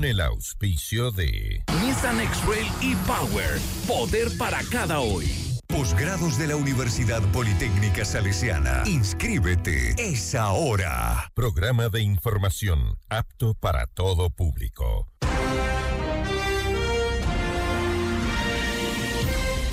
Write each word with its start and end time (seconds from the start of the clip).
con 0.00 0.06
el 0.06 0.20
auspicio 0.22 1.10
de 1.10 1.62
Nissan 1.82 2.20
X-Trail 2.20 2.66
y 2.80 2.94
Power, 3.06 3.60
poder 3.86 4.28
para 4.38 4.60
cada 4.72 5.00
hoy. 5.00 5.26
Posgrados 5.66 6.38
de 6.38 6.46
la 6.46 6.56
Universidad 6.56 7.20
Politécnica 7.32 8.06
Salesiana. 8.06 8.82
Inscríbete. 8.86 9.94
Es 9.98 10.34
ahora. 10.34 11.30
Programa 11.34 11.90
de 11.90 12.00
información 12.00 12.96
apto 13.10 13.52
para 13.52 13.86
todo 13.88 14.30
público. 14.30 15.06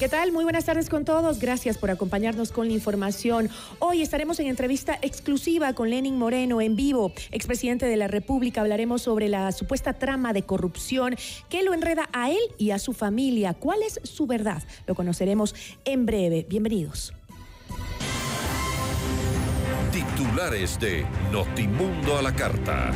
¿Qué 0.00 0.08
tal? 0.08 0.32
Muy 0.32 0.44
buenas 0.44 0.64
tardes 0.64 0.88
con 0.88 1.04
todos. 1.04 1.40
Gracias 1.40 1.76
por 1.76 1.90
acompañarnos 1.90 2.52
con 2.52 2.68
la 2.68 2.72
información. 2.72 3.50
Hoy 3.80 4.00
estaremos 4.00 4.40
en 4.40 4.46
entrevista 4.46 4.98
exclusiva 5.02 5.74
con 5.74 5.90
Lenin 5.90 6.16
Moreno 6.16 6.62
en 6.62 6.74
vivo, 6.74 7.12
expresidente 7.32 7.84
de 7.84 7.98
la 7.98 8.08
República. 8.08 8.62
Hablaremos 8.62 9.02
sobre 9.02 9.28
la 9.28 9.52
supuesta 9.52 9.92
trama 9.92 10.32
de 10.32 10.40
corrupción 10.40 11.16
que 11.50 11.62
lo 11.62 11.74
enreda 11.74 12.08
a 12.14 12.30
él 12.30 12.40
y 12.56 12.70
a 12.70 12.78
su 12.78 12.94
familia. 12.94 13.52
¿Cuál 13.52 13.82
es 13.82 14.00
su 14.02 14.26
verdad? 14.26 14.62
Lo 14.86 14.94
conoceremos 14.94 15.54
en 15.84 16.06
breve. 16.06 16.46
Bienvenidos. 16.48 17.12
Titulares 19.92 20.80
de 20.80 21.04
Notimundo 21.30 22.16
a 22.16 22.22
la 22.22 22.34
carta. 22.34 22.90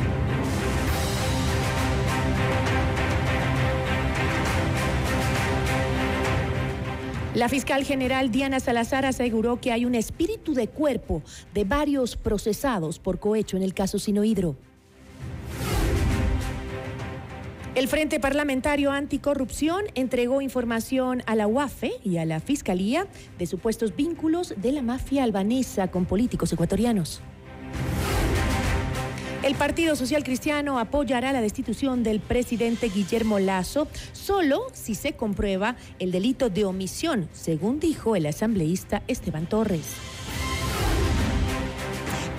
La 7.35 7.49
fiscal 7.49 7.83
general 7.83 8.31
Diana 8.31 8.61
Salazar 8.61 9.05
aseguró 9.05 9.59
que 9.59 9.73
hay 9.73 9.83
un 9.83 9.93
espíritu 9.93 10.53
de 10.53 10.69
cuerpo 10.69 11.21
de 11.53 11.65
varios 11.65 12.15
procesados 12.15 12.97
por 12.97 13.19
cohecho 13.19 13.57
en 13.57 13.63
el 13.63 13.73
caso 13.73 13.99
Sinohidro. 13.99 14.55
El 17.75 17.89
Frente 17.89 18.21
Parlamentario 18.21 18.89
Anticorrupción 18.91 19.83
entregó 19.95 20.39
información 20.39 21.23
a 21.25 21.35
la 21.35 21.45
UAFE 21.45 21.91
y 22.05 22.19
a 22.19 22.25
la 22.25 22.39
Fiscalía 22.39 23.05
de 23.37 23.45
supuestos 23.47 23.97
vínculos 23.97 24.53
de 24.55 24.71
la 24.71 24.81
mafia 24.81 25.25
albanesa 25.25 25.91
con 25.91 26.05
políticos 26.05 26.53
ecuatorianos. 26.53 27.21
El 29.45 29.53
Partido 29.53 29.95
Social 29.95 30.23
Cristiano 30.23 30.79
apoyará 30.79 31.31
la 31.31 31.39
destitución 31.39 32.01
del 32.01 32.19
presidente 32.19 32.89
Guillermo 32.89 33.37
Lazo 33.37 33.87
solo 34.11 34.65
si 34.73 34.95
se 34.95 35.13
comprueba 35.13 35.75
el 35.99 36.11
delito 36.11 36.49
de 36.49 36.65
omisión, 36.65 37.29
según 37.31 37.79
dijo 37.79 38.15
el 38.15 38.25
asambleísta 38.25 39.03
Esteban 39.07 39.45
Torres. 39.45 39.97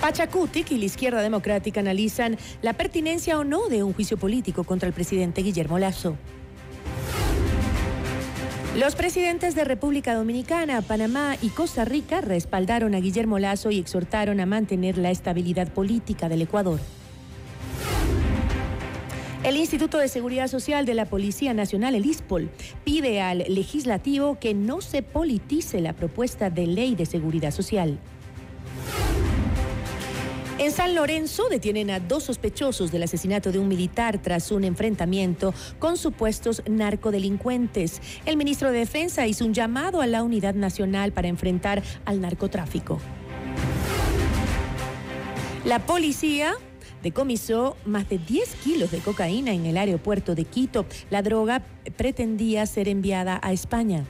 Pachacutic 0.01 0.69
y 0.71 0.79
la 0.79 0.83
izquierda 0.83 1.21
democrática 1.21 1.79
analizan 1.79 2.37
la 2.61 2.73
pertinencia 2.73 3.39
o 3.39 3.45
no 3.45 3.69
de 3.69 3.83
un 3.83 3.93
juicio 3.93 4.17
político 4.17 4.65
contra 4.65 4.89
el 4.89 4.93
presidente 4.93 5.43
Guillermo 5.43 5.79
Lazo. 5.79 6.17
Los 8.77 8.95
presidentes 8.95 9.55
de 9.55 9.63
República 9.63 10.13
Dominicana, 10.13 10.81
Panamá 10.81 11.37
y 11.41 11.49
Costa 11.49 11.85
Rica 11.85 12.19
respaldaron 12.19 12.93
a 12.95 12.99
Guillermo 12.99 13.39
Lazo 13.39 13.71
y 13.71 13.79
exhortaron 13.79 14.41
a 14.41 14.45
mantener 14.45 14.97
la 14.97 15.09
estabilidad 15.09 15.69
política 15.69 16.27
del 16.27 16.43
Ecuador. 16.43 16.79
El 19.43 19.55
Instituto 19.55 19.99
de 19.99 20.07
Seguridad 20.07 20.47
Social 20.47 20.85
de 20.85 20.95
la 20.95 21.05
Policía 21.05 21.53
Nacional, 21.53 21.93
el 21.95 22.05
ISPOL, 22.05 22.49
pide 22.83 23.21
al 23.21 23.45
legislativo 23.47 24.39
que 24.39 24.53
no 24.53 24.81
se 24.81 25.03
politice 25.03 25.79
la 25.79 25.93
propuesta 25.93 26.49
de 26.49 26.65
ley 26.65 26.95
de 26.95 27.05
seguridad 27.05 27.51
social. 27.51 27.99
En 30.57 30.71
San 30.71 30.95
Lorenzo 30.95 31.49
detienen 31.49 31.91
a 31.91 31.99
dos 31.99 32.23
sospechosos 32.23 32.91
del 32.91 33.03
asesinato 33.03 33.51
de 33.51 33.59
un 33.59 33.67
militar 33.67 34.19
tras 34.19 34.51
un 34.51 34.63
enfrentamiento 34.63 35.53
con 35.77 35.97
supuestos 35.97 36.63
narcodelincuentes. 36.67 38.01
El 38.25 38.37
ministro 38.37 38.71
de 38.71 38.79
Defensa 38.79 39.27
hizo 39.27 39.45
un 39.45 39.53
llamado 39.53 40.01
a 40.01 40.07
la 40.07 40.23
unidad 40.23 40.55
nacional 40.55 41.11
para 41.11 41.27
enfrentar 41.27 41.83
al 42.05 42.21
narcotráfico. 42.21 42.99
La 45.63 45.85
policía 45.85 46.55
decomisó 47.07 47.77
más 47.85 48.09
de 48.09 48.17
10 48.17 48.55
kilos 48.65 48.91
de 48.91 48.99
cocaína 48.99 49.53
en 49.53 49.65
el 49.65 49.77
aeropuerto 49.77 50.35
de 50.35 50.43
Quito. 50.43 50.85
La 51.09 51.21
droga 51.21 51.63
pretendía 51.95 52.65
ser 52.65 52.89
enviada 52.89 53.39
a 53.41 53.53
España. 53.53 54.03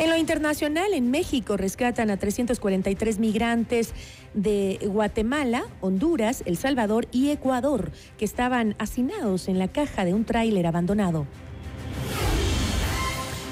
En 0.00 0.10
lo 0.10 0.16
internacional, 0.16 0.92
en 0.92 1.12
México 1.12 1.56
rescatan 1.56 2.10
a 2.10 2.16
343 2.16 3.20
migrantes 3.20 3.92
de 4.34 4.80
Guatemala, 4.82 5.66
Honduras, 5.80 6.42
El 6.46 6.56
Salvador 6.56 7.06
y 7.12 7.30
Ecuador 7.30 7.92
que 8.18 8.24
estaban 8.24 8.74
hacinados 8.80 9.46
en 9.46 9.60
la 9.60 9.68
caja 9.68 10.04
de 10.04 10.14
un 10.14 10.24
tráiler 10.24 10.66
abandonado. 10.66 11.28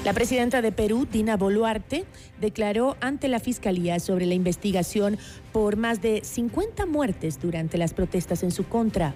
La 0.03 0.11
presidenta 0.11 0.61
de 0.61 0.73
Perú, 0.73 1.07
Dina 1.09 1.37
Boluarte, 1.37 2.03
declaró 2.41 2.97
ante 2.99 3.29
la 3.29 3.39
Fiscalía 3.39 4.01
sobre 4.01 4.25
la 4.25 4.33
investigación 4.33 5.17
por 5.53 5.77
más 5.77 6.01
de 6.01 6.21
50 6.25 6.85
muertes 6.85 7.39
durante 7.41 7.77
las 7.77 7.93
protestas 7.93 8.43
en 8.43 8.51
su 8.51 8.67
contra. 8.67 9.13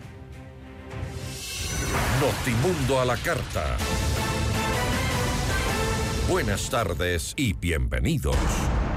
Notimundo 2.21 3.01
a 3.01 3.05
la 3.05 3.17
carta. 3.17 3.75
Buenas 6.29 6.69
tardes 6.69 7.33
y 7.35 7.51
bienvenidos. 7.51 8.37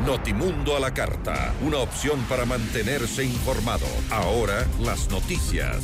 Notimundo 0.07 0.77
a 0.77 0.81
la 0.81 0.95
carta, 0.95 1.53
una 1.67 1.79
opción 1.79 2.21
para 2.29 2.45
mantenerse 2.45 3.25
informado. 3.25 3.87
Ahora 4.11 4.65
las 4.81 5.11
noticias. 5.11 5.83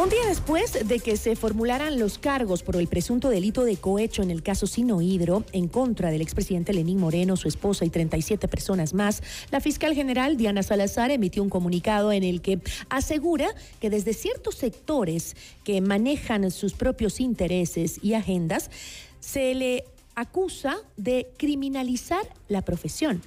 Un 0.00 0.10
día 0.10 0.24
después 0.28 0.86
de 0.86 1.00
que 1.00 1.16
se 1.16 1.34
formularan 1.34 1.98
los 1.98 2.20
cargos 2.20 2.62
por 2.62 2.76
el 2.76 2.86
presunto 2.86 3.30
delito 3.30 3.64
de 3.64 3.78
cohecho 3.78 4.22
en 4.22 4.30
el 4.30 4.44
caso 4.44 4.68
Sinohidro 4.68 5.42
en 5.50 5.66
contra 5.66 6.12
del 6.12 6.22
expresidente 6.22 6.72
Lenín 6.72 7.00
Moreno, 7.00 7.36
su 7.36 7.48
esposa 7.48 7.84
y 7.84 7.90
37 7.90 8.46
personas 8.46 8.94
más, 8.94 9.24
la 9.50 9.58
fiscal 9.58 9.96
general 9.96 10.36
Diana 10.36 10.62
Salazar 10.62 11.10
emitió 11.10 11.42
un 11.42 11.50
comunicado 11.50 12.12
en 12.12 12.22
el 12.22 12.42
que 12.42 12.60
asegura 12.88 13.48
que 13.80 13.90
desde 13.90 14.14
ciertos 14.14 14.54
sectores 14.54 15.34
que 15.64 15.80
manejan 15.80 16.48
sus 16.52 16.74
propios 16.74 17.18
intereses 17.18 17.98
y 18.00 18.14
agendas, 18.14 18.70
se 19.18 19.52
le 19.56 19.82
acusa 20.14 20.76
de 20.96 21.28
criminalizar 21.36 22.22
la 22.46 22.62
profesión. 22.62 23.20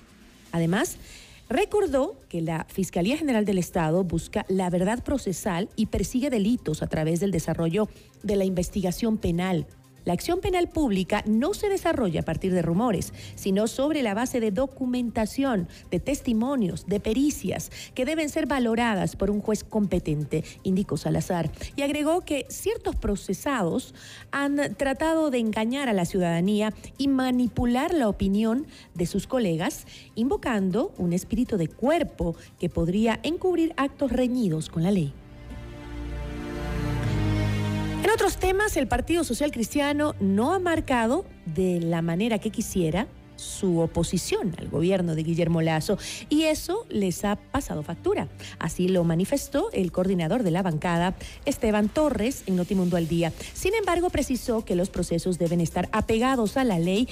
Además, 0.53 0.95
Recordó 1.51 2.17
que 2.29 2.39
la 2.39 2.65
Fiscalía 2.69 3.17
General 3.17 3.43
del 3.43 3.57
Estado 3.57 4.05
busca 4.05 4.45
la 4.47 4.69
verdad 4.69 5.03
procesal 5.03 5.67
y 5.75 5.87
persigue 5.87 6.29
delitos 6.29 6.81
a 6.81 6.87
través 6.87 7.19
del 7.19 7.31
desarrollo 7.31 7.89
de 8.23 8.37
la 8.37 8.45
investigación 8.45 9.17
penal. 9.17 9.67
La 10.05 10.13
acción 10.13 10.39
penal 10.39 10.69
pública 10.69 11.23
no 11.27 11.53
se 11.53 11.69
desarrolla 11.69 12.21
a 12.21 12.25
partir 12.25 12.53
de 12.53 12.61
rumores, 12.61 13.13
sino 13.35 13.67
sobre 13.67 14.01
la 14.03 14.13
base 14.13 14.39
de 14.39 14.51
documentación, 14.51 15.67
de 15.89 15.99
testimonios, 15.99 16.85
de 16.87 16.99
pericias, 16.99 17.71
que 17.93 18.05
deben 18.05 18.29
ser 18.29 18.47
valoradas 18.47 19.15
por 19.15 19.29
un 19.29 19.41
juez 19.41 19.63
competente, 19.63 20.43
indicó 20.63 20.97
Salazar. 20.97 21.51
Y 21.75 21.83
agregó 21.83 22.21
que 22.21 22.45
ciertos 22.49 22.95
procesados 22.95 23.93
han 24.31 24.75
tratado 24.75 25.29
de 25.29 25.39
engañar 25.39 25.89
a 25.89 25.93
la 25.93 26.05
ciudadanía 26.05 26.73
y 26.97 27.07
manipular 27.07 27.93
la 27.93 28.09
opinión 28.09 28.67
de 28.93 29.05
sus 29.05 29.27
colegas, 29.27 29.85
invocando 30.15 30.93
un 30.97 31.13
espíritu 31.13 31.57
de 31.57 31.67
cuerpo 31.67 32.35
que 32.59 32.69
podría 32.69 33.19
encubrir 33.23 33.73
actos 33.77 34.11
reñidos 34.11 34.69
con 34.69 34.83
la 34.83 34.91
ley. 34.91 35.13
En 38.11 38.15
otros 38.15 38.39
temas, 38.39 38.75
el 38.75 38.89
Partido 38.89 39.23
Social 39.23 39.51
Cristiano 39.51 40.15
no 40.19 40.53
ha 40.53 40.59
marcado 40.59 41.25
de 41.45 41.79
la 41.79 42.01
manera 42.01 42.39
que 42.39 42.49
quisiera 42.49 43.07
su 43.37 43.79
oposición 43.79 44.53
al 44.57 44.67
gobierno 44.67 45.15
de 45.15 45.23
Guillermo 45.23 45.61
Lazo 45.61 45.97
y 46.27 46.43
eso 46.43 46.85
les 46.89 47.23
ha 47.23 47.37
pasado 47.37 47.83
factura. 47.83 48.27
Así 48.59 48.89
lo 48.89 49.05
manifestó 49.05 49.71
el 49.71 49.93
coordinador 49.93 50.43
de 50.43 50.51
la 50.51 50.61
bancada, 50.61 51.15
Esteban 51.45 51.87
Torres, 51.87 52.43
en 52.47 52.57
Notimundo 52.57 52.97
al 52.97 53.07
Día. 53.07 53.31
Sin 53.53 53.73
embargo, 53.75 54.09
precisó 54.09 54.65
que 54.65 54.75
los 54.75 54.89
procesos 54.89 55.39
deben 55.39 55.61
estar 55.61 55.87
apegados 55.93 56.57
a 56.57 56.65
la 56.65 56.79
ley 56.79 57.07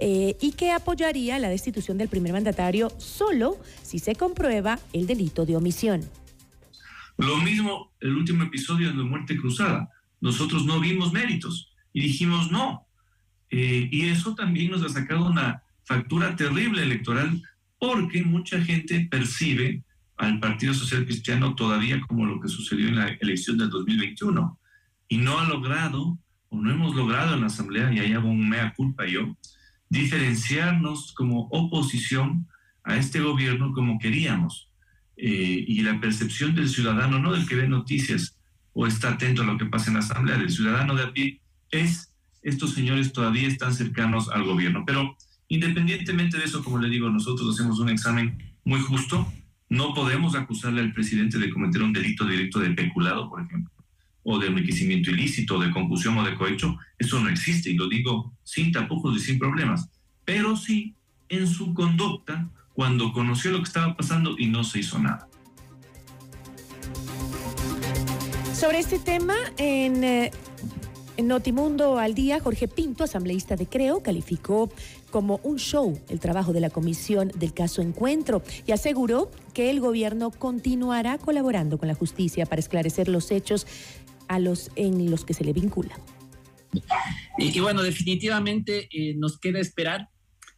eh, 0.00 0.36
y 0.40 0.54
que 0.54 0.72
apoyaría 0.72 1.38
la 1.38 1.50
destitución 1.50 1.98
del 1.98 2.08
primer 2.08 2.32
mandatario 2.32 2.90
solo 2.98 3.58
si 3.84 4.00
se 4.00 4.16
comprueba 4.16 4.80
el 4.92 5.06
delito 5.06 5.46
de 5.46 5.54
omisión. 5.54 6.00
Lo 7.16 7.36
mismo 7.36 7.92
el 8.00 8.16
último 8.16 8.42
episodio 8.42 8.88
de 8.88 9.04
Muerte 9.04 9.36
Cruzada 9.36 9.88
nosotros 10.22 10.64
no 10.64 10.80
vimos 10.80 11.12
méritos 11.12 11.74
y 11.92 12.00
dijimos 12.00 12.50
no. 12.50 12.86
Eh, 13.50 13.88
y 13.92 14.08
eso 14.08 14.34
también 14.34 14.70
nos 14.70 14.82
ha 14.82 14.88
sacado 14.88 15.26
una 15.26 15.62
factura 15.84 16.34
terrible 16.36 16.82
electoral 16.82 17.42
porque 17.78 18.22
mucha 18.22 18.58
gente 18.64 19.06
percibe 19.10 19.82
al 20.16 20.40
Partido 20.40 20.72
Social 20.72 21.04
Cristiano 21.04 21.54
todavía 21.54 22.00
como 22.00 22.24
lo 22.24 22.40
que 22.40 22.48
sucedió 22.48 22.88
en 22.88 22.96
la 22.96 23.08
elección 23.08 23.58
del 23.58 23.68
2021 23.68 24.58
y 25.08 25.18
no 25.18 25.38
ha 25.38 25.48
logrado 25.48 26.16
o 26.48 26.56
no 26.56 26.70
hemos 26.70 26.94
logrado 26.94 27.34
en 27.34 27.40
la 27.40 27.46
Asamblea, 27.46 27.92
y 27.92 27.98
ahí 27.98 28.12
hago 28.12 28.28
un 28.28 28.48
mea 28.48 28.74
culpa 28.74 29.06
yo, 29.06 29.36
diferenciarnos 29.88 31.12
como 31.14 31.48
oposición 31.50 32.46
a 32.84 32.96
este 32.96 33.20
gobierno 33.20 33.72
como 33.72 33.98
queríamos. 33.98 34.68
Eh, 35.16 35.64
y 35.66 35.80
la 35.80 35.98
percepción 35.98 36.54
del 36.54 36.68
ciudadano, 36.68 37.18
no 37.18 37.32
del 37.32 37.48
que 37.48 37.56
ve 37.56 37.68
noticias, 37.68 38.38
o 38.74 38.86
está 38.86 39.10
atento 39.10 39.42
a 39.42 39.44
lo 39.44 39.58
que 39.58 39.66
pasa 39.66 39.88
en 39.88 39.94
la 39.94 40.00
Asamblea 40.00 40.38
del 40.38 40.50
ciudadano 40.50 40.94
de 40.94 41.02
a 41.02 41.12
pie, 41.12 41.40
es 41.70 42.12
estos 42.42 42.74
señores 42.74 43.12
todavía 43.12 43.46
están 43.46 43.74
cercanos 43.74 44.28
al 44.28 44.44
gobierno. 44.44 44.84
Pero 44.86 45.16
independientemente 45.48 46.38
de 46.38 46.44
eso, 46.44 46.62
como 46.64 46.78
le 46.78 46.88
digo, 46.88 47.08
nosotros 47.08 47.54
hacemos 47.54 47.78
un 47.78 47.88
examen 47.88 48.36
muy 48.64 48.80
justo. 48.80 49.32
No 49.68 49.94
podemos 49.94 50.34
acusarle 50.34 50.80
al 50.80 50.92
presidente 50.92 51.38
de 51.38 51.50
cometer 51.50 51.82
un 51.82 51.92
delito 51.92 52.26
directo 52.26 52.58
de 52.58 52.70
peculado, 52.70 53.30
por 53.30 53.42
ejemplo, 53.42 53.72
o 54.24 54.38
de 54.38 54.48
enriquecimiento 54.48 55.10
ilícito, 55.10 55.58
de 55.58 55.70
concusión 55.70 56.18
o 56.18 56.24
de 56.24 56.34
cohecho. 56.34 56.76
Eso 56.98 57.20
no 57.20 57.28
existe 57.28 57.70
y 57.70 57.76
lo 57.76 57.88
digo 57.88 58.34
sin 58.42 58.72
tapujos 58.72 59.16
y 59.16 59.20
sin 59.20 59.38
problemas. 59.38 59.88
Pero 60.24 60.56
sí 60.56 60.94
en 61.28 61.46
su 61.46 61.72
conducta 61.72 62.50
cuando 62.74 63.12
conoció 63.12 63.52
lo 63.52 63.58
que 63.58 63.64
estaba 63.64 63.96
pasando 63.96 64.36
y 64.38 64.46
no 64.46 64.64
se 64.64 64.80
hizo 64.80 64.98
nada. 64.98 65.28
Sobre 68.62 68.78
este 68.78 69.00
tema, 69.00 69.34
en, 69.56 70.04
eh, 70.04 70.30
en, 71.16 71.26
Notimundo 71.26 71.98
al 71.98 72.14
día, 72.14 72.38
Jorge 72.38 72.68
Pinto, 72.68 73.02
asambleísta 73.02 73.56
de 73.56 73.66
Creo, 73.66 74.04
calificó 74.04 74.70
como 75.10 75.40
un 75.42 75.58
show 75.58 76.00
el 76.08 76.20
trabajo 76.20 76.52
de 76.52 76.60
la 76.60 76.70
comisión 76.70 77.32
del 77.34 77.52
caso 77.54 77.82
Encuentro 77.82 78.40
y 78.64 78.70
aseguró 78.70 79.32
que 79.52 79.68
el 79.68 79.80
gobierno 79.80 80.30
continuará 80.30 81.18
colaborando 81.18 81.76
con 81.76 81.88
la 81.88 81.94
justicia 81.94 82.46
para 82.46 82.60
esclarecer 82.60 83.08
los 83.08 83.32
hechos 83.32 83.66
a 84.28 84.38
los 84.38 84.70
en 84.76 85.10
los 85.10 85.24
que 85.24 85.34
se 85.34 85.42
le 85.42 85.52
vincula. 85.52 85.98
Y, 87.38 87.58
bueno, 87.58 87.82
definitivamente 87.82 88.88
eh, 88.92 89.16
nos 89.16 89.40
queda 89.40 89.58
esperar 89.58 90.08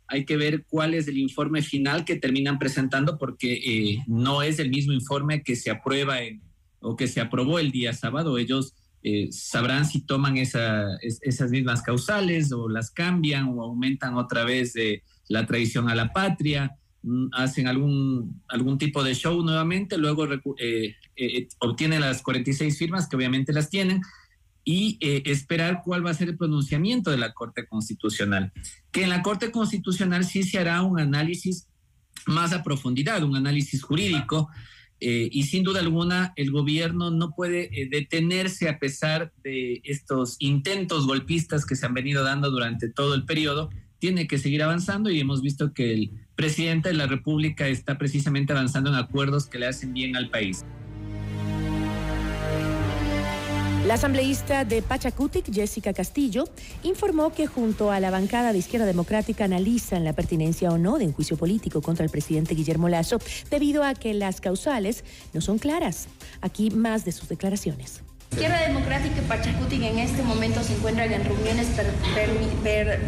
hay 0.08 0.26
que 0.26 0.36
ver 0.36 0.66
cuál 0.68 0.92
es 0.92 1.08
el 1.08 1.16
informe 1.16 1.62
final 1.62 2.04
que 2.04 2.16
terminan 2.16 2.58
presentando 2.58 3.16
porque 3.16 3.54
eh, 3.54 4.04
no 4.06 4.42
es 4.42 4.58
el 4.58 4.68
mismo 4.68 4.92
informe 4.92 5.42
que 5.42 5.56
se 5.56 5.70
aprueba 5.70 6.20
en, 6.20 6.42
o 6.84 6.96
que 6.96 7.08
se 7.08 7.20
aprobó 7.20 7.58
el 7.58 7.72
día 7.72 7.92
sábado, 7.92 8.38
ellos 8.38 8.74
eh, 9.02 9.28
sabrán 9.32 9.86
si 9.86 10.00
toman 10.02 10.36
esa, 10.36 10.96
esas 11.00 11.50
mismas 11.50 11.82
causales 11.82 12.52
o 12.52 12.68
las 12.68 12.90
cambian 12.90 13.48
o 13.48 13.62
aumentan 13.62 14.16
otra 14.16 14.44
vez 14.44 14.72
de 14.74 15.02
la 15.28 15.46
traición 15.46 15.88
a 15.88 15.94
la 15.94 16.12
patria, 16.12 16.76
mm, 17.02 17.26
hacen 17.32 17.66
algún, 17.66 18.42
algún 18.48 18.78
tipo 18.78 19.02
de 19.02 19.14
show 19.14 19.42
nuevamente, 19.42 19.98
luego 19.98 20.26
eh, 20.58 20.96
eh, 21.16 21.48
obtienen 21.58 22.00
las 22.00 22.22
46 22.22 22.78
firmas, 22.78 23.08
que 23.08 23.16
obviamente 23.16 23.52
las 23.52 23.70
tienen, 23.70 24.00
y 24.66 24.96
esperar 25.00 25.82
cuál 25.84 26.06
va 26.06 26.10
a 26.10 26.14
ser 26.14 26.30
el 26.30 26.38
pronunciamiento 26.38 27.10
de 27.10 27.18
la 27.18 27.34
Corte 27.34 27.66
Constitucional. 27.66 28.50
Que 28.90 29.02
en 29.02 29.10
la 29.10 29.20
Corte 29.20 29.50
Constitucional 29.50 30.24
sí 30.24 30.42
se 30.42 30.58
hará 30.58 30.80
un 30.80 30.98
análisis 30.98 31.68
más 32.24 32.54
a 32.54 32.62
profundidad, 32.62 33.22
un 33.22 33.36
análisis 33.36 33.82
jurídico 33.82 34.48
eh, 35.00 35.28
y 35.30 35.42
sin 35.44 35.64
duda 35.64 35.80
alguna, 35.80 36.32
el 36.36 36.50
gobierno 36.50 37.10
no 37.10 37.32
puede 37.32 37.68
eh, 37.78 37.88
detenerse 37.90 38.68
a 38.68 38.78
pesar 38.78 39.32
de 39.42 39.80
estos 39.84 40.36
intentos 40.38 41.06
golpistas 41.06 41.66
que 41.66 41.76
se 41.76 41.86
han 41.86 41.94
venido 41.94 42.24
dando 42.24 42.50
durante 42.50 42.88
todo 42.88 43.14
el 43.14 43.24
periodo. 43.24 43.70
Tiene 43.98 44.26
que 44.26 44.38
seguir 44.38 44.62
avanzando 44.62 45.10
y 45.10 45.20
hemos 45.20 45.42
visto 45.42 45.72
que 45.72 45.92
el 45.92 46.10
presidente 46.36 46.90
de 46.90 46.94
la 46.94 47.06
República 47.06 47.68
está 47.68 47.98
precisamente 47.98 48.52
avanzando 48.52 48.90
en 48.90 48.96
acuerdos 48.96 49.46
que 49.46 49.58
le 49.58 49.66
hacen 49.66 49.92
bien 49.92 50.16
al 50.16 50.30
país. 50.30 50.64
La 53.86 53.94
asambleísta 53.94 54.64
de 54.64 54.80
Pachacutic, 54.80 55.52
Jessica 55.52 55.92
Castillo, 55.92 56.44
informó 56.84 57.34
que 57.34 57.46
junto 57.46 57.90
a 57.90 58.00
la 58.00 58.10
bancada 58.10 58.54
de 58.54 58.58
Izquierda 58.58 58.86
Democrática 58.86 59.44
analizan 59.44 60.04
la 60.04 60.14
pertinencia 60.14 60.70
o 60.70 60.78
no 60.78 60.96
de 60.96 61.04
un 61.04 61.12
juicio 61.12 61.36
político 61.36 61.82
contra 61.82 62.02
el 62.02 62.10
presidente 62.10 62.54
Guillermo 62.54 62.88
Lazo 62.88 63.18
debido 63.50 63.84
a 63.84 63.92
que 63.92 64.14
las 64.14 64.40
causales 64.40 65.04
no 65.34 65.42
son 65.42 65.58
claras. 65.58 66.08
Aquí 66.40 66.70
más 66.70 67.04
de 67.04 67.12
sus 67.12 67.28
declaraciones. 67.28 68.00
Izquierda 68.34 68.66
Democrática 68.66 69.20
y 69.20 69.28
Pachacutic 69.28 69.82
en 69.84 70.00
este 70.00 70.24
momento 70.24 70.60
se 70.64 70.74
encuentran 70.74 71.12
en 71.12 71.24
reuniones 71.24 71.68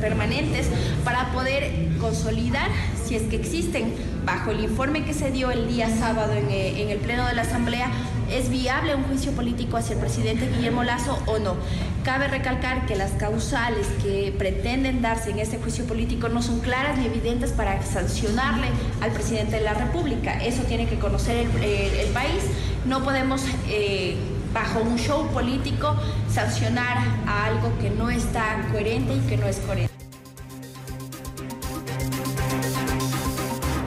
permanentes 0.01 0.69
para 1.03 1.33
poder 1.33 1.69
consolidar, 2.01 2.71
si 3.05 3.17
es 3.17 3.25
que 3.25 3.35
existen, 3.35 3.93
bajo 4.25 4.53
el 4.53 4.61
informe 4.61 5.05
que 5.05 5.13
se 5.13 5.33
dio 5.33 5.51
el 5.51 5.67
día 5.67 5.91
sábado 5.91 6.33
en, 6.33 6.49
eh, 6.51 6.81
en 6.81 6.91
el 6.91 6.99
Pleno 6.99 7.27
de 7.27 7.35
la 7.35 7.43
Asamblea, 7.43 7.91
¿es 8.31 8.51
viable 8.51 8.95
un 8.95 9.03
juicio 9.03 9.33
político 9.33 9.77
hacia 9.77 9.95
el 9.95 9.99
presidente 9.99 10.49
Guillermo 10.49 10.85
Lazo 10.85 11.21
o 11.27 11.41
no? 11.41 11.57
Cabe 12.05 12.29
recalcar 12.29 12.87
que 12.87 12.95
las 12.95 13.11
causales 13.11 13.89
que 14.05 14.33
pretenden 14.39 15.03
darse 15.03 15.31
en 15.31 15.41
este 15.41 15.59
juicio 15.59 15.87
político 15.87 16.29
no 16.29 16.41
son 16.41 16.61
claras 16.61 16.99
ni 16.99 17.07
evidentes 17.07 17.51
para 17.51 17.83
sancionarle 17.83 18.69
al 19.01 19.11
presidente 19.11 19.57
de 19.57 19.63
la 19.63 19.75
República. 19.75 20.39
Eso 20.45 20.63
tiene 20.63 20.87
que 20.87 21.01
conocer 21.01 21.37
el, 21.37 21.65
el, 21.65 22.09
país. 22.11 22.45
No 22.85 23.03
podemos... 23.03 23.43
Eh, 23.69 24.17
bajo 24.57 24.81
un 24.81 24.97
show 24.97 25.27
político 25.35 25.95
sancionar 26.31 26.97
a 27.27 27.45
algo 27.45 27.71
que 27.79 27.91
no 27.91 28.09
está 28.09 28.67
coherente 28.73 29.15
y 29.15 29.21
que 29.29 29.37
no 29.37 29.47
es 29.47 29.59
coherente. 29.59 29.93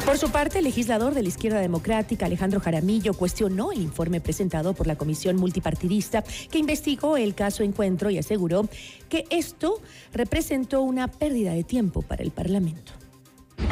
Por 0.06 0.20
su 0.20 0.30
parte, 0.30 0.60
el 0.60 0.66
legislador 0.66 1.16
de 1.16 1.24
la 1.24 1.30
izquierda 1.30 1.60
democrática, 1.60 2.28
Alejandro 2.28 2.60
Jaramillo, 2.60 3.16
cuestionó 3.16 3.72
el 3.72 3.82
informe 3.82 4.22
presentado 4.22 4.74
por 4.74 4.86
la 4.86 4.96
comisión 4.96 5.38
multipartidista 5.38 6.24
que 6.52 6.60
investigó 6.60 7.18
el 7.18 7.34
caso 7.34 7.64
Encuentro 7.64 8.12
y 8.12 8.20
aseguró 8.20 8.70
que 9.10 9.26
esto 9.32 9.82
representó 10.14 10.84
una 10.84 11.08
pérdida 11.08 11.54
de 11.54 11.64
tiempo 11.64 12.04
para 12.04 12.22
el 12.22 12.30
Parlamento. 12.30 12.99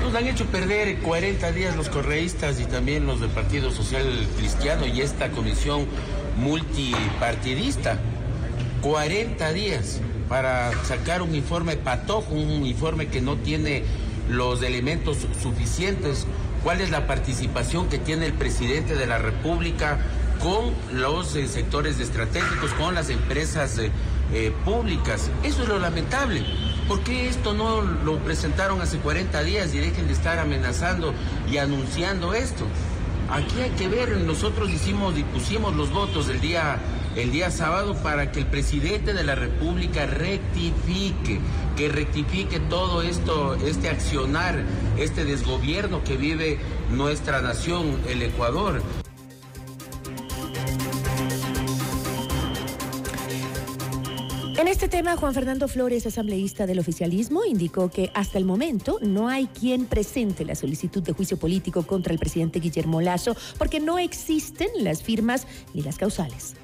Nos 0.01 0.13
han 0.13 0.27
hecho 0.27 0.45
perder 0.45 0.99
40 0.99 1.51
días 1.53 1.75
los 1.75 1.89
correístas 1.89 2.59
y 2.59 2.65
también 2.65 3.07
los 3.07 3.21
del 3.21 3.29
Partido 3.29 3.71
Social 3.71 4.05
Cristiano 4.37 4.85
y 4.85 5.01
esta 5.01 5.29
comisión 5.31 5.85
multipartidista. 6.37 7.97
40 8.81 9.53
días 9.53 10.01
para 10.29 10.71
sacar 10.83 11.21
un 11.21 11.33
informe 11.35 11.77
patojo, 11.77 12.33
un 12.33 12.65
informe 12.65 13.07
que 13.07 13.21
no 13.21 13.37
tiene 13.37 13.83
los 14.29 14.61
elementos 14.61 15.25
suficientes. 15.41 16.27
¿Cuál 16.63 16.81
es 16.81 16.89
la 16.89 17.07
participación 17.07 17.87
que 17.87 17.97
tiene 17.97 18.25
el 18.25 18.33
presidente 18.33 18.95
de 18.95 19.07
la 19.07 19.17
República 19.17 19.99
con 20.41 20.73
los 20.99 21.35
eh, 21.35 21.47
sectores 21.47 21.99
estratégicos, 21.99 22.71
con 22.73 22.93
las 22.93 23.09
empresas 23.09 23.77
eh, 23.77 23.89
eh, 24.33 24.51
públicas? 24.65 25.29
Eso 25.43 25.63
es 25.63 25.69
lo 25.69 25.79
lamentable. 25.79 26.43
¿Por 26.87 27.01
qué 27.01 27.27
esto 27.27 27.53
no 27.53 27.81
lo 27.81 28.17
presentaron 28.19 28.79
hace 28.81 28.97
40 28.99 29.43
días 29.43 29.73
y 29.73 29.79
dejen 29.79 30.07
de 30.07 30.13
estar 30.13 30.39
amenazando 30.39 31.13
y 31.51 31.57
anunciando 31.57 32.33
esto? 32.33 32.65
Aquí 33.29 33.59
hay 33.59 33.71
que 33.71 33.89
ver, 33.89 34.15
nosotros 34.21 34.69
hicimos 34.69 35.17
y 35.17 35.23
pusimos 35.23 35.75
los 35.75 35.91
votos 35.91 36.29
el 36.29 36.39
día, 36.39 36.79
el 37.17 37.33
día 37.33 37.51
sábado 37.51 37.93
para 38.01 38.31
que 38.31 38.39
el 38.39 38.45
presidente 38.45 39.13
de 39.13 39.25
la 39.25 39.35
República 39.35 40.05
rectifique, 40.05 41.41
que 41.75 41.89
rectifique 41.89 42.61
todo 42.61 43.01
esto, 43.01 43.55
este 43.55 43.89
accionar, 43.89 44.63
este 44.97 45.25
desgobierno 45.25 46.05
que 46.05 46.15
vive 46.15 46.57
nuestra 46.89 47.41
nación, 47.41 47.99
el 48.07 48.21
Ecuador. 48.21 48.81
En 54.57 54.67
este 54.67 54.87
tema, 54.87 55.15
Juan 55.15 55.35
Fernando 55.35 55.67
Flores, 55.67 56.07
asambleísta 56.07 56.65
del 56.65 56.79
oficialismo, 56.79 57.45
indicó 57.45 57.91
que 57.91 58.09
hasta 58.15 58.39
el 58.39 58.45
momento 58.45 58.97
no 59.03 59.29
hay 59.29 59.45
quien 59.45 59.85
presente 59.85 60.45
la 60.45 60.55
solicitud 60.55 61.03
de 61.03 61.13
juicio 61.13 61.37
político 61.37 61.83
contra 61.83 62.11
el 62.11 62.17
presidente 62.17 62.59
Guillermo 62.59 62.99
Lazo 62.99 63.37
porque 63.59 63.79
no 63.79 63.99
existen 63.99 64.69
las 64.79 65.03
firmas 65.03 65.45
ni 65.75 65.83
las 65.83 65.99
causales. 65.99 66.55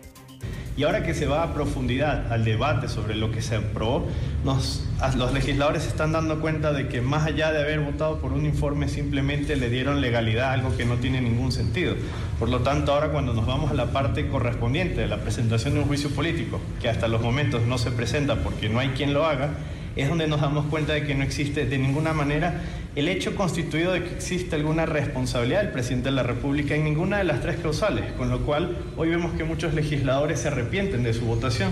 Y 0.76 0.84
ahora 0.84 1.04
que 1.04 1.14
se 1.14 1.28
va 1.28 1.44
a 1.44 1.54
profundidad 1.54 2.32
al 2.32 2.44
debate 2.44 2.88
sobre 2.88 3.14
lo 3.14 3.32
que 3.32 3.44
se 3.44 3.58
aprobó, 3.58 4.08
los 4.44 5.34
legisladores 5.34 5.84
se 5.84 5.90
están 5.90 6.14
dando 6.14 6.42
cuenta 6.42 6.74
de 6.74 6.88
que 6.88 7.00
más 7.00 7.28
allá 7.28 7.52
de 7.52 7.62
haber 7.62 7.80
votado 7.82 8.20
por 8.20 8.34
un 8.34 8.46
informe, 8.46 8.90
simplemente 8.90 9.56
le 9.56 9.70
dieron 9.70 10.02
legalidad 10.02 10.50
a 10.50 10.54
algo 10.54 10.76
que 10.76 10.86
no 10.86 10.96
tiene 10.96 11.22
ningún 11.22 11.52
sentido. 11.52 11.94
Por 12.40 12.50
lo 12.50 12.62
tanto, 12.62 12.92
ahora 12.92 13.10
cuando 13.10 13.34
nos 13.34 13.46
vamos 13.46 13.70
a 13.70 13.76
la 13.76 13.92
parte 13.92 14.28
correspondiente 14.28 15.02
de 15.02 15.08
la 15.08 15.18
presentación 15.18 15.76
de 15.76 15.82
un 15.82 15.86
juicio 15.86 16.10
político, 16.10 16.60
que 16.82 16.90
hasta 16.90 17.08
los 17.08 17.22
momentos 17.22 17.62
no 17.68 17.78
se 17.78 17.92
presenta 17.92 18.38
porque 18.38 18.68
no 18.68 18.80
hay 18.80 18.90
quien 18.90 19.14
lo 19.14 19.26
haga, 19.26 19.52
es 19.96 20.10
donde 20.10 20.28
nos 20.28 20.42
damos 20.42 20.66
cuenta 20.68 20.94
de 20.94 21.06
que 21.06 21.16
no 21.16 21.24
existe 21.24 21.66
de 21.66 21.78
ninguna 21.78 22.14
manera 22.14 22.62
el 22.96 23.08
hecho 23.08 23.36
constituido 23.36 23.94
de 23.94 24.04
que 24.04 24.14
existe 24.16 24.56
alguna 24.56 24.86
responsabilidad 24.86 25.64
del 25.64 25.72
presidente 25.72 26.10
de 26.10 26.16
la 26.16 26.24
República 26.24 26.76
en 26.76 26.84
ninguna 26.84 27.18
de 27.18 27.24
las 27.24 27.42
tres 27.42 27.58
causales, 27.58 28.12
con 28.14 28.30
lo 28.30 28.42
cual 28.46 28.78
hoy 28.98 29.10
vemos 29.10 29.34
que 29.34 29.44
muchos 29.44 29.74
legisladores 29.74 30.42
se 30.42 30.50
arrepienten 30.50 31.04
de 31.04 31.14
su 31.14 31.26
votación. 31.26 31.72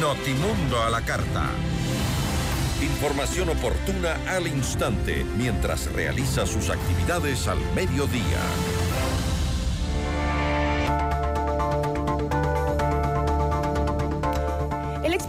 Notimundo 0.00 0.82
a 0.82 0.90
la 0.90 1.00
carta. 1.02 1.50
Información 2.82 3.50
oportuna 3.50 4.16
al 4.28 4.46
instante 4.46 5.24
mientras 5.36 5.92
realiza 5.92 6.46
sus 6.46 6.70
actividades 6.70 7.46
al 7.46 7.58
mediodía. 7.74 8.40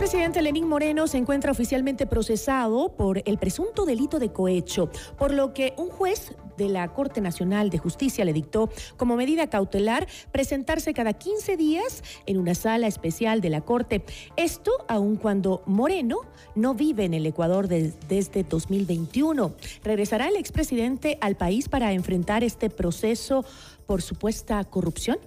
Expresidente 0.01 0.41
Lenín 0.41 0.67
Moreno 0.67 1.05
se 1.05 1.19
encuentra 1.19 1.51
oficialmente 1.51 2.07
procesado 2.07 2.95
por 2.97 3.21
el 3.23 3.37
presunto 3.37 3.85
delito 3.85 4.17
de 4.17 4.31
cohecho, 4.31 4.89
por 5.15 5.31
lo 5.31 5.53
que 5.53 5.75
un 5.77 5.89
juez 5.91 6.33
de 6.57 6.69
la 6.69 6.91
Corte 6.91 7.21
Nacional 7.21 7.69
de 7.69 7.77
Justicia 7.77 8.25
le 8.25 8.33
dictó 8.33 8.71
como 8.97 9.15
medida 9.15 9.47
cautelar 9.51 10.07
presentarse 10.31 10.95
cada 10.95 11.13
15 11.13 11.55
días 11.55 12.03
en 12.25 12.39
una 12.39 12.55
sala 12.55 12.87
especial 12.87 13.41
de 13.41 13.51
la 13.51 13.61
Corte. 13.61 14.03
Esto 14.37 14.71
aun 14.87 15.17
cuando 15.17 15.61
Moreno 15.67 16.21
no 16.55 16.73
vive 16.73 17.05
en 17.05 17.13
el 17.13 17.27
Ecuador 17.27 17.67
desde 17.67 18.43
2021. 18.43 19.53
¿Regresará 19.83 20.29
el 20.29 20.35
expresidente 20.35 21.19
al 21.21 21.35
país 21.35 21.69
para 21.69 21.93
enfrentar 21.93 22.43
este 22.43 22.71
proceso 22.71 23.45
por 23.85 24.01
supuesta 24.01 24.63
corrupción? 24.63 25.19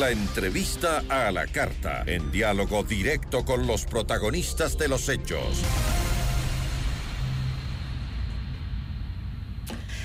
La 0.00 0.10
entrevista 0.10 1.04
a 1.08 1.32
la 1.32 1.46
carta, 1.46 2.02
en 2.06 2.30
diálogo 2.30 2.82
directo 2.82 3.46
con 3.46 3.66
los 3.66 3.86
protagonistas 3.86 4.76
de 4.76 4.88
los 4.88 5.08
hechos. 5.08 5.62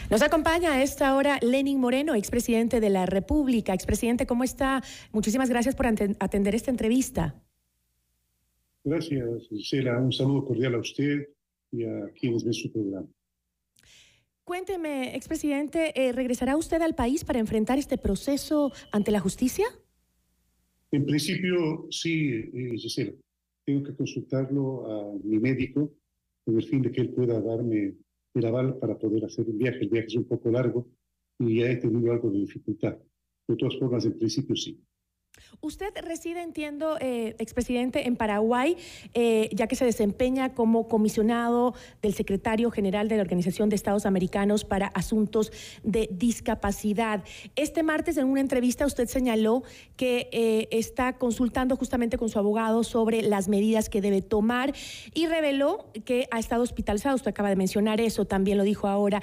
Nos 0.10 0.22
acompaña 0.22 0.76
a 0.76 0.84
esta 0.84 1.14
hora 1.16 1.40
Lenin 1.42 1.80
Moreno, 1.80 2.16
expresidente 2.16 2.80
de 2.80 2.90
la 2.90 3.06
República. 3.06 3.74
Expresidente, 3.74 4.26
¿cómo 4.26 4.46
está? 4.46 4.82
Muchísimas 5.12 5.50
gracias 5.50 5.76
por 5.76 5.88
atender 5.88 6.56
esta 6.56 6.72
entrevista. 6.72 7.36
Gracias, 8.86 9.48
Gisela. 9.50 10.00
Un 10.00 10.14
saludo 10.14 10.46
cordial 10.46 10.76
a 10.76 10.80
usted 10.80 11.28
y 11.72 11.84
a 11.84 12.10
quienes 12.18 12.46
ven 12.46 12.54
su 12.54 12.72
programa. 12.72 13.08
Cuénteme, 14.44 15.16
expresidente, 15.16 15.94
eh, 15.96 16.12
¿regresará 16.12 16.58
usted 16.58 16.82
al 16.82 16.96
país 16.96 17.24
para 17.24 17.40
enfrentar 17.40 17.78
este 17.78 17.98
proceso 17.98 18.72
ante 18.92 19.12
la 19.12 19.20
justicia? 19.20 19.66
En 20.92 21.06
principio, 21.06 21.88
sí, 21.90 22.50
eh, 22.54 22.78
Gisela. 22.78 23.14
Tengo 23.66 23.84
que 23.84 23.96
consultarlo 23.96 24.92
a 24.92 25.14
mi 25.24 25.40
médico 25.40 25.94
con 26.44 26.58
el 26.58 26.64
fin 26.64 26.82
de 26.82 26.92
que 26.92 27.02
él 27.02 27.14
pueda 27.14 27.40
darme 27.40 27.96
el 28.34 28.46
aval 28.46 28.78
para 28.80 28.98
poder 28.98 29.24
hacer 29.26 29.48
el 29.48 29.58
viaje. 29.58 29.80
El 29.82 29.90
viaje 29.90 30.08
es 30.08 30.16
un 30.16 30.26
poco 30.26 30.50
largo 30.50 30.90
y 31.40 31.60
ya 31.60 31.72
he 31.72 31.78
tenido 31.78 32.12
algo 32.12 32.32
de 32.32 32.40
dificultad. 32.40 32.98
De 33.48 33.56
todas 33.56 33.78
formas, 33.78 34.06
en 34.06 34.18
principio 34.18 34.56
sí. 34.56 34.82
Usted 35.64 35.94
reside, 36.04 36.42
entiendo, 36.42 36.98
eh, 37.00 37.36
expresidente, 37.38 38.08
en 38.08 38.16
Paraguay, 38.16 38.78
eh, 39.14 39.48
ya 39.54 39.68
que 39.68 39.76
se 39.76 39.86
desempeña 39.86 40.56
como 40.56 40.88
comisionado 40.88 41.76
del 42.02 42.16
secretario 42.16 42.72
general 42.72 43.08
de 43.08 43.18
la 43.18 43.22
Organización 43.22 43.70
de 43.70 43.76
Estados 43.76 44.08
Americanos 44.08 44.66
para 44.66 44.88
Asuntos 44.88 45.52
de 45.84 46.10
Discapacidad. 46.12 47.24
Este 47.56 47.84
martes, 47.84 48.18
en 48.18 48.26
una 48.26 48.42
entrevista, 48.42 48.88
usted 48.88 49.08
señaló 49.08 49.62
que 49.98 50.30
eh, 50.32 50.68
está 50.72 51.20
consultando 51.20 51.76
justamente 51.76 52.18
con 52.18 52.30
su 52.30 52.40
abogado 52.40 52.84
sobre 52.84 53.22
las 53.22 53.48
medidas 53.48 53.88
que 53.88 54.02
debe 54.02 54.24
tomar 54.24 54.74
y 55.14 55.28
reveló 55.28 55.92
que 56.06 56.28
ha 56.32 56.40
estado 56.40 56.64
hospitalizado. 56.64 57.16
Usted 57.16 57.30
acaba 57.30 57.50
de 57.50 57.56
mencionar 57.56 58.02
eso, 58.02 58.26
también 58.26 58.58
lo 58.58 58.64
dijo 58.64 58.88
ahora, 58.88 59.22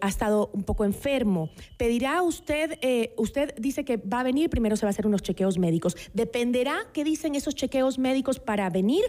ha 0.00 0.08
estado 0.08 0.50
un 0.52 0.62
poco 0.62 0.84
enfermo. 0.84 1.50
¿Pedirá 1.76 2.22
usted, 2.22 2.78
usted 3.16 3.54
dice 3.58 3.84
que 3.84 3.96
va 3.96 4.20
a 4.20 4.22
venir, 4.22 4.50
primero 4.50 4.76
se 4.76 4.86
va 4.86 4.90
a 4.90 4.90
hacer 4.90 5.06
unos 5.06 5.22
chequeos 5.22 5.49
médicos. 5.58 5.96
¿Dependerá 6.14 6.90
qué 6.92 7.04
dicen 7.04 7.34
esos 7.34 7.54
chequeos 7.54 7.98
médicos 7.98 8.40
para 8.40 8.70
venir 8.70 9.04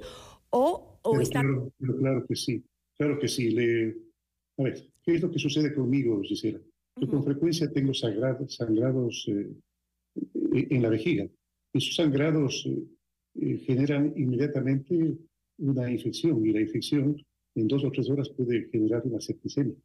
o, 0.49 0.99
o 1.01 1.13
claro, 1.29 1.71
claro, 1.99 2.25
que 2.27 2.35
sí, 2.35 2.63
claro 2.97 3.19
que 3.19 3.27
sí. 3.27 3.49
Le... 3.51 3.97
A 4.57 4.63
ver, 4.63 4.85
¿qué 5.01 5.15
es 5.15 5.21
lo 5.21 5.31
que 5.31 5.39
sucede 5.39 5.73
conmigo, 5.73 6.21
Gisela? 6.21 6.59
Yo 6.97 7.07
con 7.07 7.23
frecuencia 7.23 7.71
tengo 7.71 7.93
sangrados, 7.93 8.53
sangrados 8.55 9.25
eh, 9.27 10.67
en 10.69 10.81
la 10.81 10.89
vejiga. 10.89 11.27
Esos 11.73 11.95
sangrados 11.95 12.67
eh, 12.67 12.83
eh, 13.39 13.57
generan 13.65 14.13
inmediatamente 14.17 15.17
una 15.57 15.89
infección 15.89 16.45
y 16.45 16.51
la 16.51 16.61
infección 16.61 17.15
en 17.55 17.67
dos 17.67 17.83
o 17.85 17.91
tres 17.91 18.09
horas 18.09 18.29
puede 18.29 18.67
generar 18.69 19.03
una 19.05 19.21
septicemia. 19.21 19.75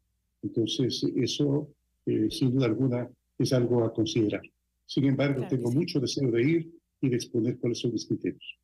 Entonces, 0.43 1.03
eso, 1.15 1.73
sin 2.05 2.51
duda 2.51 2.67
alguna, 2.67 3.09
es 3.37 3.53
algo 3.53 3.83
a 3.83 3.93
considerar. 3.93 4.41
Sin 4.87 5.03
embargo, 5.03 5.45
tengo 5.49 5.69
mucho 5.69 5.99
deseo 5.99 6.31
de 6.31 6.41
ir 6.41 6.79
y 7.01 7.09
de 7.09 7.17
exponer 7.17 7.59
cuáles 7.59 7.79
son 7.79 7.91
mis 7.91 8.07
criterios. 8.07 8.57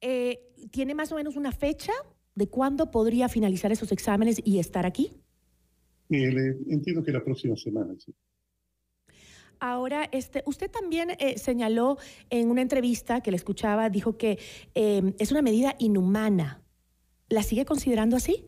Eh, 0.00 0.40
¿Tiene 0.70 0.94
más 0.94 1.12
o 1.12 1.16
menos 1.16 1.36
una 1.36 1.52
fecha 1.52 1.92
de 2.34 2.48
cuándo 2.48 2.90
podría 2.90 3.28
finalizar 3.28 3.70
esos 3.70 3.92
exámenes 3.92 4.40
y 4.42 4.58
estar 4.58 4.86
aquí? 4.86 5.12
Eh, 6.08 6.56
entiendo 6.70 7.04
que 7.04 7.12
la 7.12 7.22
próxima 7.22 7.56
semana, 7.56 7.94
sí. 7.98 8.14
Ahora, 9.60 10.08
este, 10.12 10.42
usted 10.46 10.70
también 10.70 11.10
eh, 11.18 11.36
señaló 11.36 11.98
en 12.30 12.48
una 12.48 12.62
entrevista 12.62 13.20
que 13.20 13.30
le 13.30 13.36
escuchaba, 13.36 13.90
dijo 13.90 14.16
que 14.16 14.38
es 14.74 15.30
una 15.30 15.42
medida 15.42 15.74
inhumana. 15.78 16.62
¿La 17.28 17.42
sigue 17.42 17.66
considerando 17.66 18.16
así? 18.16 18.46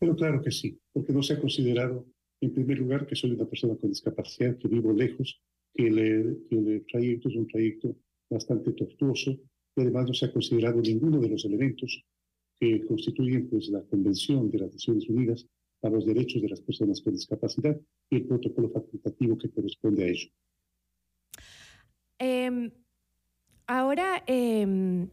Pero 0.00 0.16
claro 0.16 0.42
que 0.42 0.50
sí, 0.50 0.80
porque 0.92 1.12
no 1.12 1.22
se 1.22 1.34
ha 1.34 1.40
considerado, 1.40 2.06
en 2.40 2.52
primer 2.52 2.78
lugar, 2.78 3.06
que 3.06 3.14
soy 3.14 3.32
una 3.32 3.44
persona 3.44 3.76
con 3.76 3.90
discapacidad, 3.90 4.56
que 4.58 4.68
vivo 4.68 4.92
lejos, 4.92 5.40
que 5.76 5.86
el, 5.86 6.84
trayecto 6.90 7.28
es 7.28 7.36
un 7.36 7.46
trayecto 7.46 7.96
bastante 8.30 8.72
tortuoso 8.72 9.32
y 9.76 9.80
además 9.80 10.06
no 10.08 10.14
se 10.14 10.26
ha 10.26 10.32
considerado 10.32 10.80
ninguno 10.80 11.20
de 11.20 11.28
los 11.28 11.44
elementos 11.44 12.02
que 12.58 12.84
constituyen 12.86 13.48
pues, 13.48 13.68
la 13.68 13.82
Convención 13.82 14.50
de 14.50 14.58
las 14.58 14.72
Naciones 14.72 15.08
Unidas 15.08 15.46
para 15.80 15.94
los 15.94 16.06
Derechos 16.06 16.40
de 16.42 16.48
las 16.48 16.60
Personas 16.60 17.02
con 17.02 17.12
Discapacidad 17.12 17.78
y 18.10 18.16
el 18.16 18.26
protocolo 18.26 18.70
facultativo 18.70 19.36
que 19.36 19.50
corresponde 19.50 20.04
a 20.04 20.08
ello. 20.08 20.28
Em, 22.18 22.70
ahora, 23.66 24.22
em, 24.26 25.08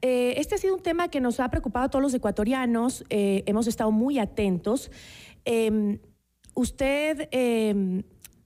eh, 0.00 0.34
este 0.38 0.54
ha 0.54 0.58
sido 0.58 0.74
un 0.74 0.82
tema 0.82 1.08
que 1.08 1.20
nos 1.20 1.40
ha 1.40 1.50
preocupado 1.50 1.86
a 1.86 1.90
todos 1.90 2.02
los 2.02 2.14
ecuatorianos. 2.14 3.04
Eh, 3.10 3.42
hemos 3.46 3.66
estado 3.66 3.92
muy 3.92 4.18
atentos. 4.18 4.90
Em, 5.44 5.98
usted 6.54 7.28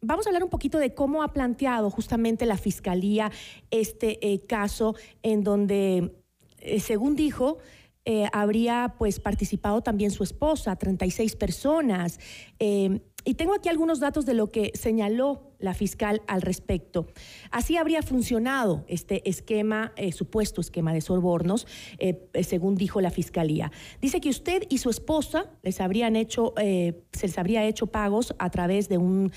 Vamos 0.02 0.26
a 0.26 0.30
hablar 0.30 0.44
un 0.44 0.48
poquito 0.48 0.78
de 0.78 0.94
cómo 0.94 1.22
ha 1.22 1.34
planteado 1.34 1.90
justamente 1.90 2.46
la 2.46 2.56
Fiscalía 2.56 3.30
este 3.70 4.32
eh, 4.32 4.40
caso 4.46 4.94
en 5.22 5.44
donde, 5.44 6.14
eh, 6.58 6.80
según 6.80 7.16
dijo, 7.16 7.58
eh, 8.06 8.26
habría 8.32 8.94
pues 8.98 9.20
participado 9.20 9.82
también 9.82 10.10
su 10.10 10.22
esposa, 10.24 10.74
36 10.76 11.36
personas. 11.36 12.18
Y 13.24 13.34
tengo 13.34 13.54
aquí 13.54 13.68
algunos 13.68 14.00
datos 14.00 14.26
de 14.26 14.34
lo 14.34 14.48
que 14.48 14.72
señaló 14.74 15.50
la 15.58 15.74
fiscal 15.74 16.22
al 16.26 16.42
respecto. 16.42 17.06
Así 17.50 17.76
habría 17.76 18.02
funcionado 18.02 18.84
este 18.88 19.28
esquema, 19.28 19.92
eh, 19.96 20.12
supuesto 20.12 20.60
esquema 20.60 20.92
de 20.92 21.02
sobornos, 21.02 21.66
eh, 21.98 22.28
eh, 22.32 22.44
según 22.44 22.76
dijo 22.76 23.00
la 23.00 23.10
fiscalía. 23.10 23.70
Dice 24.00 24.20
que 24.20 24.30
usted 24.30 24.62
y 24.68 24.78
su 24.78 24.90
esposa 24.90 25.50
les 25.62 25.80
habrían 25.80 26.16
hecho, 26.16 26.54
se 26.56 27.26
les 27.26 27.38
habría 27.38 27.64
hecho 27.66 27.88
pagos 27.88 28.34
a 28.38 28.50
través 28.50 28.88
de 28.88 28.98
un 28.98 29.32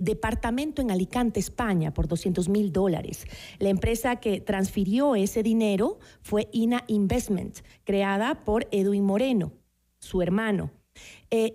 departamento 0.00 0.82
en 0.82 0.90
Alicante, 0.90 1.38
España, 1.40 1.92
por 1.92 2.08
200 2.08 2.48
mil 2.48 2.72
dólares. 2.72 3.26
La 3.58 3.68
empresa 3.68 4.16
que 4.16 4.40
transfirió 4.40 5.14
ese 5.14 5.42
dinero 5.42 5.98
fue 6.22 6.48
INA 6.52 6.84
Investment, 6.88 7.58
creada 7.84 8.44
por 8.44 8.66
Edwin 8.70 9.04
Moreno, 9.04 9.52
su 9.98 10.22
hermano. 10.22 10.70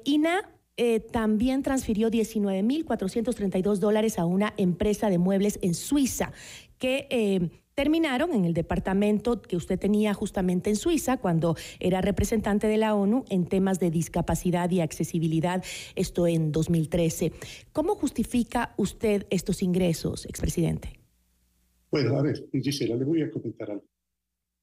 INA 0.06 0.53
eh, 0.78 1.00
también 1.00 1.62
transfirió 1.64 2.10
19.432 2.10 3.78
dólares 3.78 4.18
a 4.20 4.26
una 4.26 4.54
empresa 4.58 5.10
de 5.10 5.18
muebles 5.18 5.60
en 5.62 5.74
Suiza 5.74 6.32
que... 6.78 7.08
Eh, 7.10 7.50
terminaron 7.76 8.34
en 8.34 8.46
el 8.46 8.54
departamento 8.54 9.42
que 9.42 9.56
usted 9.56 9.80
tenía 9.80 10.14
justamente 10.14 10.70
en 10.70 10.76
Suiza 10.76 11.18
cuando 11.18 11.56
era 11.80 12.02
representante 12.02 12.68
de 12.68 12.78
la 12.78 12.96
ONU 12.96 13.26
en 13.30 13.48
temas 13.48 13.80
de 13.80 13.90
discapacidad 13.90 14.70
y 14.70 14.80
accesibilidad, 14.80 15.64
esto 15.96 16.28
en 16.28 16.52
2013. 16.52 17.32
¿Cómo 17.72 17.96
justifica 17.96 18.74
usted 18.78 19.26
estos 19.30 19.64
ingresos, 19.64 20.26
expresidente? 20.26 21.00
Bueno, 21.92 22.18
a 22.18 22.22
ver, 22.22 22.48
Gisela, 22.52 22.96
le 22.96 23.06
voy 23.06 23.22
a 23.22 23.32
comentar 23.32 23.72
algo. 23.72 23.86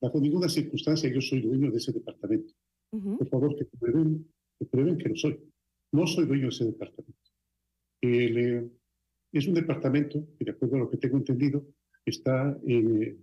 Bajo 0.00 0.20
ninguna 0.20 0.48
circunstancia 0.48 1.12
yo 1.12 1.20
soy 1.20 1.40
dueño 1.42 1.70
de 1.70 1.76
ese 1.76 1.92
departamento. 1.92 2.54
Por 2.90 3.28
favor, 3.28 3.56
que 3.56 3.64
prueben, 3.66 4.26
que 4.58 4.66
prueben 4.66 4.98
que 4.98 5.08
lo 5.10 5.16
soy. 5.16 5.49
No 5.92 6.06
soy 6.06 6.26
dueño 6.26 6.44
de 6.44 6.48
ese 6.48 6.64
departamento. 6.66 7.30
Eh, 8.02 8.68
es 9.32 9.46
un 9.46 9.54
departamento 9.54 10.26
que, 10.38 10.44
de 10.44 10.50
acuerdo 10.52 10.76
a 10.76 10.78
lo 10.80 10.90
que 10.90 10.96
tengo 10.96 11.16
entendido, 11.16 11.66
está 12.04 12.58
eh, 12.66 13.16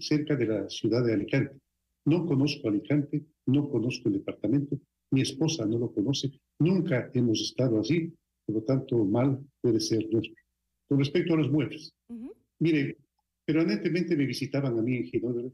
cerca 0.00 0.36
de 0.36 0.46
la 0.46 0.68
ciudad 0.68 1.04
de 1.04 1.14
Alicante. 1.14 1.60
No 2.06 2.26
conozco 2.26 2.68
Alicante, 2.68 3.24
no 3.46 3.68
conozco 3.68 4.08
el 4.08 4.14
departamento, 4.14 4.78
mi 5.10 5.22
esposa 5.22 5.64
no 5.64 5.78
lo 5.78 5.92
conoce, 5.92 6.32
nunca 6.58 7.10
hemos 7.14 7.40
estado 7.40 7.78
allí, 7.78 8.12
por 8.44 8.56
lo 8.56 8.62
tanto, 8.62 9.04
mal 9.04 9.40
puede 9.60 9.80
ser 9.80 10.10
nuestro. 10.10 10.34
Con 10.88 10.98
respecto 10.98 11.34
a 11.34 11.36
los 11.38 11.50
muebles, 11.50 11.94
mire, 12.58 12.98
permanentemente 13.44 14.16
me 14.16 14.26
visitaban 14.26 14.78
a 14.78 14.82
mí 14.82 14.96
en 14.96 15.04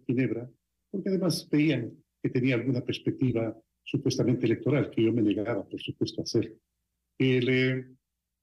Ginebra, 0.06 0.50
porque 0.90 1.08
además 1.08 1.48
veían 1.50 1.92
que 2.22 2.30
tenía 2.30 2.56
alguna 2.56 2.80
perspectiva 2.80 3.56
supuestamente 3.84 4.46
electoral, 4.46 4.90
que 4.90 5.02
yo 5.02 5.12
me 5.12 5.22
negaba, 5.22 5.66
por 5.66 5.80
supuesto, 5.80 6.20
a 6.20 6.24
hacer. 6.24 6.56
Eh, 7.18 7.84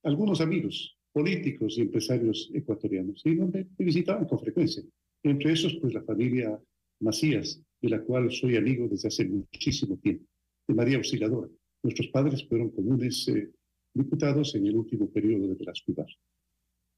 algunos 0.03 0.41
amigos 0.41 0.97
políticos 1.11 1.77
y 1.77 1.81
empresarios 1.81 2.51
ecuatorianos 2.53 3.21
y 3.25 3.31
me, 3.31 3.67
visitaban 3.77 4.25
con 4.25 4.39
frecuencia. 4.39 4.83
Entre 5.23 5.51
esos, 5.51 5.75
pues 5.81 5.93
la 5.93 6.03
familia 6.03 6.59
Macías, 6.99 7.61
de 7.81 7.89
la 7.89 8.01
cual 8.01 8.31
soy 8.31 8.55
amigo 8.55 8.87
desde 8.87 9.07
hace 9.07 9.25
muchísimo 9.25 9.97
tiempo, 9.97 10.25
de 10.67 10.75
María 10.75 10.97
Auxiliadora. 10.97 11.49
Nuestros 11.83 12.07
padres 12.09 12.47
fueron 12.47 12.69
comunes 12.69 13.27
eh, 13.29 13.49
diputados 13.93 14.53
en 14.55 14.67
el 14.67 14.75
último 14.75 15.09
periodo 15.09 15.47
de 15.47 15.55
Velasco 15.55 15.93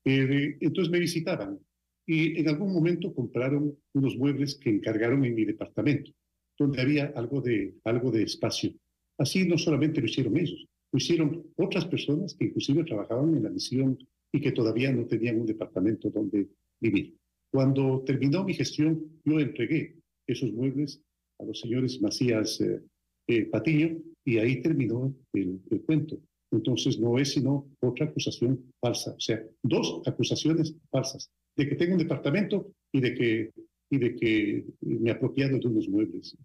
eh, 0.05 0.57
entonces 0.61 0.91
me 0.91 0.99
visitaban 0.99 1.59
y 2.05 2.39
en 2.39 2.47
algún 2.47 2.73
momento 2.73 3.13
compraron 3.13 3.77
unos 3.93 4.17
muebles 4.17 4.55
que 4.55 4.69
encargaron 4.69 5.25
en 5.25 5.35
mi 5.35 5.45
departamento 5.45 6.11
donde 6.59 6.81
había 6.81 7.05
algo 7.15 7.41
de, 7.41 7.73
algo 7.85 8.11
de 8.11 8.23
espacio. 8.23 8.73
Así 9.17 9.47
no 9.47 9.57
solamente 9.57 10.01
lo 10.01 10.07
hicieron 10.07 10.37
ellos, 10.37 10.67
lo 10.91 10.97
hicieron 10.97 11.45
otras 11.55 11.85
personas 11.85 12.35
que 12.35 12.45
inclusive 12.45 12.83
trabajaban 12.83 13.35
en 13.35 13.43
la 13.43 13.49
misión 13.49 13.97
y 14.31 14.41
que 14.41 14.51
todavía 14.51 14.91
no 14.91 15.05
tenían 15.07 15.39
un 15.39 15.45
departamento 15.45 16.09
donde 16.09 16.47
vivir. 16.79 17.15
Cuando 17.51 18.03
terminó 18.05 18.43
mi 18.43 18.53
gestión, 18.53 19.19
yo 19.25 19.39
entregué 19.39 19.95
esos 20.27 20.51
muebles 20.51 21.01
a 21.39 21.45
los 21.45 21.59
señores 21.59 21.99
Macías 22.01 22.61
eh, 22.61 22.81
eh, 23.27 23.45
Patiño 23.45 23.97
y 24.25 24.37
ahí 24.37 24.61
terminó 24.61 25.15
el, 25.33 25.59
el 25.71 25.81
cuento. 25.81 26.19
Entonces 26.51 26.99
no 26.99 27.17
es 27.17 27.33
sino 27.33 27.69
otra 27.79 28.07
acusación 28.07 28.71
falsa, 28.81 29.11
o 29.11 29.19
sea, 29.19 29.43
dos 29.63 30.01
acusaciones 30.05 30.75
falsas, 30.89 31.31
de 31.55 31.69
que 31.69 31.75
tengo 31.75 31.93
un 31.93 31.99
departamento 31.99 32.71
y 32.91 33.01
de 33.01 33.13
que 33.13 33.51
y 33.89 33.97
de 33.97 34.15
que 34.15 34.65
me 34.81 35.09
he 35.09 35.13
apropiado 35.13 35.57
de 35.57 35.67
unos 35.67 35.87
muebles. 35.87 36.35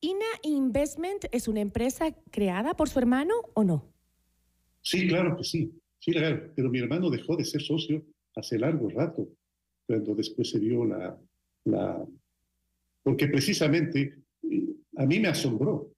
¿INA 0.00 0.26
Investment 0.42 1.24
es 1.32 1.48
una 1.48 1.60
empresa 1.60 2.12
creada 2.30 2.74
por 2.74 2.88
su 2.88 2.98
hermano 2.98 3.34
o 3.54 3.64
no? 3.64 3.92
Sí, 4.80 5.06
claro 5.08 5.36
que 5.36 5.44
sí. 5.44 5.72
Sí, 5.98 6.12
claro. 6.12 6.52
Pero 6.56 6.70
mi 6.70 6.80
hermano 6.80 7.10
dejó 7.10 7.36
de 7.36 7.44
ser 7.44 7.62
socio 7.62 8.04
hace 8.34 8.58
largo 8.58 8.88
rato, 8.88 9.28
cuando 9.86 10.14
después 10.14 10.50
se 10.50 10.58
dio 10.58 10.84
la... 10.84 11.18
la... 11.64 12.04
Porque 13.02 13.28
precisamente 13.28 14.18
eh, 14.42 14.74
a 14.96 15.06
mí 15.06 15.20
me 15.20 15.28
asombró, 15.28 15.92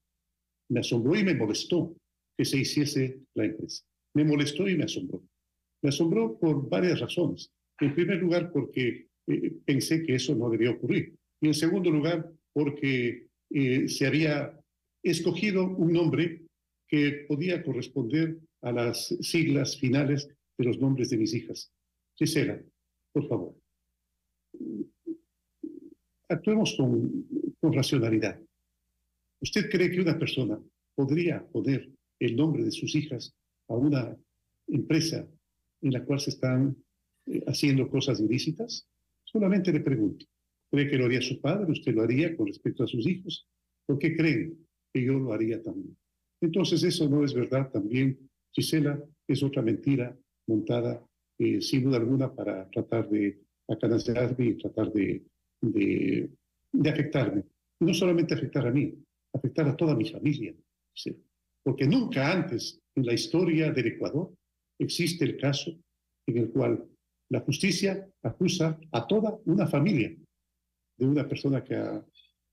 me 0.68 0.80
asombró 0.80 1.16
y 1.16 1.24
me 1.24 1.34
molestó 1.34 1.94
que 2.36 2.44
se 2.44 2.58
hiciese 2.58 3.20
la 3.34 3.44
empresa. 3.44 3.84
Me 4.14 4.24
molestó 4.24 4.68
y 4.68 4.76
me 4.76 4.84
asombró. 4.84 5.22
Me 5.82 5.88
asombró 5.88 6.38
por 6.38 6.68
varias 6.68 7.00
razones. 7.00 7.50
En 7.80 7.94
primer 7.94 8.18
lugar, 8.18 8.52
porque 8.52 9.03
eh, 9.26 9.52
pensé 9.64 10.02
que 10.02 10.14
eso 10.14 10.34
no 10.34 10.50
debía 10.50 10.70
ocurrir. 10.70 11.14
Y 11.40 11.48
en 11.48 11.54
segundo 11.54 11.90
lugar, 11.90 12.30
porque 12.52 13.28
eh, 13.50 13.88
se 13.88 14.06
había 14.06 14.58
escogido 15.02 15.66
un 15.66 15.92
nombre 15.92 16.42
que 16.88 17.24
podía 17.28 17.62
corresponder 17.62 18.38
a 18.62 18.72
las 18.72 19.08
siglas 19.20 19.78
finales 19.78 20.28
de 20.56 20.64
los 20.64 20.78
nombres 20.78 21.10
de 21.10 21.18
mis 21.18 21.34
hijas. 21.34 21.70
Gisela, 22.16 22.60
por 23.12 23.28
favor, 23.28 23.54
actuemos 26.28 26.74
con, 26.76 27.26
con 27.60 27.72
racionalidad. 27.72 28.40
¿Usted 29.40 29.68
cree 29.68 29.90
que 29.90 30.00
una 30.00 30.18
persona 30.18 30.58
podría 30.94 31.44
poner 31.46 31.90
el 32.18 32.36
nombre 32.36 32.64
de 32.64 32.70
sus 32.70 32.94
hijas 32.94 33.34
a 33.68 33.74
una 33.74 34.16
empresa 34.68 35.26
en 35.82 35.92
la 35.92 36.04
cual 36.04 36.20
se 36.20 36.30
están 36.30 36.76
eh, 37.26 37.42
haciendo 37.46 37.88
cosas 37.90 38.20
ilícitas? 38.20 38.86
Solamente 39.34 39.72
le 39.72 39.80
pregunto, 39.80 40.24
¿cree 40.70 40.88
que 40.88 40.96
lo 40.96 41.06
haría 41.06 41.20
su 41.20 41.40
padre? 41.40 41.72
¿Usted 41.72 41.92
lo 41.92 42.02
haría 42.02 42.36
con 42.36 42.46
respecto 42.46 42.84
a 42.84 42.86
sus 42.86 43.04
hijos? 43.04 43.48
¿Por 43.84 43.98
qué 43.98 44.14
creen 44.16 44.64
que 44.92 45.02
yo 45.02 45.14
lo 45.14 45.32
haría 45.32 45.60
también? 45.60 45.96
Entonces 46.40 46.84
eso 46.84 47.08
no 47.08 47.24
es 47.24 47.34
verdad 47.34 47.68
también. 47.72 48.16
Gisela 48.52 49.02
es 49.26 49.42
otra 49.42 49.60
mentira 49.60 50.16
montada 50.46 51.04
eh, 51.40 51.60
sin 51.60 51.82
duda 51.82 51.96
alguna 51.96 52.32
para 52.32 52.70
tratar 52.70 53.10
de 53.10 53.40
acanallarme 53.66 54.46
y 54.46 54.54
tratar 54.54 54.92
de, 54.92 55.24
de, 55.60 56.30
de 56.72 56.90
afectarme. 56.90 57.42
no 57.80 57.92
solamente 57.92 58.34
afectar 58.34 58.68
a 58.68 58.70
mí, 58.70 58.94
afectar 59.32 59.66
a 59.68 59.76
toda 59.76 59.96
mi 59.96 60.08
familia. 60.08 60.54
Porque 61.64 61.88
nunca 61.88 62.30
antes 62.30 62.80
en 62.94 63.04
la 63.04 63.14
historia 63.14 63.72
del 63.72 63.88
Ecuador 63.88 64.32
existe 64.78 65.24
el 65.24 65.38
caso 65.38 65.76
en 66.24 66.38
el 66.38 66.50
cual 66.50 66.86
la 67.34 67.40
justicia 67.40 68.08
acusa 68.22 68.78
a 68.92 69.06
toda 69.08 69.36
una 69.46 69.66
familia 69.66 70.14
de 70.96 71.04
una 71.04 71.26
persona 71.26 71.64
que 71.64 71.74
ha, 71.74 72.04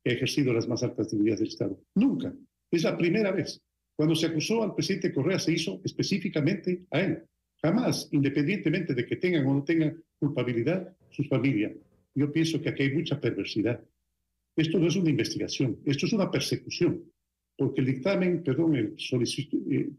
ejercido 0.04 0.52
las 0.52 0.68
más 0.68 0.82
altas 0.82 1.12
dignidades 1.12 1.42
del 1.42 1.50
Estado. 1.50 1.80
Nunca. 1.94 2.34
Es 2.72 2.82
la 2.82 2.98
primera 2.98 3.32
vez. 3.32 3.62
Cuando 3.96 4.16
se 4.16 4.26
acusó 4.26 4.64
al 4.64 4.74
presidente 4.74 5.14
Correa 5.14 5.38
se 5.38 5.54
hizo 5.54 5.80
específicamente 5.84 6.88
a 6.90 7.02
él. 7.02 7.24
Jamás, 7.62 8.10
independientemente 8.12 8.96
de 8.96 9.06
que 9.06 9.18
tengan 9.18 9.46
o 9.46 9.54
no 9.54 9.64
tengan 9.64 10.04
culpabilidad, 10.18 10.98
su 11.12 11.24
familia. 11.26 11.72
Yo 12.16 12.32
pienso 12.32 12.60
que 12.60 12.70
aquí 12.70 12.82
hay 12.82 12.94
mucha 12.94 13.22
perversidad. 13.22 13.80
Esto 14.56 14.80
no 14.80 14.88
es 14.88 14.96
una 14.96 15.12
investigación, 15.12 15.80
esto 15.86 16.08
es 16.08 16.14
una 16.14 16.32
persecución, 16.32 17.04
porque 17.56 17.82
el 17.82 17.88
dictamen, 17.88 18.42
perdón, 18.42 18.76
el 18.76 18.96
eh, 19.70 19.90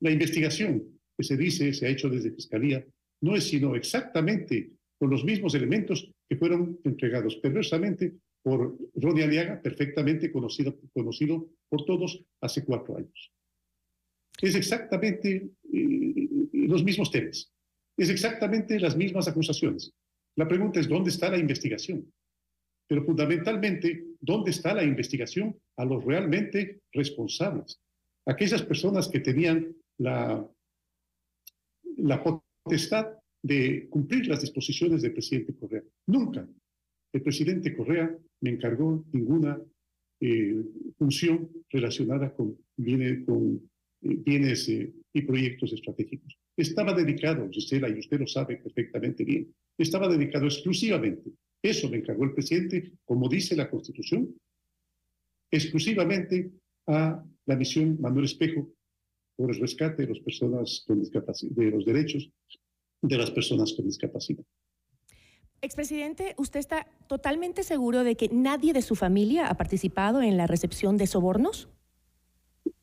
la 0.00 0.10
investigación 0.10 0.98
que 1.16 1.22
se 1.22 1.36
dice 1.36 1.72
se 1.72 1.86
ha 1.86 1.90
hecho 1.90 2.08
desde 2.08 2.32
Fiscalía 2.32 2.84
no 3.22 3.36
es 3.36 3.48
sino 3.48 3.74
exactamente 3.74 4.70
con 4.98 5.10
los 5.10 5.24
mismos 5.24 5.54
elementos 5.54 6.10
que 6.28 6.36
fueron 6.36 6.78
entregados 6.84 7.36
perversamente 7.36 8.14
por 8.42 8.76
Ronnie 8.94 9.24
Aliaga, 9.24 9.60
perfectamente 9.60 10.32
conocido, 10.32 10.78
conocido 10.92 11.48
por 11.68 11.84
todos 11.84 12.24
hace 12.40 12.64
cuatro 12.64 12.96
años. 12.96 13.32
Es 14.40 14.54
exactamente 14.54 15.50
eh, 15.72 16.28
los 16.52 16.82
mismos 16.82 17.10
temas, 17.10 17.52
es 17.96 18.08
exactamente 18.08 18.80
las 18.80 18.96
mismas 18.96 19.28
acusaciones. 19.28 19.92
La 20.36 20.48
pregunta 20.48 20.80
es, 20.80 20.88
¿dónde 20.88 21.10
está 21.10 21.30
la 21.30 21.38
investigación? 21.38 22.10
Pero 22.86 23.04
fundamentalmente, 23.04 24.04
¿dónde 24.20 24.50
está 24.50 24.74
la 24.74 24.84
investigación 24.84 25.58
a 25.76 25.84
los 25.84 26.04
realmente 26.04 26.80
responsables? 26.92 27.80
Aquellas 28.26 28.62
personas 28.62 29.08
que 29.08 29.20
tenían 29.20 29.76
la, 29.98 30.46
la 31.98 32.22
potestad 32.70 33.18
de 33.42 33.88
cumplir 33.88 34.28
las 34.28 34.42
disposiciones 34.42 35.02
del 35.02 35.12
presidente 35.12 35.54
Correa. 35.54 35.82
Nunca 36.06 36.46
el 37.12 37.22
presidente 37.22 37.76
Correa 37.76 38.16
me 38.42 38.50
encargó 38.50 39.04
ninguna 39.12 39.60
eh, 40.20 40.62
función 40.96 41.50
relacionada 41.68 42.32
con, 42.32 42.50
eh, 42.50 43.24
bienes 43.98 44.68
eh, 44.68 44.92
y 45.12 45.22
proyectos 45.22 45.72
estratégicos. 45.72 46.38
Estaba 46.56 46.94
dedicado, 46.94 47.48
Gisela, 47.50 47.88
y 47.88 47.98
usted 47.98 48.20
lo 48.20 48.26
sabe 48.28 48.58
perfectamente 48.58 49.24
bien, 49.24 49.52
estaba 49.76 50.08
dedicado 50.08 50.44
exclusivamente, 50.46 51.32
eso 51.62 51.90
me 51.90 51.96
encargó 51.96 52.24
el 52.24 52.34
presidente, 52.34 52.92
como 53.04 53.28
dice 53.28 53.56
la 53.56 53.68
Constitución, 53.68 54.32
exclusivamente 55.50 56.52
a 56.86 57.24
la 57.46 57.56
misión 57.56 58.00
Manuel 58.00 58.26
Espejo 58.26 58.72
por 59.40 59.50
el 59.54 59.58
rescate 59.58 60.02
de 60.02 60.08
las 60.08 60.18
personas 60.18 60.84
con 60.86 61.00
discapacidad, 61.00 61.52
de 61.56 61.70
los 61.70 61.86
derechos 61.86 62.30
de 63.00 63.16
las 63.16 63.30
personas 63.30 63.72
con 63.72 63.86
discapacidad. 63.86 64.44
Expresidente, 65.62 66.34
¿usted 66.36 66.60
está 66.60 66.86
totalmente 67.08 67.62
seguro 67.62 68.04
de 68.04 68.16
que 68.16 68.28
nadie 68.30 68.74
de 68.74 68.82
su 68.82 68.96
familia 68.96 69.48
ha 69.48 69.56
participado 69.56 70.20
en 70.20 70.36
la 70.36 70.46
recepción 70.46 70.98
de 70.98 71.06
sobornos? 71.06 71.70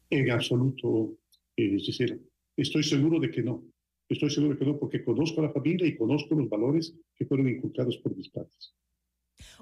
En 0.09 0.31
absoluto, 0.31 1.19
eh, 1.55 1.77
Gisela. 1.77 2.17
Estoy 2.55 2.81
seguro 2.81 3.19
de 3.19 3.29
que 3.29 3.43
no. 3.43 3.63
Estoy 4.09 4.31
seguro 4.31 4.53
de 4.53 4.59
que 4.59 4.65
no, 4.65 4.79
porque 4.79 5.03
conozco 5.03 5.41
a 5.41 5.43
la 5.43 5.53
familia 5.53 5.85
y 5.85 5.95
conozco 5.95 6.33
los 6.33 6.49
valores 6.49 6.95
que 7.15 7.25
fueron 7.27 7.49
inculcados 7.49 7.97
por 7.97 8.15
mis 8.15 8.29
padres. 8.29 8.73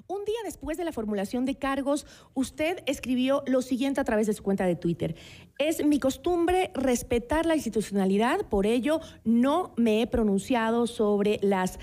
Un 0.08 0.24
día 0.24 0.36
después 0.44 0.78
de 0.78 0.84
la 0.84 0.92
formulación 0.92 1.44
de 1.44 1.56
cargos, 1.56 2.06
usted 2.34 2.78
escribió 2.86 3.42
lo 3.46 3.60
siguiente 3.60 4.00
a 4.00 4.04
través 4.04 4.28
de 4.28 4.34
su 4.34 4.42
cuenta 4.42 4.64
de 4.64 4.76
Twitter. 4.76 5.16
Es 5.58 5.84
mi 5.84 5.98
costumbre 5.98 6.70
respetar 6.74 7.44
la 7.44 7.56
institucionalidad, 7.56 8.46
por 8.48 8.66
ello 8.66 9.00
no 9.24 9.74
me 9.76 10.02
he 10.02 10.06
pronunciado 10.06 10.86
sobre 10.86 11.40
las 11.42 11.80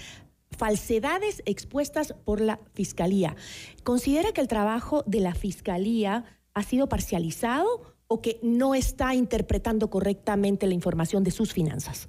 falsedades 0.51 1.41
expuestas 1.45 2.13
por 2.23 2.39
la 2.39 2.59
Fiscalía. 2.73 3.35
¿Considera 3.83 4.31
que 4.31 4.41
el 4.41 4.47
trabajo 4.47 5.03
de 5.05 5.19
la 5.19 5.35
Fiscalía 5.35 6.23
ha 6.53 6.63
sido 6.63 6.87
parcializado 6.87 7.95
o 8.07 8.21
que 8.21 8.39
no 8.41 8.73
está 8.75 9.15
interpretando 9.15 9.89
correctamente 9.89 10.67
la 10.67 10.75
información 10.75 11.23
de 11.23 11.31
sus 11.31 11.51
finanzas? 11.51 12.07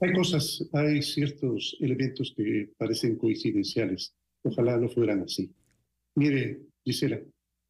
Hay 0.00 0.12
cosas, 0.12 0.68
hay 0.72 1.02
ciertos 1.02 1.76
elementos 1.80 2.34
que 2.36 2.70
parecen 2.76 3.16
coincidenciales. 3.16 4.14
Ojalá 4.42 4.76
no 4.76 4.88
fueran 4.88 5.22
así. 5.22 5.52
Mire, 6.14 6.60
Gisela, 6.84 7.20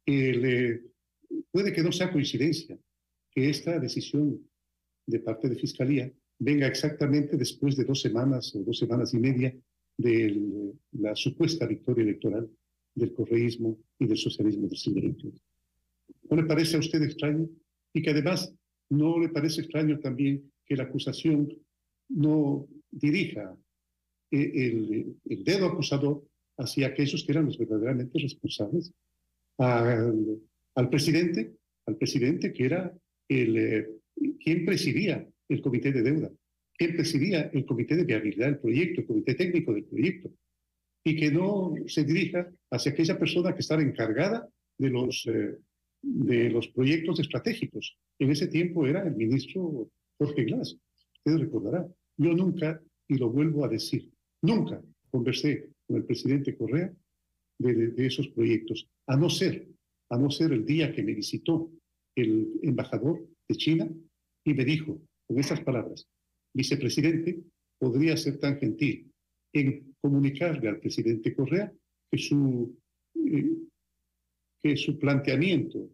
eh, 0.05 0.81
puede 1.51 1.73
que 1.73 1.83
no 1.83 1.91
sea 1.91 2.11
coincidencia 2.11 2.77
que 3.31 3.49
esta 3.49 3.79
decisión 3.79 4.47
de 5.05 5.19
parte 5.19 5.49
de 5.49 5.55
Fiscalía 5.55 6.11
venga 6.39 6.67
exactamente 6.67 7.37
después 7.37 7.75
de 7.75 7.83
dos 7.83 8.01
semanas 8.01 8.55
o 8.55 8.63
dos 8.63 8.77
semanas 8.77 9.13
y 9.13 9.19
media 9.19 9.55
de 9.97 10.73
la 10.93 11.15
supuesta 11.15 11.67
victoria 11.67 12.03
electoral 12.03 12.49
del 12.95 13.13
correísmo 13.13 13.77
y 13.99 14.07
del 14.07 14.17
socialismo 14.17 14.67
del 14.67 14.77
siglo 14.77 15.01
XXI. 15.01 15.33
¿No 16.29 16.37
le 16.37 16.43
parece 16.43 16.77
a 16.77 16.79
usted 16.79 17.01
extraño? 17.03 17.49
Y 17.93 18.01
que 18.01 18.11
además 18.11 18.53
no 18.89 19.19
le 19.19 19.29
parece 19.29 19.61
extraño 19.61 19.99
también 19.99 20.51
que 20.65 20.75
la 20.75 20.83
acusación 20.83 21.53
no 22.09 22.67
dirija 22.89 23.55
eh, 24.31 24.51
el, 24.55 25.17
el 25.25 25.43
dedo 25.43 25.67
acusador 25.67 26.23
hacia 26.59 26.87
aquellos 26.87 27.23
que 27.23 27.31
eran 27.31 27.45
los 27.45 27.57
verdaderamente 27.57 28.19
responsables, 28.19 28.93
al, 29.57 30.89
presidente, 30.89 31.55
al 31.85 31.97
presidente 31.97 32.53
que 32.53 32.65
era 32.65 32.93
el, 33.27 33.57
eh, 33.57 33.87
quien 34.39 34.65
presidía 34.65 35.27
el 35.49 35.61
comité 35.61 35.91
de 35.91 36.03
deuda, 36.03 36.31
quien 36.77 36.95
presidía 36.95 37.49
el 37.53 37.65
comité 37.65 37.95
de 37.95 38.05
viabilidad 38.05 38.47
del 38.47 38.59
proyecto, 38.59 39.01
el 39.01 39.07
comité 39.07 39.35
técnico 39.35 39.73
del 39.73 39.85
proyecto, 39.85 40.31
y 41.03 41.15
que 41.15 41.31
no 41.31 41.73
se 41.87 42.03
dirija 42.03 42.49
hacia 42.71 42.91
aquella 42.91 43.17
persona 43.17 43.53
que 43.53 43.61
estaba 43.61 43.81
encargada 43.81 44.47
de 44.77 44.89
los, 44.89 45.25
eh, 45.27 45.57
de 46.01 46.49
los 46.49 46.67
proyectos 46.69 47.19
estratégicos. 47.19 47.97
En 48.19 48.31
ese 48.31 48.47
tiempo 48.47 48.85
era 48.85 49.03
el 49.03 49.15
ministro 49.15 49.89
Jorge 50.17 50.43
Glass. 50.45 50.77
Usted 51.17 51.37
recordará. 51.37 51.87
Yo 52.17 52.33
nunca, 52.33 52.81
y 53.07 53.17
lo 53.17 53.29
vuelvo 53.29 53.63
a 53.65 53.69
decir, 53.69 54.09
nunca 54.41 54.81
conversé 55.09 55.69
con 55.89 55.97
el 55.97 56.05
presidente 56.05 56.55
Correa 56.55 56.93
de, 57.57 58.05
esos 58.05 58.27
proyectos, 58.29 58.87
a 59.07 59.17
no 59.17 59.29
ser, 59.29 59.67
a 60.11 60.17
no 60.19 60.29
ser 60.29 60.53
el 60.53 60.63
día 60.63 60.93
que 60.93 61.01
me 61.01 61.15
visitó 61.15 61.71
el 62.15 62.59
embajador 62.61 63.27
de 63.49 63.55
China 63.55 63.89
y 64.45 64.53
me 64.53 64.65
dijo, 64.65 65.01
con 65.27 65.39
esas 65.39 65.61
palabras, 65.61 66.07
vicepresidente, 66.55 67.41
podría 67.79 68.15
ser 68.17 68.37
tan 68.37 68.59
gentil 68.59 69.11
en 69.51 69.95
comunicarle 69.99 70.69
al 70.69 70.79
presidente 70.79 71.33
Correa 71.33 71.73
que 72.11 72.17
su, 72.19 72.77
eh, 73.15 73.57
que 74.61 74.77
su 74.77 74.99
planteamiento 74.99 75.89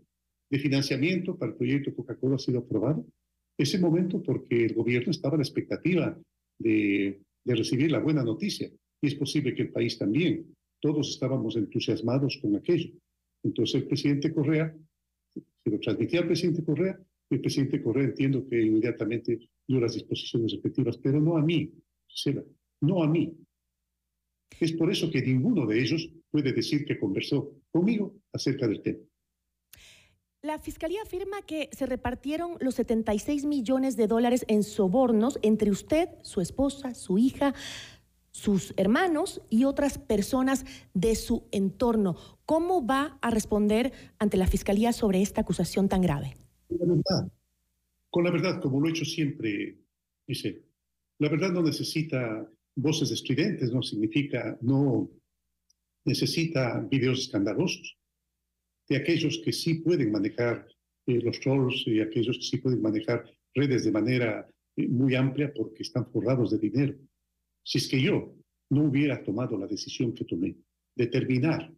de 0.52 0.60
financiamiento 0.60 1.38
para 1.38 1.54
el 1.54 1.58
proyecto 1.58 1.96
Coca-Cola 1.96 2.36
ha 2.36 2.40
sido 2.40 2.60
aprobado. 2.60 3.06
Ese 3.58 3.80
momento 3.80 4.22
porque 4.22 4.66
el 4.66 4.74
gobierno 4.74 5.12
estaba 5.12 5.36
a 5.36 5.38
la 5.38 5.44
expectativa 5.44 6.20
de, 6.60 7.22
de 7.46 7.56
recibir 7.56 7.92
la 7.92 8.00
buena 8.00 8.24
noticia 8.24 8.70
y 9.06 9.10
es 9.10 9.16
posible 9.16 9.54
que 9.54 9.62
el 9.62 9.72
país 9.72 10.00
también. 10.00 10.56
Todos 10.82 11.10
estábamos 11.12 11.56
entusiasmados 11.56 12.40
con 12.42 12.56
aquello. 12.56 12.90
Entonces 13.44 13.76
el 13.76 13.88
presidente 13.88 14.34
Correa, 14.34 14.76
se 15.64 15.70
lo 15.70 15.80
transmitía 15.80 16.22
al 16.22 16.28
presidente 16.28 16.64
Correa, 16.64 17.00
y 17.30 17.36
el 17.36 17.42
presidente 17.42 17.84
Correa 17.84 18.06
entiendo 18.06 18.48
que 18.48 18.62
inmediatamente 18.62 19.40
dio 19.68 19.80
las 19.80 19.94
disposiciones 19.94 20.54
respectivas, 20.54 20.98
pero 20.98 21.20
no 21.22 21.38
a 21.38 21.44
mí, 21.44 21.72
Sela, 22.08 22.44
no 22.82 23.04
a 23.04 23.08
mí. 23.08 23.32
Es 24.60 24.74
por 24.74 24.90
eso 24.92 25.12
que 25.12 25.22
ninguno 25.22 25.68
de 25.68 25.82
ellos 25.82 26.10
puede 26.32 26.52
decir 26.52 26.86
que 26.86 27.00
conversó 27.00 27.52
conmigo 27.72 28.16
acerca 28.34 28.68
del 28.68 28.82
tema. 28.82 29.00
La 30.46 30.60
Fiscalía 30.60 31.02
afirma 31.02 31.42
que 31.42 31.70
se 31.72 31.88
repartieron 31.88 32.58
los 32.60 32.76
76 32.76 33.46
millones 33.46 33.98
de 33.98 34.06
dólares 34.06 34.46
en 34.48 34.62
sobornos 34.62 35.40
entre 35.42 35.72
usted, 35.72 36.08
su 36.22 36.40
esposa, 36.40 36.94
su 36.94 37.18
hija, 37.18 37.56
sus 38.36 38.74
hermanos 38.76 39.42
y 39.50 39.64
otras 39.64 39.98
personas 39.98 40.66
de 40.94 41.16
su 41.16 41.48
entorno. 41.54 42.18
¿Cómo 42.46 42.86
va 42.86 43.18
a 43.22 43.32
responder 43.32 43.94
ante 44.20 44.36
la 44.36 44.46
Fiscalía 44.46 44.92
sobre 44.92 45.22
esta 45.22 45.40
acusación 45.40 45.88
tan 45.88 46.02
grave? 46.02 46.36
Con 46.68 46.78
la 46.80 46.86
verdad, 46.96 47.32
con 48.10 48.24
la 48.26 48.32
verdad 48.32 48.62
como 48.62 48.82
lo 48.82 48.88
he 48.88 48.92
hecho 48.92 49.06
siempre, 49.06 49.78
dice, 50.28 50.66
la 51.18 51.30
verdad 51.30 51.54
no 51.54 51.64
necesita 51.64 52.46
voces 52.76 53.10
estridentes, 53.12 53.72
no 53.72 53.82
significa, 53.82 54.58
no 54.60 55.10
necesita 56.04 56.82
videos 56.92 57.20
escandalosos 57.20 57.98
de 58.90 58.98
aquellos 58.98 59.42
que 59.46 59.54
sí 59.54 59.76
pueden 59.76 60.12
manejar 60.12 60.68
eh, 61.08 61.22
los 61.22 61.40
trolls 61.40 61.88
y 61.88 62.02
aquellos 62.02 62.38
que 62.38 62.44
sí 62.44 62.58
pueden 62.58 62.82
manejar 62.82 63.24
redes 63.54 63.86
de 63.86 63.94
manera 63.94 64.46
eh, 64.76 64.90
muy 64.90 65.16
amplia 65.16 65.54
porque 65.56 65.84
están 65.84 66.06
forrados 66.12 66.52
de 66.52 66.58
dinero. 66.58 66.96
Si 67.66 67.80
es 67.80 67.88
que 67.88 68.00
yo 68.00 68.36
no 68.70 68.84
hubiera 68.84 69.24
tomado 69.24 69.58
la 69.58 69.66
decisión 69.66 70.14
que 70.14 70.24
tomé 70.24 70.56
de 70.96 71.08
terminar 71.08 71.74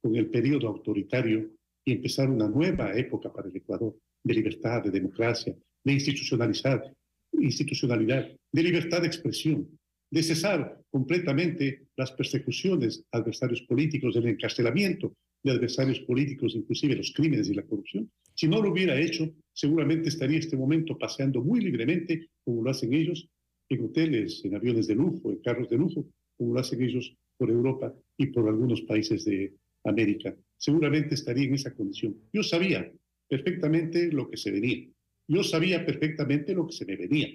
con 0.00 0.16
el 0.16 0.30
periodo 0.30 0.68
autoritario 0.68 1.50
y 1.84 1.92
empezar 1.92 2.30
una 2.30 2.48
nueva 2.48 2.96
época 2.96 3.30
para 3.32 3.48
el 3.48 3.56
Ecuador 3.56 3.94
de 4.24 4.34
libertad, 4.34 4.82
de 4.82 4.90
democracia, 4.90 5.54
de 5.84 5.92
institucionalizar, 5.92 6.92
institucionalidad, 7.32 8.26
de 8.52 8.62
libertad 8.62 9.02
de 9.02 9.06
expresión, 9.06 9.78
de 10.10 10.22
cesar 10.22 10.80
completamente 10.90 11.88
las 11.96 12.10
persecuciones 12.12 13.04
a 13.12 13.18
adversarios 13.18 13.62
políticos, 13.62 14.14
del 14.14 14.28
encarcelamiento 14.28 15.14
de 15.42 15.52
adversarios 15.52 16.00
políticos, 16.00 16.54
inclusive 16.54 16.96
los 16.96 17.12
crímenes 17.12 17.48
y 17.48 17.54
la 17.54 17.62
corrupción. 17.62 18.10
Si 18.34 18.48
no 18.48 18.62
lo 18.62 18.72
hubiera 18.72 18.98
hecho, 18.98 19.30
seguramente 19.52 20.08
estaría 20.08 20.38
este 20.38 20.56
momento 20.56 20.96
paseando 20.96 21.42
muy 21.42 21.60
libremente, 21.60 22.30
como 22.44 22.62
lo 22.62 22.70
hacen 22.70 22.94
ellos, 22.94 23.28
en 23.68 23.84
hoteles, 23.84 24.44
en 24.44 24.54
aviones 24.54 24.86
de 24.86 24.94
lujo, 24.94 25.30
en 25.30 25.38
carros 25.38 25.68
de 25.68 25.76
lujo, 25.76 26.06
como 26.36 26.54
lo 26.54 26.60
hacen 26.60 26.82
ellos 26.82 27.14
por 27.36 27.50
Europa 27.50 27.94
y 28.16 28.26
por 28.26 28.48
algunos 28.48 28.82
países 28.82 29.24
de 29.24 29.54
América. 29.84 30.34
Seguramente 30.56 31.14
estaría 31.14 31.44
en 31.44 31.54
esa 31.54 31.74
condición. 31.74 32.16
Yo 32.32 32.42
sabía 32.42 32.90
perfectamente 33.28 34.10
lo 34.10 34.28
que 34.28 34.36
se 34.36 34.50
venía. 34.50 34.88
Yo 35.28 35.42
sabía 35.44 35.84
perfectamente 35.84 36.54
lo 36.54 36.66
que 36.66 36.72
se 36.72 36.86
me 36.86 36.96
venía. 36.96 37.28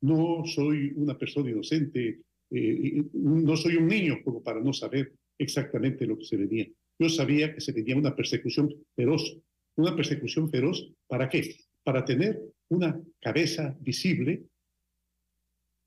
No 0.00 0.44
soy 0.46 0.92
una 0.96 1.18
persona 1.18 1.50
inocente, 1.50 2.20
eh, 2.50 3.04
no 3.12 3.56
soy 3.56 3.76
un 3.76 3.88
niño 3.88 4.18
como 4.24 4.42
para 4.42 4.60
no 4.60 4.72
saber 4.72 5.12
exactamente 5.38 6.06
lo 6.06 6.16
que 6.18 6.24
se 6.24 6.36
venía. 6.36 6.68
Yo 6.98 7.08
sabía 7.08 7.54
que 7.54 7.60
se 7.60 7.72
venía 7.72 7.96
una 7.96 8.14
persecución 8.14 8.72
feroz. 8.94 9.38
¿Una 9.76 9.96
persecución 9.96 10.50
feroz 10.50 10.92
para 11.06 11.28
qué? 11.28 11.56
Para 11.82 12.04
tener 12.04 12.40
una 12.68 13.00
cabeza 13.20 13.76
visible 13.80 14.44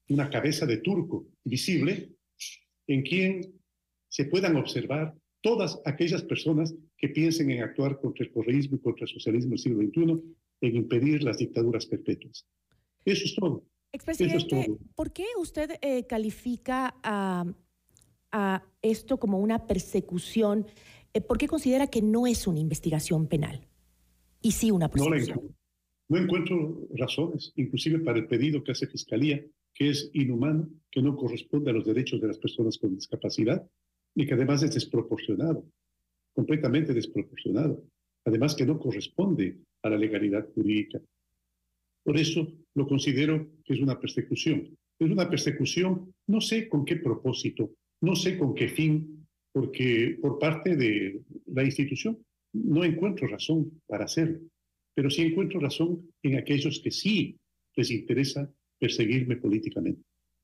una 0.09 0.29
cabeza 0.29 0.65
de 0.65 0.77
turco 0.77 1.27
visible 1.43 2.11
en 2.87 3.01
quien 3.01 3.41
se 4.07 4.25
puedan 4.25 4.55
observar 4.55 5.15
todas 5.41 5.79
aquellas 5.85 6.23
personas 6.23 6.73
que 6.97 7.09
piensen 7.09 7.51
en 7.51 7.63
actuar 7.63 7.99
contra 7.99 8.25
el 8.25 8.31
correísmo 8.31 8.77
y 8.77 8.79
contra 8.79 9.05
el 9.05 9.11
socialismo 9.11 9.51
del 9.51 9.59
siglo 9.59 9.83
XXI, 9.83 10.23
en 10.61 10.75
impedir 10.75 11.23
las 11.23 11.37
dictaduras 11.37 11.85
perpetuas. 11.85 12.47
Eso 13.03 13.25
es 13.25 13.35
todo. 13.35 13.63
Expresidente, 13.91 14.75
¿por 14.95 15.13
qué 15.13 15.25
usted 15.37 15.71
eh, 15.81 16.05
califica 16.05 16.95
a, 17.03 17.45
a, 18.31 18.63
esto 18.81 19.17
como 19.17 19.39
una 19.39 19.67
persecución? 19.67 20.65
Eh, 21.13 21.21
¿Por 21.21 21.37
qué 21.37 21.47
considera 21.47 21.87
que 21.87 22.01
no 22.01 22.27
es 22.27 22.47
una 22.47 22.59
investigación 22.59 23.27
penal? 23.27 23.67
Y 24.41 24.51
sí 24.51 24.71
una 24.71 24.89
persecución. 24.89 25.55
No 26.07 26.17
encuentro 26.17 26.87
razones, 26.95 27.51
inclusive 27.55 27.99
para 27.99 28.19
el 28.19 28.27
pedido 28.27 28.63
que 28.63 28.73
hace 28.73 28.87
Fiscalía, 28.87 29.43
que 29.75 29.89
es 29.89 30.09
inhumano, 30.13 30.69
que 30.89 31.01
no 31.01 31.15
corresponde 31.15 31.69
a 31.69 31.73
los 31.73 31.85
derechos 31.85 32.21
de 32.21 32.27
las 32.27 32.39
personas 32.39 32.77
con 32.77 32.95
discapacidad 32.95 33.69
y 34.15 34.25
que 34.25 34.33
además 34.33 34.63
es 34.63 34.73
desproporcionado, 34.73 35.69
completamente 36.33 36.93
desproporcionado. 36.93 37.83
Además 38.25 38.55
que 38.55 38.65
no 38.65 38.79
corresponde 38.79 39.57
a 39.83 39.89
la 39.89 39.97
legalidad 39.97 40.47
jurídica. 40.55 40.99
Por 42.03 42.17
eso 42.17 42.47
lo 42.73 42.87
considero 42.87 43.47
que 43.63 43.73
es 43.73 43.81
una 43.81 43.99
persecución. 43.99 44.75
Es 44.97 45.11
una 45.11 45.29
persecución, 45.29 46.13
no 46.27 46.39
sé 46.39 46.69
con 46.69 46.85
qué 46.85 46.95
propósito, 46.95 47.71
no 48.01 48.15
sé 48.15 48.37
con 48.37 48.55
qué 48.55 48.69
fin, 48.69 49.27
porque 49.51 50.17
por 50.21 50.39
parte 50.39 50.75
de 50.75 51.21
la 51.47 51.63
institución 51.63 52.17
no 52.53 52.83
encuentro 52.83 53.27
razón 53.27 53.81
para 53.85 54.05
hacerlo, 54.05 54.39
pero 54.93 55.09
sí 55.09 55.23
encuentro 55.23 55.59
razón 55.59 56.09
en 56.23 56.37
aquellos 56.37 56.79
que 56.79 56.91
sí 56.91 57.37
les 57.75 57.91
interesa 57.91 58.49
perseguirme 58.79 59.37
políticamente, 59.37 60.01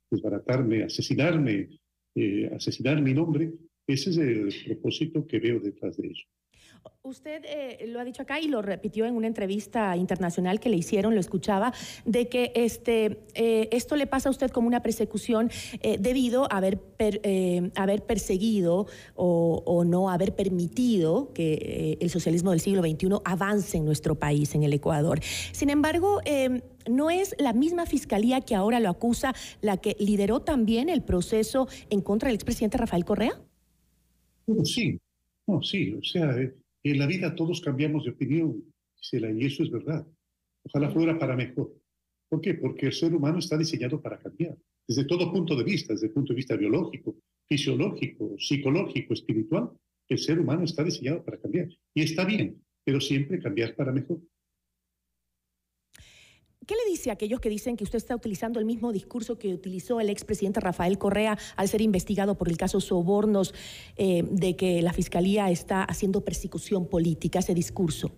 desbaratarme, 0.10 0.84
asesinarme, 0.84 1.70
eh, 2.16 2.52
asesinar 2.54 3.02
mi 3.02 3.14
nombre. 3.14 3.54
Ese 3.88 4.10
es 4.10 4.18
el 4.18 4.54
propósito 4.66 5.26
que 5.26 5.40
veo 5.40 5.60
detrás 5.60 5.98
de 5.98 6.08
ello. 6.08 6.26
Usted 7.04 7.42
eh, 7.46 7.88
lo 7.88 8.00
ha 8.00 8.04
dicho 8.04 8.22
acá 8.22 8.40
y 8.40 8.48
lo 8.48 8.62
repitió 8.62 9.08
en 9.08 9.16
una 9.16 9.26
entrevista 9.26 9.98
internacional 9.98 10.60
que 10.60 10.70
le 10.70 10.78
hicieron, 10.78 11.16
lo 11.16 11.20
escuchaba, 11.20 11.74
de 12.06 12.30
que 12.30 12.52
este, 12.54 13.24
eh, 13.34 13.70
esto 13.72 13.96
le 13.96 14.06
pasa 14.06 14.30
a 14.30 14.32
usted 14.32 14.52
como 14.52 14.68
una 14.68 14.84
persecución 14.84 15.50
eh, 15.82 15.98
debido 16.00 16.44
a 16.52 16.58
haber, 16.58 16.80
haber 17.76 18.04
perseguido 18.06 18.86
o, 19.16 19.84
no 19.84 20.12
haber 20.12 20.36
permitido 20.36 21.34
que 21.34 21.98
el 22.00 22.10
socialismo 22.12 22.52
del 22.52 22.60
siglo 22.60 22.84
XXI 22.84 23.20
avance 23.26 23.78
en 23.78 23.86
nuestro 23.86 24.14
país, 24.14 24.54
en 24.54 24.62
el 24.62 24.74
Ecuador. 24.74 25.20
Sin 25.24 25.72
embargo, 25.72 26.22
¿no 26.88 27.10
es 27.10 27.36
la 27.40 27.54
misma 27.54 27.88
fiscalía 27.88 28.42
que 28.42 28.54
ahora 28.54 28.80
lo 28.80 28.90
acusa 28.90 29.34
la 29.62 29.78
que 29.78 29.96
lideró 30.00 30.42
también 30.42 30.88
el 30.88 31.02
proceso 31.02 31.68
en 31.90 32.02
contra 32.02 32.28
del 32.28 32.36
expresidente 32.36 32.78
Rafael 32.78 33.06
Correa? 33.06 33.42
Sí, 34.64 35.00
no, 35.48 35.64
sí, 35.64 35.94
o 35.94 36.04
sea, 36.04 36.36
en 36.84 37.00
la 37.00 37.06
vida 37.06 37.36
todos 37.36 37.62
cambiamos 37.62 38.06
de 38.06 38.12
opinión, 38.12 38.64
y 39.12 39.46
eso 39.46 39.64
es 39.64 39.72
verdad. 39.72 40.08
Ojalá 40.64 40.90
fuera 40.92 41.18
para 41.18 41.36
mejor. 41.36 41.74
¿Por 42.30 42.42
qué? 42.42 42.54
Porque 42.54 42.88
el 42.88 42.94
ser 42.94 43.14
humano 43.14 43.40
está 43.40 43.58
diseñado 43.58 44.02
para 44.02 44.20
cambiar, 44.20 44.58
desde 44.88 45.06
todo 45.06 45.32
punto 45.32 45.56
de 45.56 45.64
vista, 45.64 45.94
desde 45.94 46.08
el 46.08 46.14
punto 46.14 46.34
de 46.34 46.38
vista 46.38 46.56
biológico, 46.56 47.18
fisiológico, 47.48 48.36
psicológico, 48.38 49.14
espiritual. 49.14 49.72
El 50.08 50.18
ser 50.18 50.40
humano 50.40 50.64
está 50.64 50.84
diseñado 50.84 51.24
para 51.24 51.38
cambiar. 51.38 51.70
Y 51.94 52.02
está 52.02 52.26
bien, 52.26 52.62
pero 52.84 53.00
siempre 53.02 53.40
cambiar 53.40 53.76
para 53.76 53.92
mejor. 53.92 54.20
¿Qué 56.68 56.76
le 56.76 56.92
dice 56.92 57.10
a 57.10 57.14
aquellos 57.14 57.40
que 57.40 57.50
dicen 57.50 57.76
que 57.76 57.84
usted 57.84 57.98
está 57.98 58.16
utilizando 58.16 58.60
el 58.60 58.66
mismo 58.66 58.94
discurso 58.94 59.40
que 59.40 59.54
utilizó 59.54 60.00
el 60.00 60.10
expresidente 60.10 60.60
Rafael 60.60 61.00
Correa 61.00 61.38
al 61.56 61.68
ser 61.68 61.82
investigado 61.82 62.38
por 62.38 62.50
el 62.50 62.58
caso 62.58 62.80
Sobornos, 62.80 63.54
eh, 63.98 64.24
de 64.30 64.56
que 64.56 64.82
la 64.84 64.94
Fiscalía 64.94 65.50
está 65.50 65.84
haciendo 65.84 66.24
persecución 66.24 66.88
política, 66.88 67.40
ese 67.40 67.56
discurso? 67.56 68.16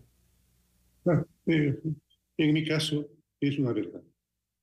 Eh, 1.48 1.80
en 2.38 2.54
mi 2.54 2.66
caso 2.66 3.08
es 3.40 3.58
una 3.58 3.72
verdad. 3.72 4.04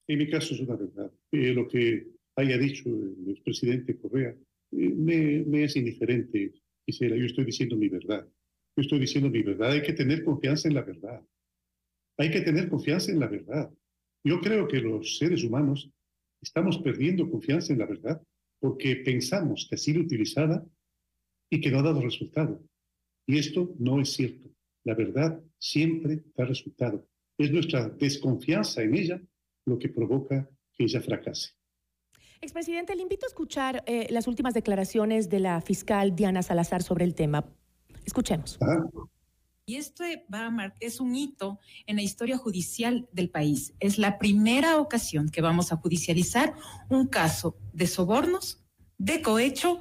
En 0.08 0.18
mi 0.18 0.28
caso 0.28 0.54
es 0.54 0.60
una 0.60 0.76
verdad. 0.76 1.10
Eh, 1.32 1.54
lo 1.54 1.66
que 1.66 2.06
haya 2.36 2.58
dicho 2.58 2.86
el 2.86 3.30
expresidente 3.30 3.96
Correa 3.96 4.34
me, 4.72 5.42
me, 5.46 5.64
es 5.64 5.76
indiferente, 5.76 6.52
quisiera. 6.84 7.16
Yo 7.16 7.24
estoy 7.24 7.46
diciendo 7.46 7.76
mi 7.76 7.88
verdad. 7.88 8.26
Yo 8.76 8.82
estoy 8.82 8.98
diciendo 8.98 9.30
mi 9.30 9.42
verdad. 9.42 9.70
Hay 9.72 9.82
que 9.82 9.94
tener 9.94 10.22
confianza 10.22 10.68
en 10.68 10.74
la 10.74 10.82
verdad. 10.82 11.22
Hay 12.20 12.30
que 12.30 12.42
tener 12.42 12.68
confianza 12.68 13.10
en 13.10 13.18
la 13.18 13.28
verdad. 13.28 13.72
Yo 14.22 14.42
creo 14.42 14.68
que 14.68 14.76
los 14.76 15.16
seres 15.16 15.42
humanos 15.42 15.90
estamos 16.42 16.76
perdiendo 16.76 17.30
confianza 17.30 17.72
en 17.72 17.78
la 17.78 17.86
verdad 17.86 18.20
porque 18.58 18.96
pensamos 18.96 19.66
que 19.66 19.76
ha 19.76 19.78
sido 19.78 20.02
utilizada 20.02 20.62
y 21.48 21.62
que 21.62 21.70
no 21.70 21.78
ha 21.78 21.82
dado 21.82 22.02
resultado. 22.02 22.62
Y 23.26 23.38
esto 23.38 23.74
no 23.78 24.02
es 24.02 24.12
cierto. 24.12 24.50
La 24.84 24.94
verdad 24.94 25.40
siempre 25.58 26.22
da 26.36 26.44
resultado. 26.44 27.08
Es 27.38 27.50
nuestra 27.50 27.88
desconfianza 27.88 28.82
en 28.82 28.96
ella 28.96 29.22
lo 29.64 29.78
que 29.78 29.88
provoca 29.88 30.46
que 30.74 30.84
ella 30.84 31.00
fracase. 31.00 31.52
Expresidente, 32.42 32.94
le 32.96 33.02
invito 33.02 33.24
a 33.24 33.28
escuchar 33.28 33.82
eh, 33.86 34.08
las 34.10 34.26
últimas 34.26 34.52
declaraciones 34.52 35.30
de 35.30 35.40
la 35.40 35.62
fiscal 35.62 36.14
Diana 36.14 36.42
Salazar 36.42 36.82
sobre 36.82 37.06
el 37.06 37.14
tema. 37.14 37.50
Escuchemos. 38.04 38.58
Y 39.70 39.76
esto 39.76 40.02
va 40.34 40.74
es 40.80 40.98
un 40.98 41.14
hito 41.14 41.60
en 41.86 41.94
la 41.94 42.02
historia 42.02 42.36
judicial 42.36 43.08
del 43.12 43.30
país. 43.30 43.72
Es 43.78 43.98
la 43.98 44.18
primera 44.18 44.78
ocasión 44.78 45.28
que 45.28 45.42
vamos 45.42 45.70
a 45.70 45.76
judicializar 45.76 46.54
un 46.88 47.06
caso 47.06 47.56
de 47.72 47.86
sobornos, 47.86 48.64
de 48.98 49.22
cohecho, 49.22 49.78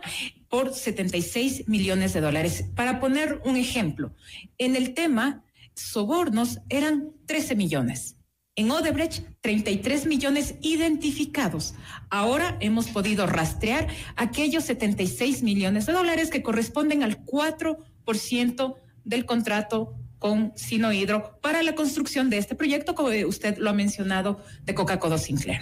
por 0.48 0.76
76 0.76 1.68
millones 1.68 2.14
de 2.14 2.22
dólares. 2.22 2.66
Para 2.76 3.00
poner 3.00 3.42
un 3.46 3.56
ejemplo, 3.56 4.14
en 4.60 4.76
el 4.76 4.94
tema 4.94 5.44
sobornos 5.74 6.60
eran 6.70 7.10
13 7.26 7.56
millones. 7.56 8.16
En 8.56 8.70
Odebrecht, 8.70 9.26
33 9.42 10.06
millones 10.06 10.54
identificados. 10.62 11.74
Ahora 12.12 12.58
hemos 12.60 12.90
podido 12.90 13.26
rastrear 13.26 13.88
aquellos 14.16 14.66
76 14.66 15.42
millones 15.42 15.88
de 15.88 15.94
dólares 15.94 16.30
que 16.30 16.44
corresponden 16.44 17.02
al 17.02 17.26
4% 17.26 18.76
del 19.10 19.26
contrato 19.26 19.96
con 20.20 20.54
Sinohidro 20.56 21.40
para 21.42 21.64
la 21.64 21.74
construcción 21.74 22.30
de 22.30 22.38
este 22.38 22.56
proyecto, 22.56 22.94
como 22.94 23.10
usted 23.28 23.58
lo 23.58 23.72
ha 23.72 23.74
mencionado, 23.74 24.40
de 24.64 24.76
Coca-Cola 24.76 25.18
Sinclair. 25.18 25.62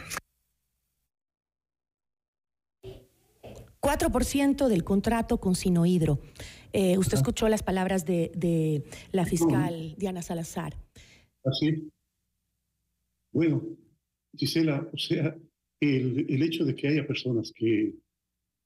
4% 3.79 4.67
del 4.67 4.83
contrato 4.83 5.39
con 5.39 5.55
Sinohidro. 5.55 6.19
Eh, 6.73 6.97
usted 6.97 7.17
escuchó 7.17 7.47
las 7.47 7.63
palabras 7.63 8.05
de, 8.05 8.83
la 9.11 9.25
fiscal 9.25 9.95
Diana 9.97 10.21
Salazar. 10.21 10.75
Así. 11.45 11.89
Bueno, 13.31 13.63
Gisela, 14.35 14.89
o 14.91 14.97
sea, 14.97 15.37
el, 15.79 16.25
el 16.27 16.43
hecho 16.43 16.65
de 16.65 16.75
que 16.75 16.89
haya 16.89 17.07
personas 17.07 17.53
que 17.55 17.93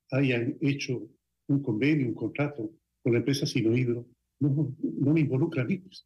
hayan 0.09 0.57
hecho 0.61 1.07
un 1.47 1.61
convenio, 1.61 2.07
un 2.07 2.15
contrato 2.15 2.71
con 3.03 3.13
la 3.13 3.19
empresa 3.19 3.45
Sinohidro, 3.45 4.07
no, 4.41 5.13
me 5.13 5.21
involucra 5.21 5.61
a 5.61 5.65
mí, 5.65 5.77
pues, 5.77 6.05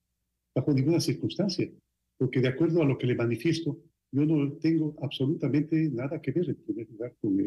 bajo 0.53 0.73
ninguna 0.73 0.99
circunstancia, 0.99 1.69
porque 2.17 2.41
de 2.41 2.49
acuerdo 2.49 2.81
a 2.81 2.85
lo 2.85 2.97
que 2.97 3.07
le 3.07 3.15
manifiesto, 3.15 3.79
yo 4.11 4.25
no 4.25 4.53
tengo 4.57 4.95
absolutamente 5.01 5.89
nada 5.89 6.21
que 6.21 6.31
ver 6.31 6.49
en 6.49 6.55
primer 6.55 6.89
lugar 6.89 7.15
con, 7.19 7.37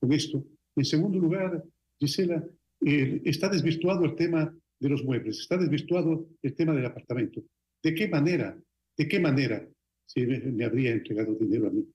con 0.00 0.12
esto. 0.12 0.44
En 0.76 0.84
segundo 0.84 1.18
lugar, 1.18 1.64
Gisela, 1.98 2.44
está 2.80 3.48
desvirtuado 3.48 4.04
el 4.04 4.14
tema 4.14 4.54
de 4.80 4.88
los 4.88 5.04
muebles, 5.04 5.38
está 5.38 5.56
desvirtuado 5.56 6.28
el 6.42 6.54
tema 6.54 6.74
del 6.74 6.86
apartamento. 6.86 7.42
¿De 7.82 7.94
qué 7.94 8.08
manera, 8.08 8.58
de 8.96 9.08
qué 9.08 9.20
manera 9.20 9.66
se 10.06 10.26
me 10.26 10.64
habría 10.64 10.92
entregado 10.92 11.34
dinero 11.34 11.68
a 11.68 11.70
mí? 11.70 11.86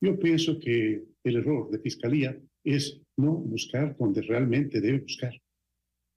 Yo 0.00 0.18
pienso 0.18 0.58
que 0.58 1.04
el 1.24 1.36
error 1.36 1.70
de 1.70 1.78
fiscalía 1.78 2.38
es 2.64 3.00
no 3.16 3.34
buscar 3.34 3.96
donde 3.96 4.22
realmente 4.22 4.80
debe 4.80 5.00
buscar 5.00 5.32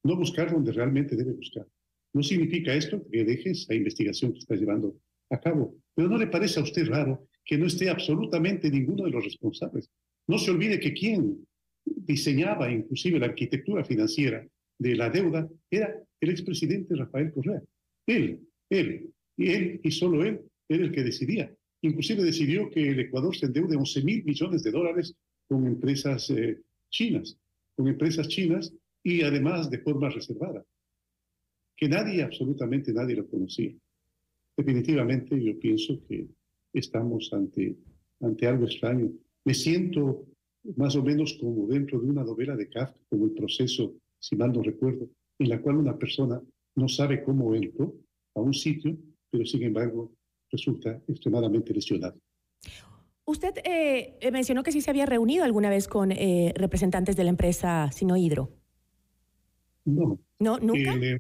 no 0.06 0.16
buscar 0.16 0.52
donde 0.52 0.72
realmente 0.72 1.16
debe 1.16 1.34
buscar. 1.34 1.66
No 2.14 2.22
significa 2.22 2.74
esto 2.74 3.04
que 3.12 3.26
dejes 3.26 3.66
la 3.68 3.76
investigación 3.76 4.34
que 4.34 4.40
estás 4.40 4.60
llevando 4.60 4.96
a 5.32 5.40
cabo, 5.40 5.76
pero 5.96 6.08
¿no 6.08 6.18
le 6.18 6.28
parece 6.28 6.60
a 6.60 6.64
usted 6.64 6.88
raro 6.88 7.28
que 7.44 7.58
no 7.58 7.66
esté 7.66 7.90
absolutamente 7.90 8.70
ninguno 8.70 9.06
de 9.06 9.10
los 9.10 9.24
responsables? 9.24 9.90
No 10.28 10.38
se 10.38 10.52
olvide 10.52 10.80
que 10.80 10.94
quien 10.94 11.46
diseñaba 11.84 12.72
inclusive 12.72 13.20
la 13.20 13.26
arquitectura 13.26 13.84
financiera 13.84 14.46
de 14.78 14.96
la 14.96 15.10
deuda 15.10 15.50
era 15.72 15.96
el 16.22 16.30
expresidente 16.30 16.96
Rafael 16.96 17.34
Correa. 17.34 17.62
Él, 18.06 18.40
él, 18.70 19.10
y 19.36 19.50
él 19.50 19.80
y 19.84 19.92
solo 19.92 20.24
él 20.24 20.40
era 20.70 20.84
el 20.84 20.92
que 20.92 21.04
decidía. 21.04 21.52
Inclusive 21.82 22.24
decidió 22.24 22.70
que 22.70 22.90
el 22.90 23.00
Ecuador 23.00 23.36
se 23.36 23.48
endeude 23.48 23.76
11 23.76 24.04
mil 24.04 24.24
millones 24.24 24.62
de 24.62 24.72
dólares 24.72 25.16
con 25.48 25.66
empresas 25.66 26.30
eh, 26.30 26.62
chinas, 26.90 27.38
con 27.76 27.88
empresas 27.88 28.28
chinas 28.28 28.72
y 29.06 29.22
además 29.22 29.70
de 29.70 29.78
forma 29.78 30.10
reservada, 30.10 30.66
que 31.78 31.88
nadie, 31.88 32.24
absolutamente 32.24 32.92
nadie 32.92 33.16
lo 33.16 33.28
conocía. 33.28 33.72
Definitivamente 34.58 35.42
yo 35.42 35.60
pienso 35.60 36.02
que 36.08 36.28
estamos 36.74 37.32
ante, 37.32 37.76
ante 38.22 38.48
algo 38.48 38.66
extraño. 38.66 39.12
Me 39.44 39.54
siento 39.54 40.26
más 40.76 40.96
o 40.96 41.04
menos 41.04 41.38
como 41.40 41.68
dentro 41.68 42.00
de 42.00 42.10
una 42.10 42.24
novela 42.24 42.56
de 42.56 42.68
Kafka, 42.68 43.00
como 43.08 43.26
el 43.26 43.34
proceso, 43.34 43.94
si 44.20 44.36
mal 44.36 44.52
no 44.52 44.64
recuerdo, 44.64 45.08
en 45.38 45.50
la 45.50 45.62
cual 45.62 45.78
una 45.78 45.96
persona 45.96 46.42
no 46.76 46.88
sabe 46.88 47.24
cómo 47.24 47.54
entró 47.54 47.94
a 48.34 48.42
un 48.42 48.56
sitio, 48.56 48.98
pero 49.30 49.46
sin 49.46 49.62
embargo 49.62 50.14
resulta 50.50 51.00
extremadamente 51.08 51.76
lesionado. 51.76 52.18
Usted 53.26 53.54
eh, 53.66 54.18
mencionó 54.32 54.64
que 54.64 54.72
sí 54.72 54.82
se 54.82 54.90
había 54.90 55.06
reunido 55.06 55.44
alguna 55.44 55.70
vez 55.70 55.88
con 55.88 56.12
eh, 56.12 56.54
representantes 56.56 57.16
de 57.16 57.24
la 57.24 57.30
empresa 57.30 57.92
Sinohidro. 57.92 58.65
No. 59.86 60.20
¿No, 60.40 60.60
nunca? 60.60 60.96
Eh, 60.96 61.20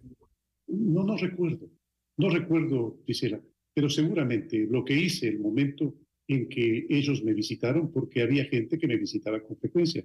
no, 0.67 1.03
no 1.03 1.17
recuerdo. 1.17 1.69
No 2.17 2.29
recuerdo, 2.29 2.97
quisiera. 3.05 3.41
pero 3.73 3.89
seguramente 3.89 4.67
lo 4.69 4.85
que 4.85 4.97
hice 4.97 5.27
el 5.27 5.39
momento 5.39 5.93
en 6.27 6.47
que 6.47 6.87
ellos 6.89 7.23
me 7.23 7.33
visitaron, 7.33 7.91
porque 7.91 8.21
había 8.21 8.45
gente 8.45 8.77
que 8.77 8.87
me 8.87 8.97
visitaba 8.97 9.41
con 9.41 9.57
frecuencia. 9.57 10.03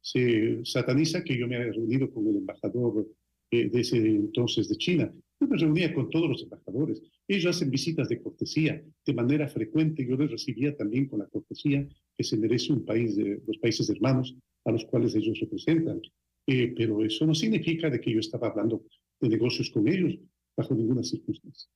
Se 0.00 0.64
sataniza 0.64 1.22
que 1.22 1.38
yo 1.38 1.46
me 1.46 1.56
haya 1.56 1.72
reunido 1.72 2.10
con 2.10 2.26
el 2.26 2.36
embajador 2.36 3.06
eh, 3.50 3.70
de 3.70 3.80
ese 3.80 3.98
entonces 3.98 4.68
de 4.68 4.76
China. 4.76 5.12
Yo 5.40 5.46
me 5.46 5.56
reunía 5.56 5.94
con 5.94 6.10
todos 6.10 6.28
los 6.28 6.42
embajadores. 6.42 7.00
Ellos 7.28 7.46
hacen 7.56 7.70
visitas 7.70 8.08
de 8.08 8.20
cortesía 8.20 8.82
de 9.06 9.14
manera 9.14 9.48
frecuente. 9.48 10.06
Yo 10.06 10.16
les 10.16 10.30
recibía 10.30 10.76
también 10.76 11.06
con 11.06 11.20
la 11.20 11.26
cortesía 11.26 11.86
que 12.16 12.24
se 12.24 12.36
merece 12.36 12.72
un 12.72 12.84
país 12.84 13.16
de 13.16 13.40
los 13.46 13.58
países 13.58 13.88
hermanos 13.88 14.36
a 14.64 14.72
los 14.72 14.84
cuales 14.84 15.14
ellos 15.14 15.38
representan. 15.40 16.00
Eh, 16.46 16.74
pero 16.76 17.04
eso 17.04 17.26
no 17.26 17.34
significa 17.34 17.88
de 17.88 18.00
que 18.00 18.12
yo 18.12 18.20
estaba 18.20 18.48
hablando 18.48 18.84
de 19.20 19.28
negocios 19.28 19.70
con 19.70 19.86
ellos 19.86 20.18
bajo 20.56 20.74
ninguna 20.74 21.02
circunstancia. 21.04 21.70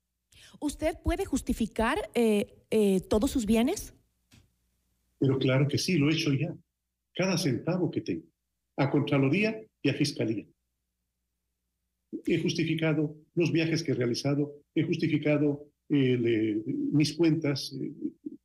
¿Usted 0.60 0.96
puede 1.02 1.24
justificar 1.24 1.98
eh, 2.14 2.64
eh, 2.70 3.00
todos 3.08 3.30
sus 3.30 3.46
bienes? 3.46 3.94
Pero 5.18 5.38
claro 5.38 5.68
que 5.68 5.78
sí, 5.78 5.96
lo 5.96 6.10
he 6.10 6.14
hecho 6.14 6.32
ya. 6.32 6.54
Cada 7.14 7.38
centavo 7.38 7.90
que 7.90 8.00
tengo, 8.00 8.26
a 8.76 8.90
Contraloría 8.90 9.62
y 9.82 9.88
a 9.88 9.94
Fiscalía. 9.94 10.46
He 12.26 12.40
justificado 12.40 13.16
los 13.34 13.52
viajes 13.52 13.82
que 13.82 13.92
he 13.92 13.94
realizado, 13.94 14.62
he 14.74 14.82
justificado 14.82 15.68
mis 15.88 17.14
cuentas, 17.14 17.74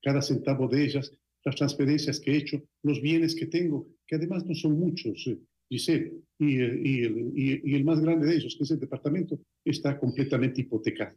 cada 0.02 0.22
centavo 0.22 0.68
de 0.68 0.86
ellas, 0.86 1.12
las 1.44 1.56
transferencias 1.56 2.20
que 2.20 2.32
he 2.32 2.38
hecho, 2.38 2.64
los 2.84 3.02
bienes 3.02 3.36
que 3.36 3.48
tengo, 3.48 3.88
que 4.06 4.16
además 4.16 4.46
no 4.46 4.54
son 4.54 4.80
muchos, 4.80 5.28
Giselle, 5.72 6.12
y, 6.38 6.58
y, 6.58 7.04
el, 7.06 7.32
y, 7.34 7.76
el 7.76 7.86
más 7.86 8.02
grande 8.02 8.28
de 8.28 8.36
ellos, 8.36 8.56
que 8.58 8.66
es 8.66 8.72
el 8.72 8.80
departamento, 8.80 9.40
está 9.64 9.98
completamente 9.98 10.62
hipotecado. 10.62 11.16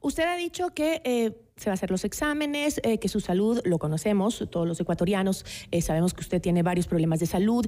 Usted 0.00 0.24
ha 0.24 0.36
dicho 0.36 0.70
que 0.70 1.00
eh, 1.04 1.32
se 1.56 1.66
va 1.66 1.72
a 1.72 1.74
hacer 1.74 1.92
los 1.92 2.04
exámenes, 2.04 2.80
eh, 2.82 2.98
que 2.98 3.06
su 3.08 3.20
salud, 3.20 3.60
lo 3.64 3.78
conocemos, 3.78 4.44
todos 4.50 4.66
los 4.66 4.80
ecuatorianos 4.80 5.44
eh, 5.70 5.80
sabemos 5.80 6.12
que 6.12 6.22
usted 6.22 6.40
tiene 6.40 6.64
varios 6.64 6.88
problemas 6.88 7.20
de 7.20 7.26
salud, 7.26 7.64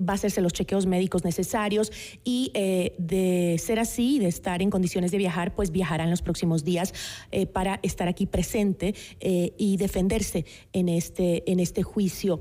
va 0.00 0.12
a 0.12 0.14
hacerse 0.14 0.40
los 0.42 0.52
chequeos 0.52 0.86
médicos 0.86 1.24
necesarios 1.24 1.90
y 2.22 2.52
de 2.98 3.56
ser 3.58 3.80
así, 3.80 4.20
de 4.20 4.28
estar 4.28 4.62
en 4.62 4.70
condiciones 4.70 5.10
de 5.10 5.18
viajar, 5.18 5.56
pues 5.56 5.72
viajará 5.72 6.04
en 6.04 6.10
los 6.10 6.22
próximos 6.22 6.62
días 6.62 6.92
para 7.52 7.80
estar 7.82 8.06
aquí 8.06 8.26
presente 8.26 8.94
y 9.20 9.76
defenderse 9.78 10.44
en 10.72 10.88
este, 10.88 11.50
en 11.50 11.58
este 11.58 11.82
juicio. 11.82 12.40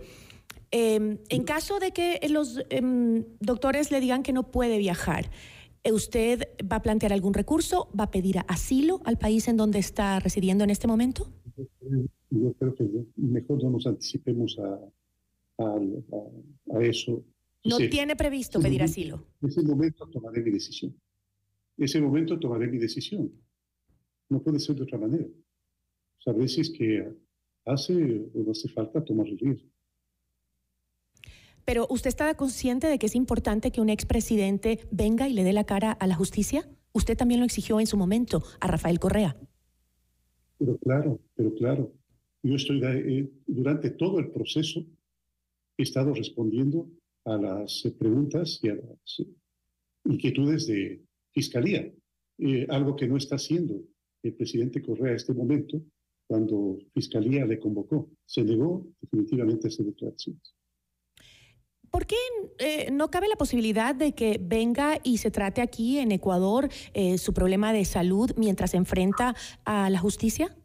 Em, 0.76 1.20
en 1.30 1.44
caso 1.44 1.78
de 1.78 1.92
que 1.92 2.20
los 2.32 2.60
em, 2.72 3.26
doctores 3.40 3.92
le 3.92 4.00
digan 4.00 4.24
que 4.24 4.34
no 4.34 4.50
puede 4.50 4.80
viajar, 4.80 5.30
¿usted 5.86 6.48
va 6.70 6.78
a 6.78 6.82
plantear 6.82 7.14
algún 7.14 7.36
recurso? 7.36 7.92
¿Va 7.98 8.06
a 8.06 8.12
pedir 8.12 8.40
asilo 8.48 9.00
al 9.06 9.20
país 9.20 9.48
en 9.48 9.56
donde 9.56 9.78
está 9.78 10.20
residiendo 10.20 10.64
en 10.64 10.72
este 10.72 10.88
momento? 10.88 11.30
Yo 12.32 12.54
creo 12.54 12.74
que 12.74 12.90
mejor 13.18 13.62
no 13.64 13.70
nos 13.70 13.86
anticipemos 13.86 14.58
a, 14.58 14.80
a, 15.64 16.82
eso. 16.82 17.24
¿No 17.64 17.78
tiene 17.78 18.16
previsto 18.16 18.60
pedir 18.60 18.82
asilo? 18.82 19.28
En 19.44 19.50
ese 19.50 19.62
momento 19.62 20.08
tomaré 20.08 20.42
mi 20.42 20.50
decisión. 20.50 21.00
En 21.78 21.84
ese 21.84 22.02
momento 22.02 22.40
tomaré 22.40 22.66
mi 22.68 22.80
decisión. 22.80 23.32
No 24.28 24.42
puede 24.42 24.60
ser 24.60 24.76
de 24.76 24.84
otra 24.84 24.98
manera. 24.98 25.28
a 26.26 26.32
veces 26.32 26.72
que 26.72 27.14
hace 27.64 27.94
o 28.34 28.44
no 28.44 28.52
hace 28.52 28.70
falta 28.70 29.06
tomar 29.06 29.28
el 29.28 29.38
riesgo. 29.38 29.73
Pero 31.66 31.88
¿usted 31.90 32.10
está 32.10 32.34
consciente 32.36 32.88
de 32.88 33.00
que 33.00 33.06
es 33.06 33.16
importante 33.16 33.72
que 33.72 33.82
un 33.82 33.90
expresidente 33.90 34.80
venga 34.92 35.28
y 35.28 35.34
le 35.34 35.44
dé 35.44 35.54
la 35.54 35.64
cara 35.64 35.92
a 35.92 36.08
la 36.08 36.16
justicia? 36.16 36.70
Usted 36.94 37.18
también 37.18 37.40
lo 37.40 37.46
exigió 37.46 37.80
en 37.80 37.88
su 37.88 37.98
momento 37.98 38.44
a 38.60 38.68
Rafael 38.68 39.00
Correa. 39.00 39.36
Pero 40.58 40.78
claro, 40.78 41.20
pero 41.36 41.54
claro. 41.56 41.94
Yo 42.44 42.56
estoy 42.56 42.82
eh, 42.84 43.30
durante 43.48 43.90
todo 43.90 44.20
el 44.20 44.30
proceso 44.32 44.86
he 45.78 45.84
estado 45.84 46.14
respondiendo 46.14 46.90
a 47.26 47.38
las 47.38 47.84
preguntas 47.98 48.60
y 48.62 48.70
a 48.70 48.76
las 48.76 49.24
inquietudes 50.06 50.68
de 50.68 51.02
fiscalía, 51.32 51.92
eh, 52.40 52.68
algo 52.70 52.96
que 52.96 53.08
no 53.08 53.18
está 53.18 53.36
haciendo 53.36 53.82
el 54.24 54.34
presidente 54.34 54.82
Correa 54.82 55.12
en 55.12 55.16
este 55.18 55.34
momento 55.34 55.82
cuando 56.28 56.78
fiscalía 56.94 57.46
le 57.46 57.60
convocó. 57.60 58.10
Se 58.26 58.44
negó 58.44 58.86
definitivamente 59.02 59.68
a 59.68 59.70
hacer 59.70 59.86
declaraciones. 59.86 60.56
¿Por 61.94 62.08
qué 62.08 62.16
eh, 62.58 62.90
no 62.92 63.12
cabe 63.12 63.28
la 63.28 63.36
posibilidad 63.36 63.94
de 63.94 64.14
que 64.14 64.40
venga 64.42 65.00
y 65.04 65.20
se 65.20 65.30
trate 65.30 65.62
aquí 65.62 66.00
en 66.00 66.12
Ecuador 66.12 66.68
eh, 66.96 67.20
su 67.20 67.36
problema 67.36 67.72
de 67.72 67.86
salud 67.86 68.32
mientras 68.36 68.72
se 68.72 68.78
enfrenta 68.78 69.36
a 69.64 69.92
la 69.92 70.00
justicia? 70.00 70.58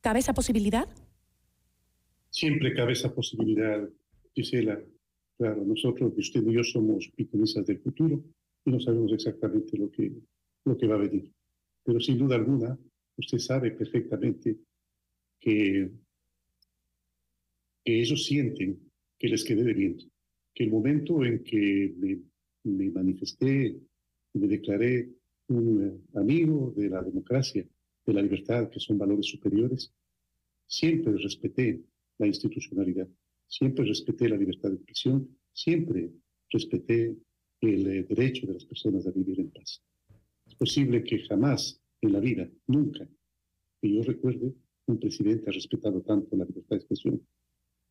¿Cabe 0.00 0.20
esa 0.20 0.32
posibilidad? 0.32 0.88
Siempre 2.30 2.72
cabe 2.74 2.92
esa 2.92 3.12
posibilidad, 3.12 3.88
Gisela. 4.32 4.80
Claro, 5.36 5.64
nosotros, 5.64 6.12
usted 6.16 6.46
y 6.46 6.52
yo 6.52 6.62
somos 6.62 7.10
piconistas 7.16 7.66
del 7.66 7.80
futuro 7.80 8.22
y 8.64 8.70
no 8.70 8.78
sabemos 8.78 9.12
exactamente 9.12 9.76
lo 9.76 9.90
que, 9.90 10.12
lo 10.64 10.78
que 10.78 10.86
va 10.86 10.94
a 10.94 10.98
venir. 10.98 11.28
Pero 11.82 11.98
sin 11.98 12.18
duda 12.18 12.36
alguna, 12.36 12.78
usted 13.16 13.38
sabe 13.38 13.72
perfectamente 13.72 14.58
que, 15.40 15.90
que 17.84 18.00
ellos 18.00 18.24
sienten 18.24 18.78
que 19.18 19.26
les 19.26 19.44
quede 19.44 19.64
debiendo 19.64 20.04
que 20.54 20.64
el 20.64 20.70
momento 20.70 21.24
en 21.24 21.42
que 21.42 21.94
me, 22.64 22.90
manifesté 22.90 23.80
y 24.34 24.38
me 24.38 24.48
declaré 24.48 25.10
un 25.48 25.82
eh, 25.82 26.18
amigo 26.18 26.72
de 26.76 26.88
la 26.88 27.02
democracia, 27.02 27.66
de 28.06 28.12
la 28.12 28.22
libertad, 28.22 28.68
que 28.70 28.80
son 28.80 28.98
valores 28.98 29.26
superiores, 29.26 29.92
siempre 30.66 31.12
respeté 31.16 31.82
la 32.18 32.26
institucionalidad, 32.26 33.08
siempre 33.46 33.84
respeté 33.84 34.28
la 34.28 34.36
libertad 34.36 34.70
de 34.70 34.76
expresión, 34.76 35.36
siempre 35.52 36.10
respeté 36.50 37.16
el 37.60 37.86
eh, 37.86 38.02
derecho 38.04 38.46
de 38.46 38.54
las 38.54 38.64
personas 38.64 39.06
a 39.06 39.10
vivir 39.10 39.40
en 39.40 39.50
paz. 39.50 39.82
Es 40.46 40.54
posible 40.54 41.02
que 41.02 41.20
jamás 41.20 41.80
en 42.00 42.12
la 42.12 42.20
vida, 42.20 42.48
nunca, 42.66 43.08
que 43.80 43.94
yo 43.94 44.02
recuerde, 44.02 44.54
un 44.86 44.98
presidente 44.98 45.48
ha 45.48 45.52
respetado 45.52 46.00
tanto 46.02 46.36
la 46.36 46.44
libertad 46.44 46.70
de 46.70 46.76
expresión 46.76 47.22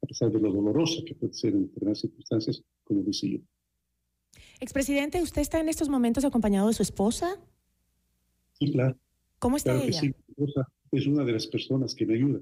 a 0.01 0.07
pesar 0.07 0.31
de 0.31 0.39
lo 0.39 0.51
dolorosa 0.51 1.03
que 1.05 1.15
puede 1.15 1.33
ser 1.33 1.53
en 1.53 1.63
determinadas 1.63 1.99
circunstancias, 1.99 2.63
como 2.83 3.01
dice 3.03 3.29
yo. 3.29 3.39
Expresidente, 4.59 5.21
¿usted 5.21 5.41
está 5.41 5.59
en 5.59 5.69
estos 5.69 5.89
momentos 5.89 6.25
acompañado 6.25 6.67
de 6.67 6.73
su 6.73 6.83
esposa? 6.83 7.37
Sí, 8.53 8.71
claro. 8.71 8.97
¿Cómo 9.39 9.57
está 9.57 9.71
claro 9.71 9.87
ella? 9.87 9.99
sí, 9.99 10.07
mi 10.07 10.15
esposa 10.27 10.67
es 10.91 11.07
una 11.07 11.23
de 11.23 11.33
las 11.33 11.47
personas 11.47 11.95
que 11.95 12.05
me 12.05 12.15
ayuda. 12.15 12.41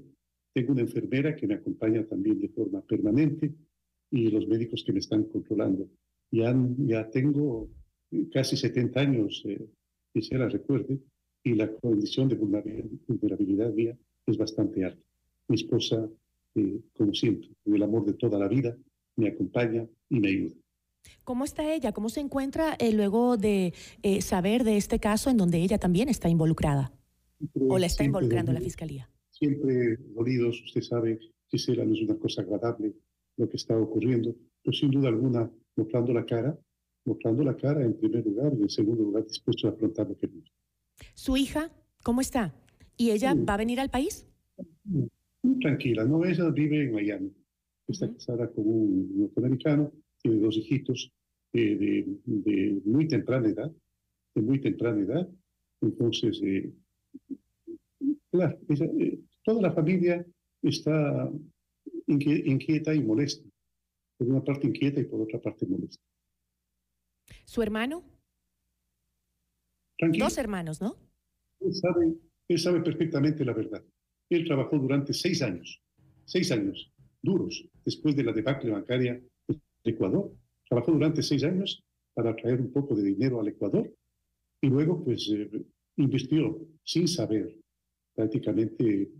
Tengo 0.52 0.72
una 0.72 0.82
enfermera 0.82 1.36
que 1.36 1.46
me 1.46 1.54
acompaña 1.54 2.04
también 2.06 2.40
de 2.40 2.48
forma 2.48 2.80
permanente 2.82 3.54
y 4.10 4.30
los 4.30 4.46
médicos 4.48 4.82
que 4.84 4.92
me 4.92 4.98
están 4.98 5.24
controlando. 5.24 5.88
Ya, 6.30 6.54
ya 6.78 7.08
tengo 7.10 7.68
casi 8.32 8.56
70 8.56 9.00
años, 9.00 9.42
eh, 9.46 9.68
quisiera 10.12 10.48
recuerde, 10.48 10.98
y 11.44 11.54
la 11.54 11.70
condición 11.72 12.28
de 12.28 12.34
vulnerabilidad 12.34 13.72
mía 13.72 13.96
es 14.26 14.36
bastante 14.36 14.84
alta. 14.84 15.02
Mi 15.48 15.56
esposa 15.56 16.08
como 16.94 17.14
siempre, 17.14 17.50
con 17.64 17.74
el 17.74 17.82
amor 17.82 18.04
de 18.06 18.14
toda 18.14 18.38
la 18.38 18.48
vida, 18.48 18.76
me 19.16 19.28
acompaña 19.28 19.86
y 20.08 20.20
me 20.20 20.28
ayuda. 20.28 20.54
¿Cómo 21.24 21.44
está 21.44 21.72
ella? 21.72 21.92
¿Cómo 21.92 22.08
se 22.08 22.20
encuentra 22.20 22.74
eh, 22.78 22.92
luego 22.92 23.36
de 23.36 23.74
eh, 24.02 24.22
saber 24.22 24.64
de 24.64 24.76
este 24.76 24.98
caso 24.98 25.30
en 25.30 25.36
donde 25.36 25.58
ella 25.58 25.78
también 25.78 26.08
está 26.08 26.28
involucrada? 26.28 26.92
¿O 27.54 27.78
la 27.78 27.86
está 27.86 28.04
involucrando 28.04 28.52
la 28.52 28.60
Fiscalía? 28.60 29.10
Siempre 29.30 29.96
dolidos, 30.14 30.60
usted 30.64 30.82
sabe, 30.82 31.20
Gisela, 31.48 31.84
no 31.84 31.94
es 31.94 32.02
una 32.02 32.18
cosa 32.18 32.42
agradable 32.42 32.94
lo 33.36 33.48
que 33.48 33.56
está 33.56 33.78
ocurriendo, 33.78 34.34
pero 34.62 34.76
sin 34.76 34.90
duda 34.90 35.08
alguna 35.08 35.50
mostrando 35.76 36.12
la 36.12 36.26
cara, 36.26 36.58
mostrando 37.04 37.44
la 37.44 37.56
cara 37.56 37.84
en 37.84 37.96
primer 37.96 38.26
lugar 38.26 38.52
y 38.58 38.62
en 38.62 38.68
segundo 38.68 39.04
lugar 39.04 39.24
dispuesto 39.24 39.68
a 39.68 39.70
afrontar 39.70 40.08
lo 40.08 40.18
que 40.18 40.26
viene. 40.26 40.50
¿Su 41.14 41.36
hija 41.36 41.70
cómo 42.02 42.20
está? 42.20 42.54
¿Y 42.96 43.12
ella 43.12 43.34
va 43.34 43.54
a 43.54 43.58
venir 43.58 43.78
al 43.78 43.90
país? 43.90 44.26
Tranquila, 45.60 46.04
¿no? 46.04 46.24
Ella 46.24 46.50
vive 46.50 46.84
en 46.84 46.92
Miami. 46.92 47.32
Está 47.86 48.12
casada 48.12 48.50
con 48.50 48.66
un 48.66 49.20
norteamericano, 49.20 49.92
tiene 50.22 50.40
dos 50.40 50.56
hijitos 50.56 51.12
eh, 51.54 51.76
de, 51.76 52.04
de, 52.24 52.82
muy 52.84 53.08
temprana 53.08 53.48
edad, 53.48 53.72
de 54.34 54.42
muy 54.42 54.60
temprana 54.60 55.00
edad. 55.00 55.28
Entonces, 55.80 56.40
eh, 56.42 56.72
claro, 58.30 58.58
eh, 58.68 59.20
toda 59.44 59.62
la 59.62 59.72
familia 59.72 60.24
está 60.62 61.30
inquieta 62.06 62.94
y 62.94 63.02
molesta. 63.02 63.48
Por 64.18 64.28
una 64.28 64.42
parte 64.42 64.66
inquieta 64.66 65.00
y 65.00 65.04
por 65.04 65.20
otra 65.20 65.40
parte 65.40 65.66
molesta. 65.66 66.02
¿Su 67.44 67.62
hermano? 67.62 68.02
Tranquilo. 69.96 70.24
Dos 70.26 70.38
hermanos, 70.38 70.80
¿no? 70.80 70.96
Él 71.60 71.74
sabe, 71.74 72.14
él 72.48 72.58
sabe 72.58 72.80
perfectamente 72.82 73.44
la 73.44 73.52
verdad. 73.52 73.84
Él 74.30 74.44
trabajó 74.44 74.78
durante 74.78 75.12
seis 75.12 75.42
años, 75.42 75.80
seis 76.24 76.50
años 76.52 76.90
duros, 77.22 77.64
después 77.84 78.14
de 78.16 78.24
la 78.24 78.32
debacle 78.32 78.70
bancaria 78.70 79.20
del 79.46 79.60
Ecuador. 79.84 80.32
Trabajó 80.68 80.92
durante 80.92 81.22
seis 81.22 81.44
años 81.44 81.82
para 82.14 82.34
traer 82.36 82.60
un 82.60 82.72
poco 82.72 82.94
de 82.94 83.02
dinero 83.02 83.40
al 83.40 83.48
Ecuador 83.48 83.90
y 84.60 84.68
luego 84.68 85.02
pues 85.04 85.28
eh, 85.32 85.50
invirtió 85.96 86.58
sin 86.84 87.08
saber 87.08 87.56
prácticamente 88.14 89.10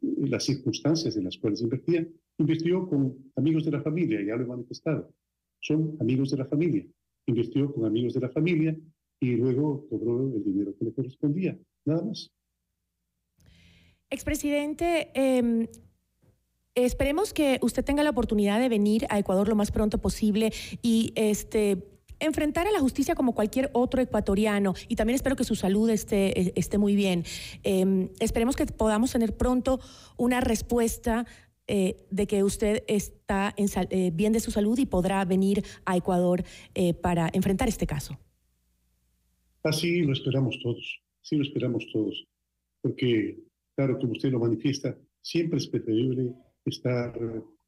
las 0.00 0.44
circunstancias 0.44 1.16
en 1.16 1.24
las 1.24 1.38
cuales 1.38 1.62
invertía, 1.62 2.06
invirtió 2.38 2.88
con 2.88 3.32
amigos 3.36 3.64
de 3.64 3.70
la 3.70 3.82
familia, 3.82 4.22
ya 4.22 4.36
lo 4.36 4.44
he 4.44 4.46
manifestado. 4.46 5.12
Son 5.60 5.96
amigos 6.00 6.30
de 6.30 6.38
la 6.38 6.44
familia. 6.44 6.84
Invirtió 7.26 7.72
con 7.72 7.86
amigos 7.86 8.12
de 8.14 8.20
la 8.20 8.28
familia 8.28 8.76
y 9.20 9.36
luego 9.36 9.86
cobró 9.88 10.34
el 10.34 10.44
dinero 10.44 10.74
que 10.76 10.84
le 10.84 10.92
correspondía. 10.92 11.58
Nada 11.86 12.04
más. 12.04 12.30
Expresidente, 14.14 15.10
eh, 15.14 15.68
esperemos 16.74 17.32
que 17.32 17.58
usted 17.62 17.84
tenga 17.84 18.02
la 18.02 18.10
oportunidad 18.10 18.60
de 18.60 18.68
venir 18.68 19.06
a 19.10 19.18
Ecuador 19.18 19.48
lo 19.48 19.56
más 19.56 19.70
pronto 19.70 19.98
posible 19.98 20.52
y 20.82 21.12
este 21.16 21.90
enfrentar 22.20 22.66
a 22.66 22.70
la 22.70 22.78
justicia 22.78 23.16
como 23.16 23.34
cualquier 23.34 23.70
otro 23.74 24.00
ecuatoriano 24.00 24.74
y 24.88 24.94
también 24.94 25.16
espero 25.16 25.34
que 25.34 25.42
su 25.44 25.56
salud 25.56 25.90
esté, 25.90 26.58
esté 26.58 26.78
muy 26.78 26.94
bien. 26.94 27.24
Eh, 27.64 28.08
esperemos 28.20 28.56
que 28.56 28.66
podamos 28.66 29.12
tener 29.12 29.36
pronto 29.36 29.80
una 30.16 30.40
respuesta 30.40 31.26
eh, 31.66 31.96
de 32.10 32.26
que 32.26 32.42
usted 32.42 32.84
está 32.88 33.54
eh, 33.56 34.10
bien 34.12 34.34
de 34.34 34.40
su 34.40 34.50
salud 34.50 34.78
y 34.78 34.84
podrá 34.84 35.24
venir 35.24 35.64
a 35.86 35.96
Ecuador 35.96 36.44
eh, 36.74 36.92
para 36.92 37.30
enfrentar 37.32 37.68
este 37.68 37.86
caso. 37.86 38.18
Así 39.62 40.02
lo 40.02 40.12
esperamos 40.12 40.58
todos, 40.62 41.00
sí 41.22 41.36
lo 41.36 41.42
esperamos 41.42 41.86
todos, 41.90 42.26
porque, 42.82 43.38
claro, 43.76 43.98
como 43.98 44.12
usted 44.12 44.30
lo 44.30 44.40
manifiesta, 44.40 44.96
siempre 45.20 45.58
es 45.58 45.68
preferible 45.68 46.32
estar 46.64 47.18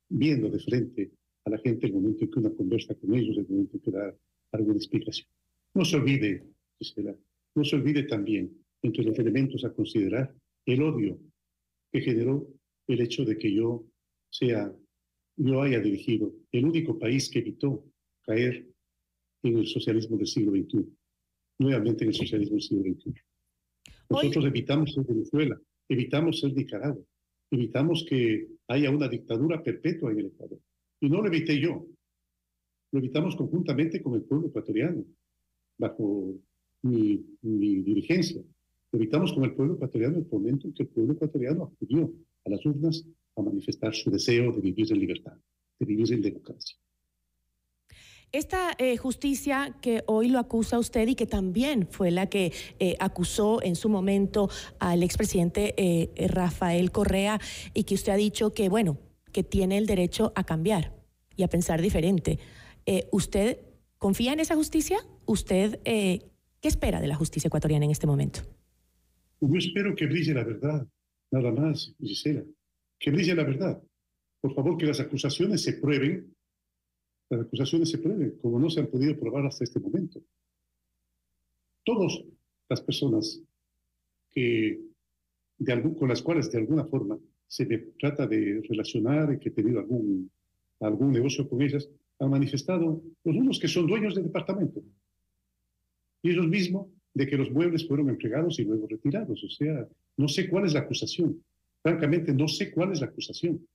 viendo 0.08 0.48
de 0.48 0.58
frente 0.60 1.10
a 1.44 1.50
la 1.50 1.58
gente 1.58 1.86
el 1.86 1.94
momento 1.94 2.24
en 2.24 2.30
que 2.30 2.38
una 2.38 2.50
conversa 2.50 2.94
con 2.94 3.14
ellos, 3.14 3.36
el 3.36 3.48
momento 3.48 3.76
en 3.76 3.80
que 3.80 3.90
da 3.90 4.14
alguna 4.52 4.76
explicación. 4.76 5.28
No 5.74 5.84
se 5.84 5.96
olvide, 5.96 6.44
Gisela, 6.78 7.14
no 7.54 7.64
se 7.64 7.76
olvide 7.76 8.04
también, 8.04 8.52
entre 8.82 9.04
los 9.04 9.18
elementos 9.18 9.64
a 9.64 9.72
considerar, 9.72 10.34
el 10.66 10.82
odio 10.82 11.18
que 11.92 12.00
generó 12.00 12.46
el 12.88 13.00
hecho 13.00 13.24
de 13.24 13.38
que 13.38 13.52
yo 13.52 13.84
sea, 14.30 14.72
yo 15.36 15.62
haya 15.62 15.80
dirigido 15.80 16.34
el 16.52 16.64
único 16.64 16.98
país 16.98 17.30
que 17.30 17.40
evitó 17.40 17.84
caer 18.22 18.66
en 19.42 19.58
el 19.58 19.66
socialismo 19.66 20.16
del 20.16 20.26
siglo 20.26 20.52
XXI, 20.52 20.86
nuevamente 21.58 22.04
en 22.04 22.10
el 22.10 22.14
socialismo 22.14 22.54
del 22.54 22.62
siglo 22.62 22.82
XXI. 22.82 23.14
Nosotros 24.10 24.44
evitamos 24.44 24.92
ser 24.92 25.04
Venezuela, 25.04 25.60
evitamos 25.88 26.40
ser 26.40 26.54
Nicaragua, 26.54 27.02
evitamos 27.50 28.04
que 28.08 28.48
haya 28.68 28.90
una 28.90 29.08
dictadura 29.08 29.62
perpetua 29.62 30.12
en 30.12 30.20
el 30.20 30.26
Ecuador. 30.26 30.58
Y 31.00 31.08
no 31.08 31.20
lo 31.20 31.28
evité 31.28 31.60
yo, 31.60 31.86
lo 32.92 32.98
evitamos 32.98 33.36
conjuntamente 33.36 34.02
con 34.02 34.14
el 34.14 34.22
pueblo 34.22 34.48
ecuatoriano, 34.48 35.04
bajo 35.78 36.34
mi, 36.82 37.24
mi 37.42 37.82
dirigencia. 37.82 38.42
Lo 38.92 38.98
evitamos 38.98 39.32
con 39.32 39.44
el 39.44 39.54
pueblo 39.54 39.74
ecuatoriano 39.74 40.18
el 40.18 40.26
momento 40.30 40.66
en 40.66 40.74
que 40.74 40.84
el 40.84 40.88
pueblo 40.88 41.14
ecuatoriano 41.14 41.64
acudió 41.64 42.12
a 42.44 42.50
las 42.50 42.64
urnas 42.64 43.04
a 43.36 43.42
manifestar 43.42 43.94
su 43.94 44.10
deseo 44.10 44.52
de 44.52 44.60
vivir 44.60 44.90
en 44.90 45.00
libertad, 45.00 45.36
de 45.78 45.86
vivir 45.86 46.12
en 46.12 46.22
democracia. 46.22 46.76
Esta 48.36 48.72
eh, 48.76 48.98
justicia 48.98 49.74
que 49.80 50.02
hoy 50.04 50.28
lo 50.28 50.38
acusa 50.38 50.78
usted 50.78 51.08
y 51.08 51.14
que 51.14 51.24
también 51.24 51.88
fue 51.90 52.10
la 52.10 52.26
que 52.26 52.52
eh, 52.78 52.94
acusó 53.00 53.62
en 53.62 53.76
su 53.76 53.88
momento 53.88 54.50
al 54.78 55.02
expresidente 55.02 55.72
eh, 55.78 56.28
Rafael 56.28 56.92
Correa 56.92 57.40
y 57.72 57.84
que 57.84 57.94
usted 57.94 58.12
ha 58.12 58.16
dicho 58.16 58.52
que, 58.52 58.68
bueno, 58.68 58.98
que 59.32 59.42
tiene 59.42 59.78
el 59.78 59.86
derecho 59.86 60.34
a 60.34 60.44
cambiar 60.44 60.92
y 61.34 61.44
a 61.44 61.48
pensar 61.48 61.80
diferente. 61.80 62.38
¿Usted 63.10 63.60
confía 63.96 64.34
en 64.34 64.40
esa 64.40 64.54
justicia? 64.54 64.98
¿Usted 65.24 65.80
qué 65.82 66.68
espera 66.68 67.00
de 67.00 67.06
la 67.06 67.14
justicia 67.14 67.48
ecuatoriana 67.48 67.86
en 67.86 67.90
este 67.90 68.06
momento? 68.06 68.40
Yo 69.40 69.56
espero 69.56 69.96
que 69.96 70.04
brille 70.04 70.34
la 70.34 70.44
verdad, 70.44 70.86
nada 71.30 71.52
más, 71.52 71.94
Gisela. 71.98 72.44
Que 72.98 73.10
brille 73.10 73.34
la 73.34 73.44
verdad. 73.44 73.82
Por 74.42 74.54
favor, 74.54 74.76
que 74.76 74.84
las 74.84 75.00
acusaciones 75.00 75.62
se 75.62 75.72
prueben 75.72 76.35
las 77.28 77.40
acusaciones 77.40 77.90
se 77.90 77.98
prueben, 77.98 78.38
como 78.40 78.58
no 78.58 78.70
se 78.70 78.80
han 78.80 78.86
podido 78.86 79.18
probar 79.18 79.46
hasta 79.46 79.64
este 79.64 79.80
momento. 79.80 80.20
Todas 81.84 82.20
las 82.68 82.80
personas 82.80 83.40
que, 84.30 84.80
de 85.58 85.94
con 85.94 86.08
las 86.08 86.22
cuales 86.22 86.50
de 86.50 86.58
alguna 86.58 86.84
forma 86.84 87.18
se 87.46 87.66
trata 87.98 88.26
de 88.26 88.62
relacionar 88.68 89.32
y 89.32 89.38
que 89.38 89.48
he 89.48 89.52
tenido 89.52 89.78
algún, 89.78 90.30
algún 90.80 91.12
negocio 91.12 91.48
con 91.48 91.62
ellas, 91.62 91.88
han 92.18 92.30
manifestado 92.30 93.02
los 93.24 93.36
unos 93.36 93.60
que 93.60 93.68
son 93.68 93.86
dueños 93.86 94.14
del 94.14 94.24
departamento 94.24 94.82
y 96.22 96.30
ellos 96.30 96.48
mismos 96.48 96.88
de 97.14 97.26
que 97.26 97.36
los 97.36 97.50
muebles 97.50 97.86
fueron 97.86 98.10
entregados 98.10 98.58
y 98.58 98.64
luego 98.64 98.86
retirados. 98.88 99.42
O 99.42 99.48
sea, 99.48 99.88
no 100.16 100.28
sé 100.28 100.48
cuál 100.48 100.66
es 100.66 100.74
la 100.74 100.80
acusación. 100.80 101.42
Francamente, 101.82 102.34
no 102.34 102.48
sé 102.48 102.72
cuál 102.72 102.92
es 102.92 103.00
la 103.00 103.06
acusación. 103.06 103.66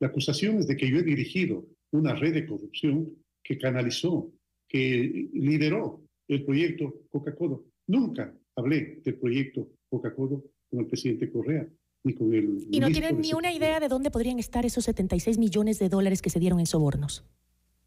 La 0.00 0.08
acusación 0.08 0.58
es 0.58 0.66
de 0.66 0.76
que 0.76 0.88
yo 0.88 0.98
he 0.98 1.02
dirigido 1.02 1.66
una 1.94 2.14
red 2.14 2.34
de 2.34 2.46
corrupción 2.46 3.14
que 3.42 3.58
canalizó, 3.58 4.32
que 4.68 5.28
lideró 5.32 6.02
el 6.28 6.44
proyecto 6.44 7.02
Coca-Cola. 7.10 7.58
Nunca 7.86 8.34
hablé 8.56 9.00
del 9.04 9.16
proyecto 9.16 9.68
Coca-Cola 9.88 10.40
con 10.70 10.80
el 10.80 10.86
presidente 10.86 11.30
Correa. 11.30 11.68
Ni 12.04 12.14
con 12.14 12.34
el 12.34 12.66
y 12.70 12.80
no 12.80 12.90
tienen 12.90 13.20
ni 13.20 13.32
una 13.32 13.52
idea 13.52 13.80
de 13.80 13.88
dónde 13.88 14.10
podrían 14.10 14.38
estar 14.38 14.66
esos 14.66 14.84
76 14.84 15.38
millones 15.38 15.78
de 15.78 15.88
dólares 15.88 16.20
que 16.20 16.28
se 16.28 16.38
dieron 16.38 16.60
en 16.60 16.66
sobornos. 16.66 17.24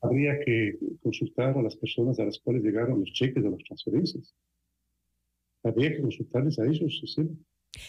Habría 0.01 0.39
que 0.39 0.77
consultar 1.03 1.55
a 1.55 1.61
las 1.61 1.75
personas 1.75 2.19
a 2.19 2.25
las 2.25 2.39
cuales 2.39 2.63
llegaron 2.63 2.99
los 2.99 3.11
cheques 3.13 3.43
de 3.43 3.49
las 3.49 3.63
transferencias. 3.63 4.33
Habría 5.63 5.91
que 5.91 6.01
consultarles 6.01 6.57
a 6.57 6.65
ellos, 6.65 7.01
¿sí? 7.05 7.27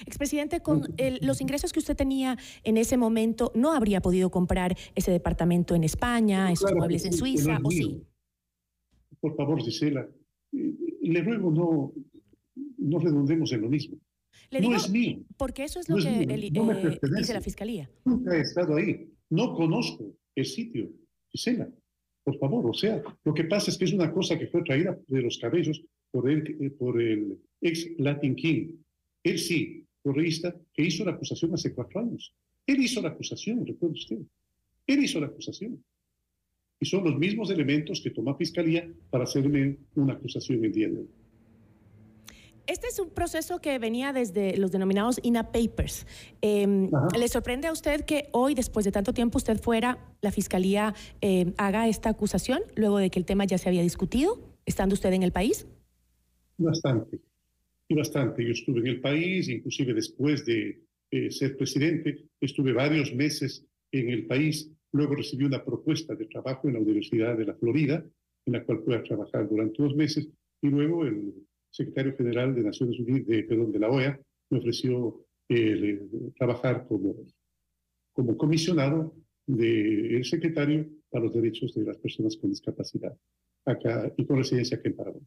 Expresidente, 0.07 0.61
con 0.61 0.83
los 1.21 1.41
ingresos 1.41 1.73
que 1.73 1.79
usted 1.79 1.97
tenía 1.97 2.37
en 2.65 2.77
ese 2.77 2.97
momento, 2.97 3.53
¿no 3.55 3.73
habría 3.73 4.01
podido 4.01 4.31
comprar 4.31 4.77
ese 4.95 5.11
departamento 5.11 5.75
en 5.75 5.85
España, 5.85 6.51
esos 6.53 6.73
muebles 6.75 7.05
en 7.05 7.13
Suiza, 7.13 7.59
o 7.63 7.71
sí? 7.71 8.03
Por 9.21 9.35
favor, 9.37 9.61
Gisela, 9.61 10.09
le 10.53 11.23
ruego 11.23 11.51
no, 11.51 11.93
no 12.79 12.99
redundemos 12.99 13.53
en 13.53 13.63
lo 13.63 13.69
mismo. 13.69 13.99
no 14.51 14.77
es 14.77 14.91
mío. 14.91 15.21
Porque 15.37 15.65
eso 15.65 15.81
es 15.81 15.89
lo 15.89 15.97
que 15.97 16.23
eh, 16.23 16.51
dice 17.17 17.35
la 17.35 17.41
Fiscalía. 17.41 17.91
Nunca 18.05 18.37
he 18.37 18.41
estado 18.41 18.77
ahí. 18.77 19.11
No 19.31 19.55
conozco 19.55 20.15
el 20.35 20.47
sitio, 20.47 20.91
Gisela. 21.31 21.69
Por 22.25 22.39
favor, 22.39 22.69
o 22.69 22.75
sea, 22.75 23.03
lo 23.25 23.35
que 23.35 23.45
pasa 23.45 23.71
es 23.71 23.79
que 23.79 23.87
es 23.87 23.93
una 23.93 24.13
cosa 24.13 24.39
que 24.39 24.49
fue 24.49 24.63
traída 24.63 24.99
de 25.07 25.23
los 25.23 25.39
cabellos 25.39 25.83
por 26.11 26.31
el, 26.31 26.57
eh, 26.61 26.71
por 26.71 27.01
el 27.01 27.39
ex 27.61 27.89
Latin 27.99 28.37
King, 28.37 28.77
él 29.31 29.39
sí, 29.39 29.87
correísta, 30.03 30.55
que 30.73 30.83
hizo 30.83 31.05
la 31.05 31.13
acusación 31.13 31.55
hace 31.55 31.75
cuatro 31.75 32.01
años. 32.01 32.35
Él 32.67 32.81
hizo 32.81 33.01
la 33.01 33.11
acusación, 33.11 33.67
recuerde 33.67 33.95
usted. 33.95 34.19
Él 34.87 35.05
hizo 35.05 35.21
la 35.21 35.27
acusación. 35.27 35.83
Y 36.81 36.87
son 36.87 37.05
los 37.05 37.19
mismos 37.19 37.51
elementos 37.51 38.01
que 38.01 38.11
toma 38.11 38.37
Fiscalía 38.37 38.89
para 39.11 39.25
hacerme 39.25 39.79
una 39.97 40.15
acusación 40.15 40.65
el 40.65 40.73
día 40.73 40.89
de 40.89 40.99
hoy. 40.99 41.09
Este 42.67 42.87
es 42.87 42.99
un 42.99 43.09
proceso 43.09 43.61
que 43.61 43.79
venía 43.79 44.13
desde 44.13 44.59
los 44.59 44.71
denominados 44.71 45.19
INA 45.23 45.51
Papers. 45.53 46.07
Em, 46.43 46.91
¿Le 47.19 47.29
sorprende 47.29 47.67
a 47.67 47.73
usted 47.73 48.05
que 48.05 48.29
hoy, 48.33 48.55
después 48.55 48.85
de 48.85 48.93
tanto 48.93 49.15
tiempo, 49.15 49.39
usted 49.39 49.59
fuera, 49.59 49.99
la 50.21 50.31
Fiscalía 50.31 50.95
em, 51.23 51.55
haga 51.57 51.89
esta 51.89 52.11
acusación, 52.11 52.61
luego 52.77 52.99
de 52.99 53.09
que 53.09 53.19
el 53.19 53.25
tema 53.25 53.47
ya 53.47 53.57
se 53.57 53.71
había 53.71 53.83
discutido, 53.83 54.39
estando 54.67 54.93
usted 54.93 55.13
en 55.15 55.23
el 55.23 55.33
país? 55.33 55.67
Bastante 56.59 57.21
y 57.89 57.95
bastante. 57.95 58.45
Yo 58.45 58.53
estuve 58.53 58.81
en 58.81 58.87
el 58.87 59.01
país, 59.01 59.49
inclusive 59.49 59.95
después 59.95 60.45
de 60.45 60.83
eh, 61.11 61.31
ser 61.31 61.57
presidente, 61.57 62.27
estuve 62.41 62.73
varios 62.73 63.15
meses 63.15 63.67
en 63.91 64.11
el 64.11 64.27
país. 64.27 64.71
Luego 64.93 65.15
recibí 65.15 65.45
una 65.45 65.65
propuesta 65.65 66.15
de 66.15 66.27
trabajo 66.27 66.69
en 66.69 66.75
la 66.75 66.81
Universidad 66.81 67.37
de 67.37 67.47
la 67.47 67.55
Florida, 67.55 68.05
en 68.47 68.53
la 68.53 68.65
cual 68.65 68.83
pude 68.83 68.99
trabajar 69.01 69.49
durante 69.49 69.83
dos 69.83 69.97
meses. 69.97 70.29
Y 70.61 70.69
luego 70.69 71.05
el 71.05 71.35
secretario 71.71 72.17
general 72.17 72.55
de 72.55 72.63
Naciones 72.63 72.99
Unidas, 72.99 73.27
de, 73.27 73.43
perdón, 73.45 73.73
de 73.73 73.79
la 73.79 73.91
OEA, 73.91 74.21
me 74.51 74.59
ofreció 74.59 75.25
eh, 75.49 76.01
trabajar 76.37 76.87
como, 76.87 77.17
como 78.13 78.37
comisionado 78.37 79.15
del 79.47 80.25
secretario 80.27 80.87
para 81.11 81.25
los 81.25 81.35
derechos 81.35 81.75
de 81.75 81.85
las 81.85 81.97
personas 81.97 82.37
con 82.37 82.51
discapacidad 82.51 83.17
acá 83.65 84.13
y 84.17 84.27
con 84.27 84.37
residencia 84.37 84.77
aquí 84.77 84.89
en 84.89 84.97
Paraguay. 84.97 85.23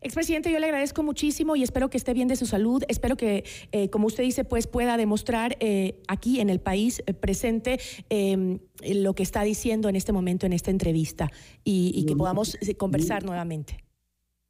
Expresidente, 0.00 0.52
yo 0.52 0.60
le 0.60 0.66
agradezco 0.66 1.02
muchísimo 1.02 1.56
y 1.56 1.64
espero 1.64 1.90
que 1.90 1.96
esté 1.96 2.14
bien 2.14 2.28
de 2.28 2.36
su 2.36 2.46
salud. 2.46 2.84
Espero 2.88 3.16
que, 3.16 3.44
eh, 3.72 3.90
como 3.90 4.06
usted 4.06 4.22
dice, 4.22 4.44
pues 4.44 4.68
pueda 4.68 4.96
demostrar 4.96 5.56
eh, 5.58 6.00
aquí 6.06 6.38
en 6.38 6.50
el 6.50 6.60
país 6.60 7.02
eh, 7.06 7.14
presente 7.14 7.78
em, 8.08 8.60
lo 8.88 9.14
que 9.14 9.24
está 9.24 9.42
diciendo 9.42 9.88
en 9.88 9.96
este 9.96 10.12
momento 10.12 10.46
en 10.46 10.52
esta 10.52 10.70
entrevista 10.70 11.30
y, 11.64 12.04
que 12.06 12.14
podamos 12.14 12.56
conversar 12.76 13.24
nuevamente. 13.24 13.78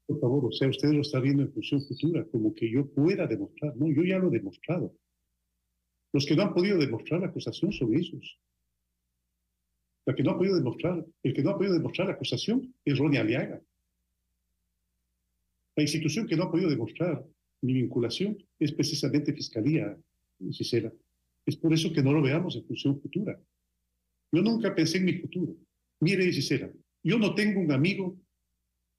Por 0.07 0.21
favor, 0.21 0.45
o 0.47 0.53
sea, 0.53 0.69
usted 0.69 0.91
lo 0.91 1.01
está 1.01 1.19
viendo 1.21 1.43
en 1.43 1.53
función 1.53 1.83
futura, 1.83 2.27
como 2.31 2.55
que 2.55 2.71
yo 2.71 2.87
pueda 2.87 3.27
demostrar. 3.27 3.75
No, 3.77 3.89
yo 3.91 4.03
ya 4.05 4.19
lo 4.19 4.29
he 4.29 4.39
demostrado. 4.39 4.95
Los 6.13 6.27
que 6.27 6.37
no 6.37 6.43
han 6.43 6.55
podido 6.55 6.79
demostrar 6.79 7.21
la 7.21 7.29
acusación 7.29 7.73
son 7.73 7.95
ellos. 7.95 8.39
La 10.07 10.15
que 10.15 10.23
no 10.23 10.33
ha 10.33 10.39
podido 10.39 10.57
demostrar, 10.57 11.05
el 11.23 11.35
que 11.35 11.43
no 11.43 11.51
ha 11.51 11.57
podido 11.57 11.75
demostrar 11.75 12.09
la 12.09 12.15
acusación 12.15 12.75
es 12.85 12.99
Ronnie 12.99 13.19
Aliaga. 13.19 13.63
La 15.79 15.83
institución 15.83 16.27
que 16.27 16.37
no 16.37 16.43
ha 16.43 16.51
podido 16.51 16.69
demostrar 16.69 17.25
mi 17.63 17.73
vinculación 17.73 18.37
es 18.59 18.73
precisamente 18.73 19.33
Fiscalía, 19.33 19.97
Gisela. 20.51 20.93
Es 21.47 21.57
por 21.57 21.73
eso 21.73 21.93
que 21.93 22.03
no 22.03 22.13
lo 22.13 22.21
veamos 22.21 22.57
en 22.57 22.65
función 22.65 23.01
futura. 23.01 23.41
Yo 24.33 24.43
nunca 24.43 24.75
pensé 24.75 24.99
en 24.99 25.05
mi 25.05 25.13
futuro. 25.13 25.55
Mire, 26.01 26.33
Gisela, 26.33 26.69
yo 27.05 27.17
no 27.17 27.33
tengo 27.33 27.61
un 27.61 27.71
amigo 27.71 28.19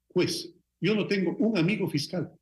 juez, 0.08 0.54
yo 0.80 0.94
no 0.94 1.06
tengo 1.06 1.36
un 1.36 1.58
amigo 1.58 1.86
fiscal, 1.86 2.32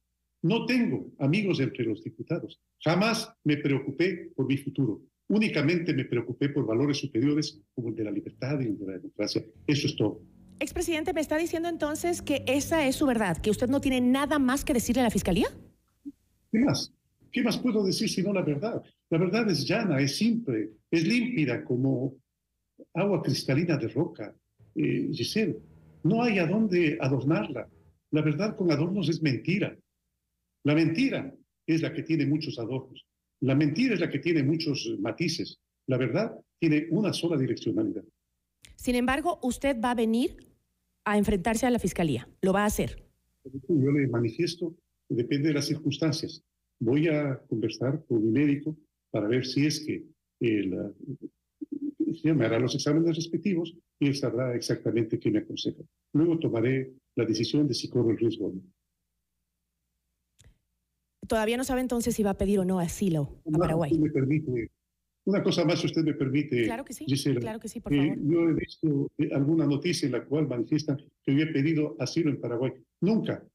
no 0.43 0.67
tengo 0.67 1.11
amigos 1.19 1.59
entre 1.59 1.85
los 1.85 2.05
diputados. 2.05 2.61
Jamás 2.79 3.35
me 3.43 3.57
preocupé 3.57 4.31
por 4.37 4.47
mi 4.47 4.57
futuro. 4.57 5.03
Únicamente 5.31 5.93
me 5.93 6.05
preocupé 6.05 6.51
por 6.51 6.65
valores 6.65 6.99
superiores 6.99 7.61
como 7.75 7.89
el 7.89 7.97
de 7.97 8.05
la 8.05 8.13
libertad 8.13 8.61
y 8.61 8.67
el 8.67 8.79
de 8.79 8.87
la 8.87 8.93
democracia. 8.93 9.45
Eso 9.67 9.89
es 9.89 9.97
todo. 9.97 10.23
Expresidente, 10.61 11.13
¿me 11.13 11.21
está 11.21 11.39
diciendo 11.39 11.69
entonces 11.69 12.21
que 12.21 12.43
esa 12.47 12.87
es 12.87 12.97
su 12.97 13.07
verdad, 13.07 13.37
que 13.37 13.51
usted 13.51 13.69
no 13.69 13.81
tiene 13.81 14.01
nada 14.01 14.41
más 14.41 14.65
que 14.65 14.75
decirle 14.75 15.01
a 15.01 15.05
la 15.05 15.11
Fiscalía? 15.11 15.47
¿Qué 16.51 16.59
más? 16.59 16.93
¿Qué 17.31 17.43
más 17.43 17.59
puedo 17.59 17.85
decir 17.85 18.09
sino 18.09 18.33
la 18.33 18.43
verdad? 18.43 18.83
La 19.11 19.19
verdad 19.19 19.49
es 19.51 19.67
llana, 19.67 20.01
es 20.01 20.17
simple, 20.17 20.71
es 20.91 21.07
límpida 21.07 21.65
como 21.65 22.17
agua 22.95 23.23
cristalina 23.23 23.77
de 23.77 23.89
roca. 23.89 24.35
Eh, 24.75 25.09
Giselle, 25.13 25.59
no 26.03 26.23
hay 26.23 26.41
a 26.41 26.47
dónde 26.47 26.99
adornarla. 27.01 27.69
La 28.11 28.23
verdad 28.23 28.57
con 28.57 28.73
adornos 28.73 29.09
es 29.09 29.23
mentira. 29.23 29.77
La 30.65 30.75
mentira 30.75 31.33
es 31.67 31.83
la 31.83 31.93
que 31.93 32.03
tiene 32.03 32.27
muchos 32.27 32.59
adornos. 32.59 33.07
La 33.41 33.55
mentira 33.55 33.95
es 33.95 34.01
la 34.01 34.11
que 34.11 34.19
tiene 34.19 34.43
muchos 34.43 34.97
matices. 34.99 35.61
La 35.87 35.99
verdad 35.99 36.35
tiene 36.59 36.89
una 36.91 37.13
sola 37.13 37.37
direccionalidad. 37.37 38.03
Sin 38.75 38.97
embargo, 38.97 39.39
usted 39.43 39.81
va 39.81 39.93
a 39.93 39.95
venir 39.95 40.48
a 41.13 41.19
enfrentarse 41.19 41.67
a 41.67 41.71
la 41.71 41.79
fiscalía. 41.79 42.29
Lo 42.43 42.53
va 42.53 42.63
a 42.63 42.67
hacer. 42.67 43.05
Yo 43.45 43.91
le 43.91 44.09
manifiesto, 44.09 44.75
depende 45.09 45.49
de 45.49 45.55
las 45.55 45.67
circunstancias. 45.67 46.45
Voy 46.81 47.09
a 47.09 47.39
conversar 47.49 48.05
con 48.07 48.25
mi 48.25 48.31
médico 48.31 48.77
para 49.11 49.27
ver 49.27 49.47
si 49.47 49.67
es 49.67 49.81
que 49.81 50.05
él 50.41 50.77
me 52.23 52.45
hará 52.45 52.59
los 52.59 52.75
exámenes 52.75 53.17
respectivos 53.17 53.75
y 53.99 54.09
él 54.09 54.17
sabrá 54.17 54.55
exactamente 54.55 55.19
qué 55.19 55.31
me 55.31 55.39
aconseja. 55.39 55.83
Luego 56.13 56.39
tomaré 56.39 56.93
la 57.17 57.25
decisión 57.25 57.67
de 57.67 57.75
si 57.75 57.89
corro 57.89 58.11
el 58.11 58.19
riesgo 58.19 58.47
o 58.47 58.53
no. 58.53 58.63
Todavía 61.27 61.57
no 61.57 61.65
sabe 61.65 61.81
entonces 61.81 62.15
si 62.15 62.23
va 62.23 62.31
a 62.31 62.39
pedir 62.39 62.59
o 62.59 62.65
no 62.65 62.81
asilo 62.81 63.43
a 63.53 63.59
Paraguay. 63.59 63.99
Me 63.99 64.11
permite, 64.11 64.71
una 65.29 65.43
cosa 65.43 65.63
más, 65.63 65.81
si 65.81 65.87
usted 65.87 66.03
me 66.05 66.15
permite. 66.15 66.65
Claro 66.65 66.87
que 66.87 66.95
sí. 66.95 67.05
claro 67.39 67.61
que 67.61 67.69
sí, 67.69 67.81
por 67.81 67.95
favor. 67.95 68.17
yo 68.19 68.49
he 68.49 68.55
visto 68.55 69.11
eh, 69.19 69.29
alguna 69.35 69.67
noticia 69.67 70.07
en 70.07 70.13
la 70.13 70.25
cual 70.25 70.49
manifiestan 70.49 70.97
que 71.23 71.35
yo 71.35 71.43
he 71.43 71.49
pedido 71.49 71.97
asilo 71.99 72.31
en 72.31 72.41
Paraguay. 72.41 72.73
Nunca. 73.03 73.47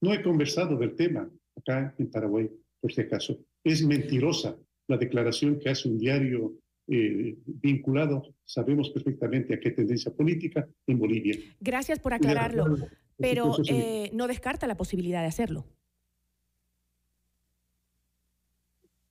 No 0.00 0.14
he 0.14 0.22
conversado 0.22 0.76
del 0.76 0.94
tema 0.94 1.28
acá 1.56 1.96
en 1.98 2.08
Paraguay, 2.08 2.48
por 2.80 2.92
si 2.92 3.00
acaso. 3.00 3.40
Es 3.64 3.84
mentirosa 3.84 4.56
la 4.86 4.96
declaración 4.96 5.58
que 5.58 5.68
hace 5.68 5.88
un 5.88 5.98
diario 5.98 6.54
eh, 6.86 7.36
vinculado, 7.44 8.32
sabemos 8.44 8.90
perfectamente 8.90 9.54
a 9.54 9.60
qué 9.60 9.72
tendencia 9.72 10.14
política 10.14 10.68
en 10.86 10.98
Bolivia. 11.00 11.36
Gracias 11.60 11.98
por 11.98 12.14
aclararlo, 12.14 12.76
pero 13.16 13.56
eh, 13.68 14.10
no 14.12 14.28
descarta 14.28 14.68
la 14.68 14.76
posibilidad 14.76 15.22
de 15.22 15.26
hacerlo. 15.26 15.66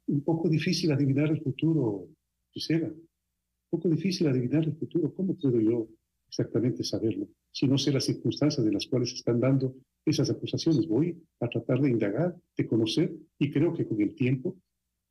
Un 0.07 0.21
poco 0.21 0.49
difícil 0.49 0.91
adivinar 0.91 1.29
el 1.29 1.41
futuro, 1.41 2.07
quisiera. 2.51 2.87
Un 2.87 3.69
poco 3.69 3.89
difícil 3.89 4.27
adivinar 4.27 4.63
el 4.63 4.75
futuro. 4.75 5.13
¿Cómo 5.13 5.35
puedo 5.35 5.59
yo 5.59 5.87
exactamente 6.27 6.83
saberlo? 6.83 7.27
Si 7.51 7.67
no 7.67 7.77
sé 7.77 7.91
las 7.91 8.05
circunstancias 8.05 8.65
de 8.65 8.71
las 8.71 8.87
cuales 8.87 9.13
están 9.13 9.39
dando 9.39 9.75
esas 10.05 10.29
acusaciones. 10.29 10.87
Voy 10.87 11.21
a 11.41 11.49
tratar 11.49 11.81
de 11.81 11.89
indagar, 11.89 12.35
de 12.55 12.67
conocer, 12.67 13.13
y 13.37 13.51
creo 13.51 13.73
que 13.73 13.85
con 13.85 14.01
el 14.01 14.15
tiempo, 14.15 14.55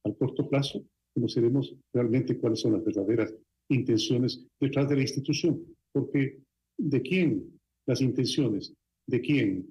al 0.05 0.17
corto 0.17 0.49
plazo, 0.49 0.85
conoceremos 1.15 1.75
realmente 1.93 2.39
cuáles 2.39 2.61
son 2.61 2.73
las 2.73 2.85
verdaderas 2.85 3.35
intenciones 3.69 4.47
detrás 4.61 4.89
de 4.89 4.97
la 4.97 5.03
institución, 5.03 5.63
porque 5.93 6.39
de 6.79 7.03
quién 7.03 7.59
las 7.87 8.01
intenciones, 8.01 8.75
de 9.07 9.21
quién 9.21 9.67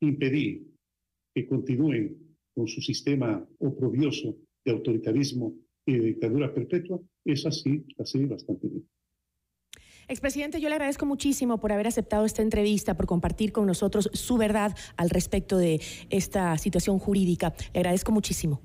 impedir 0.00 0.66
que 1.34 1.46
continúen 1.46 2.16
con 2.54 2.66
su 2.66 2.80
sistema 2.80 3.46
oprobioso 3.58 4.36
de 4.66 4.72
autoritarismo 4.72 5.54
y 5.86 5.94
de 5.94 6.04
dictadura 6.06 6.52
perpetua, 6.52 7.00
es 7.24 7.46
así, 7.46 7.86
así 7.98 8.26
bastante 8.26 8.68
bien. 8.68 8.86
Expresidente, 10.08 10.60
yo 10.60 10.68
le 10.68 10.74
agradezco 10.74 11.06
muchísimo 11.06 11.58
por 11.58 11.72
haber 11.72 11.86
aceptado 11.86 12.24
esta 12.24 12.42
entrevista, 12.42 12.96
por 12.96 13.06
compartir 13.06 13.52
con 13.52 13.66
nosotros 13.66 14.10
su 14.12 14.36
verdad 14.36 14.76
al 14.96 15.10
respecto 15.10 15.58
de 15.58 15.80
esta 16.10 16.58
situación 16.58 16.98
jurídica. 16.98 17.54
Le 17.72 17.80
agradezco 17.80 18.12
muchísimo. 18.12 18.60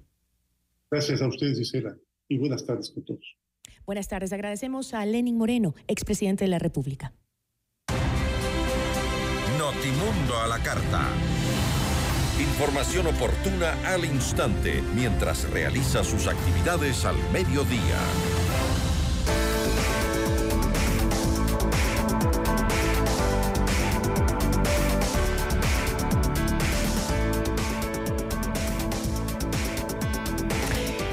Gracias 0.92 1.22
a 1.22 1.28
ustedes, 1.28 1.58
Gisela 1.58 1.96
y 2.28 2.38
buenas 2.38 2.66
tardes 2.66 2.92
con 2.92 3.06
todos. 3.06 3.38
Buenas 3.86 4.08
tardes. 4.08 4.34
Agradecemos 4.34 4.94
a 4.94 5.06
Lenin 5.06 5.38
Moreno, 5.38 5.74
expresidente 5.88 6.46
de 6.46 6.50
la 6.50 6.60
República. 6.60 7.14
Notimundo 9.58 10.38
a 10.38 10.48
la 10.48 10.62
carta. 10.64 11.10
Información 12.42 13.06
oportuna 13.06 13.78
al 13.86 14.04
instante 14.04 14.82
mientras 14.96 15.48
realiza 15.52 16.04
sus 16.04 16.26
actividades 16.26 17.06
al 17.06 17.16
mediodía. 17.32 18.00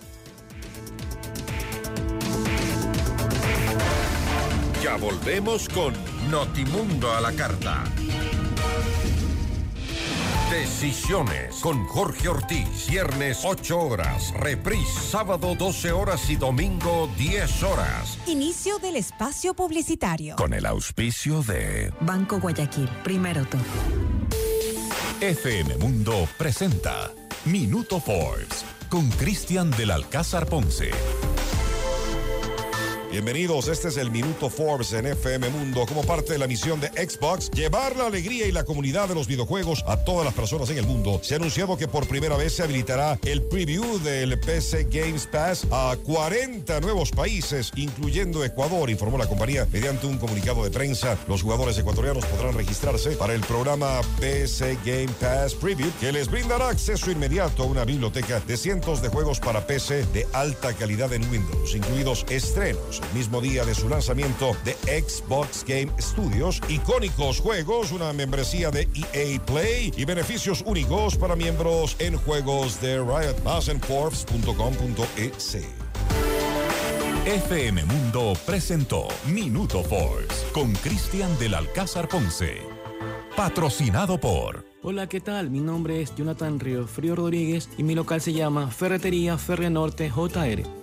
Ya 4.84 4.98
volvemos 4.98 5.70
con 5.70 5.94
Notimundo 6.32 7.12
a 7.12 7.22
la 7.22 7.32
carta. 7.34 7.84
Decisiones 10.70 11.56
con 11.62 11.84
Jorge 11.88 12.30
Ortiz. 12.30 12.88
Viernes 12.88 13.42
8 13.44 13.80
horas. 13.80 14.32
Reprise 14.36 15.02
sábado 15.02 15.56
12 15.56 15.92
horas 15.92 16.30
y 16.30 16.36
domingo 16.36 17.10
10 17.18 17.64
horas. 17.64 18.20
Inicio 18.28 18.78
del 18.78 18.96
espacio 18.96 19.56
publicitario. 19.56 20.36
Con 20.36 20.54
el 20.54 20.68
auspicio 20.68 21.42
de 21.42 21.92
Banco 22.02 22.40
Guayaquil. 22.40 22.88
Primero 23.04 23.46
todo. 23.46 23.62
FM 25.20 25.78
Mundo 25.78 26.30
presenta 26.38 27.12
Minuto 27.46 28.00
Forbes 28.00 28.64
con 28.90 29.10
Cristian 29.10 29.72
del 29.72 29.90
Alcázar 29.90 30.46
Ponce. 30.46 30.92
Bienvenidos, 33.12 33.68
este 33.68 33.88
es 33.88 33.98
el 33.98 34.12
Minuto 34.12 34.52
Forbes 34.52 34.94
en 34.94 35.08
FM 35.08 35.50
Mundo 35.50 35.84
como 35.88 36.04
parte 36.04 36.34
de 36.34 36.38
la 36.38 36.46
misión 36.46 36.80
de 36.80 36.90
Xbox, 36.90 37.50
llevar 37.50 37.96
la 37.96 38.06
alegría 38.06 38.46
y 38.46 38.52
la 38.52 38.64
comunidad 38.64 39.10
de 39.10 39.16
los 39.16 39.26
videojuegos 39.26 39.84
a 39.88 39.98
todas 39.98 40.24
las 40.24 40.36
personas 40.36 40.70
en 40.70 40.78
el 40.78 40.86
mundo. 40.86 41.20
Se 41.24 41.34
ha 41.34 41.38
anunciado 41.38 41.76
que 41.76 41.88
por 41.88 42.08
primera 42.08 42.38
vez 42.38 42.54
se 42.54 42.62
habilitará 42.62 43.18
el 43.24 43.42
preview 43.42 43.98
del 44.04 44.40
PC 44.40 44.90
Games 44.92 45.26
Pass 45.26 45.66
a 45.72 45.98
40 46.04 46.82
nuevos 46.82 47.10
países, 47.10 47.72
incluyendo 47.76 48.46
Ecuador, 48.46 48.92
informó 48.92 49.18
la 49.18 49.28
compañía 49.28 49.68
mediante 49.72 50.06
un 50.06 50.20
comunicado 50.20 50.64
de 50.64 50.70
prensa. 50.70 51.18
Los 51.28 51.42
jugadores 51.42 51.80
ecuatorianos 51.80 52.26
podrán 52.28 52.54
registrarse 52.54 53.12
para 53.12 53.34
el 53.34 53.42
programa 53.42 54.02
PC 54.20 54.78
Game 54.86 55.10
Pass 55.20 55.56
Preview, 55.56 55.90
que 56.00 56.12
les 56.12 56.30
brindará 56.30 56.70
acceso 56.70 57.10
inmediato 57.10 57.64
a 57.64 57.66
una 57.66 57.86
biblioteca 57.86 58.40
de 58.42 58.56
cientos 58.56 59.02
de 59.02 59.10
juegos 59.10 59.40
para 59.40 59.66
PC 59.66 60.06
de 60.14 60.28
alta 60.32 60.74
calidad 60.74 61.12
en 61.12 61.28
Windows, 61.32 61.74
incluidos 61.74 62.24
estrenos 62.30 62.99
mismo 63.14 63.42
día 63.42 63.66
de 63.66 63.76
su 63.76 63.90
lanzamiento 63.90 64.56
de 64.66 64.74
Xbox 65.02 65.66
Game 65.68 65.92
Studios, 66.00 66.62
icónicos 66.68 67.40
juegos, 67.40 67.92
una 67.92 68.14
membresía 68.14 68.72
de 68.72 68.88
EA 69.14 69.40
Play 69.46 69.94
y 69.98 70.06
beneficios 70.06 70.64
únicos 70.66 71.18
para 71.18 71.36
miembros 71.36 71.96
en 72.00 72.18
juegos 72.18 72.82
de 72.82 72.98
Riot. 72.98 73.36
En. 73.70 73.80
FM 77.26 77.86
Mundo 77.86 78.34
presentó 78.46 79.08
Minuto 79.28 79.84
Force 79.84 80.48
con 80.54 80.74
Cristian 80.74 81.38
del 81.38 81.54
Alcázar 81.54 82.08
Ponce. 82.08 82.62
Patrocinado 83.36 84.20
por. 84.20 84.66
Hola, 84.82 85.08
¿qué 85.08 85.20
tal? 85.20 85.50
Mi 85.50 85.60
nombre 85.60 86.02
es 86.02 86.16
Jonathan 86.16 86.60
Río 86.60 86.88
Frío 86.88 87.16
Rodríguez 87.16 87.70
y 87.78 87.84
mi 87.84 87.96
local 87.96 88.22
se 88.22 88.34
llama 88.34 88.72
Ferretería 88.72 89.38
Ferre 89.38 89.70
Norte 89.70 90.10
JR. 90.10 90.79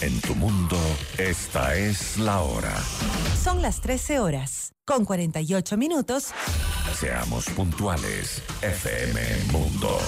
En 0.00 0.18
tu 0.22 0.34
mundo, 0.34 0.78
esta 1.18 1.74
es 1.74 2.16
la 2.16 2.40
hora. 2.40 2.74
Son 3.42 3.60
las 3.60 3.82
13 3.82 4.18
horas, 4.18 4.72
con 4.86 5.04
48 5.04 5.76
minutos. 5.76 6.28
Seamos 6.98 7.44
puntuales, 7.50 8.42
FM 8.62 9.20
Mundo. 9.52 9.98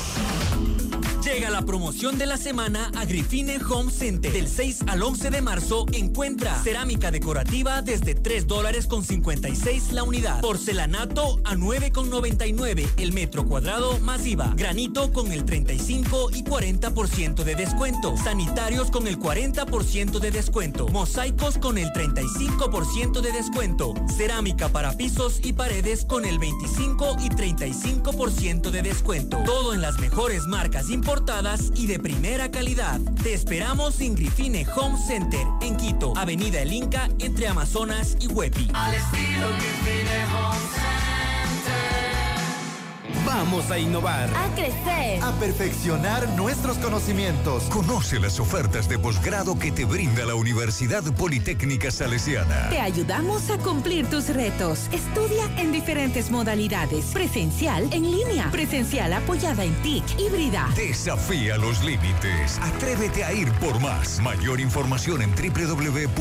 Llega 1.24 1.50
la 1.50 1.62
promoción 1.62 2.18
de 2.18 2.26
la 2.26 2.36
semana 2.36 2.90
a 2.96 3.04
Grifine 3.04 3.60
Home 3.70 3.92
Center. 3.92 4.32
Del 4.32 4.48
6 4.48 4.80
al 4.88 5.04
11 5.04 5.30
de 5.30 5.40
marzo 5.40 5.86
encuentra 5.92 6.60
cerámica 6.64 7.12
decorativa 7.12 7.80
desde 7.80 8.16
3 8.16 8.48
dólares 8.48 8.88
con 8.88 9.04
56 9.04 9.92
la 9.92 10.02
unidad. 10.02 10.40
Porcelanato 10.40 11.40
a 11.44 11.54
9,99 11.54 12.88
el 12.96 13.12
metro 13.12 13.46
cuadrado 13.46 14.00
más 14.00 14.26
IVA. 14.26 14.52
Granito 14.56 15.12
con 15.12 15.30
el 15.30 15.44
35 15.44 16.30
y 16.32 16.42
40% 16.42 17.44
de 17.44 17.54
descuento. 17.54 18.16
Sanitarios 18.16 18.90
con 18.90 19.06
el 19.06 19.20
40% 19.20 20.18
de 20.18 20.30
descuento. 20.32 20.88
Mosaicos 20.88 21.56
con 21.56 21.78
el 21.78 21.92
35% 21.92 23.20
de 23.20 23.30
descuento. 23.30 23.94
Cerámica 24.16 24.70
para 24.70 24.96
pisos 24.96 25.40
y 25.44 25.52
paredes 25.52 26.04
con 26.04 26.24
el 26.24 26.40
25 26.40 27.18
y 27.20 27.28
35% 27.28 28.70
de 28.70 28.82
descuento. 28.82 29.38
Todo 29.44 29.72
en 29.72 29.80
las 29.80 30.00
mejores 30.00 30.46
marcas 30.46 30.90
y 31.76 31.86
de 31.86 31.98
primera 31.98 32.50
calidad. 32.50 32.98
Te 33.22 33.34
esperamos 33.34 34.00
en 34.00 34.14
Grifine 34.14 34.66
Home 34.74 34.98
Center, 35.06 35.46
en 35.60 35.76
Quito, 35.76 36.14
Avenida 36.16 36.62
El 36.62 36.72
Inca, 36.72 37.06
entre 37.18 37.48
Amazonas 37.48 38.16
y 38.18 38.28
Huepi. 38.28 38.70
Al 38.72 38.94
estilo 38.94 39.48
Grifine 39.58 40.24
Home 40.34 40.71
Vamos 43.34 43.70
a 43.70 43.78
innovar. 43.78 44.28
A 44.36 44.54
crecer. 44.54 45.24
A 45.24 45.32
perfeccionar 45.40 46.28
nuestros 46.36 46.76
conocimientos. 46.76 47.62
Conoce 47.64 48.20
las 48.20 48.38
ofertas 48.38 48.90
de 48.90 48.98
posgrado 48.98 49.58
que 49.58 49.72
te 49.72 49.86
brinda 49.86 50.26
la 50.26 50.34
Universidad 50.34 51.02
Politécnica 51.14 51.90
Salesiana. 51.90 52.68
Te 52.68 52.78
ayudamos 52.78 53.48
a 53.48 53.56
cumplir 53.56 54.04
tus 54.10 54.28
retos. 54.28 54.80
Estudia 54.92 55.46
en 55.56 55.72
diferentes 55.72 56.30
modalidades. 56.30 57.06
Presencial, 57.06 57.88
en 57.90 58.02
línea. 58.02 58.50
Presencial 58.50 59.14
apoyada 59.14 59.64
en 59.64 59.72
TIC, 59.76 60.04
híbrida. 60.20 60.68
Desafía 60.76 61.56
los 61.56 61.82
límites. 61.82 62.58
Atrévete 62.60 63.24
a 63.24 63.32
ir 63.32 63.50
por 63.52 63.80
más. 63.80 64.20
Mayor 64.20 64.60
información 64.60 65.22
en 65.22 65.30
www.ups.edu.es. 65.34 66.16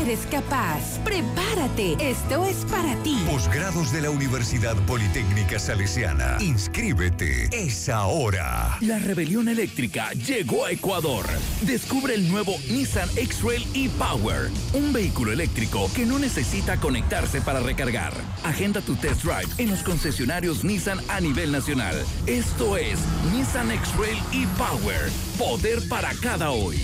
Eres 0.00 0.20
capaz. 0.30 0.98
Prepárate. 1.04 1.96
Esto 2.00 2.46
es 2.46 2.64
para 2.70 2.96
ti. 3.02 3.22
Posgrados 3.30 3.92
de 3.92 4.00
la 4.00 4.08
Universidad 4.08 4.29
Politécnica 4.86 5.58
Salesiana. 5.58 6.36
Inscríbete. 6.40 7.48
Es 7.52 7.88
ahora. 7.88 8.78
La 8.80 8.98
rebelión 8.98 9.48
eléctrica 9.48 10.12
llegó 10.12 10.64
a 10.64 10.70
Ecuador. 10.70 11.26
Descubre 11.62 12.14
el 12.14 12.30
nuevo 12.30 12.54
Nissan 12.68 13.08
X-Trail 13.16 13.66
e-Power. 13.74 14.50
Un 14.72 14.92
vehículo 14.92 15.32
eléctrico 15.32 15.90
que 15.94 16.06
no 16.06 16.18
necesita 16.18 16.76
conectarse 16.76 17.40
para 17.40 17.58
recargar. 17.60 18.12
Agenda 18.44 18.80
tu 18.80 18.94
test 18.94 19.24
drive 19.24 19.52
en 19.58 19.70
los 19.70 19.82
concesionarios 19.82 20.62
Nissan 20.62 21.00
a 21.08 21.20
nivel 21.20 21.50
nacional. 21.50 21.96
Esto 22.26 22.76
es 22.76 23.00
Nissan 23.32 23.72
X-Trail 23.72 24.18
e-Power. 24.32 25.10
Poder 25.38 25.88
para 25.88 26.14
cada 26.22 26.52
hoy. 26.52 26.78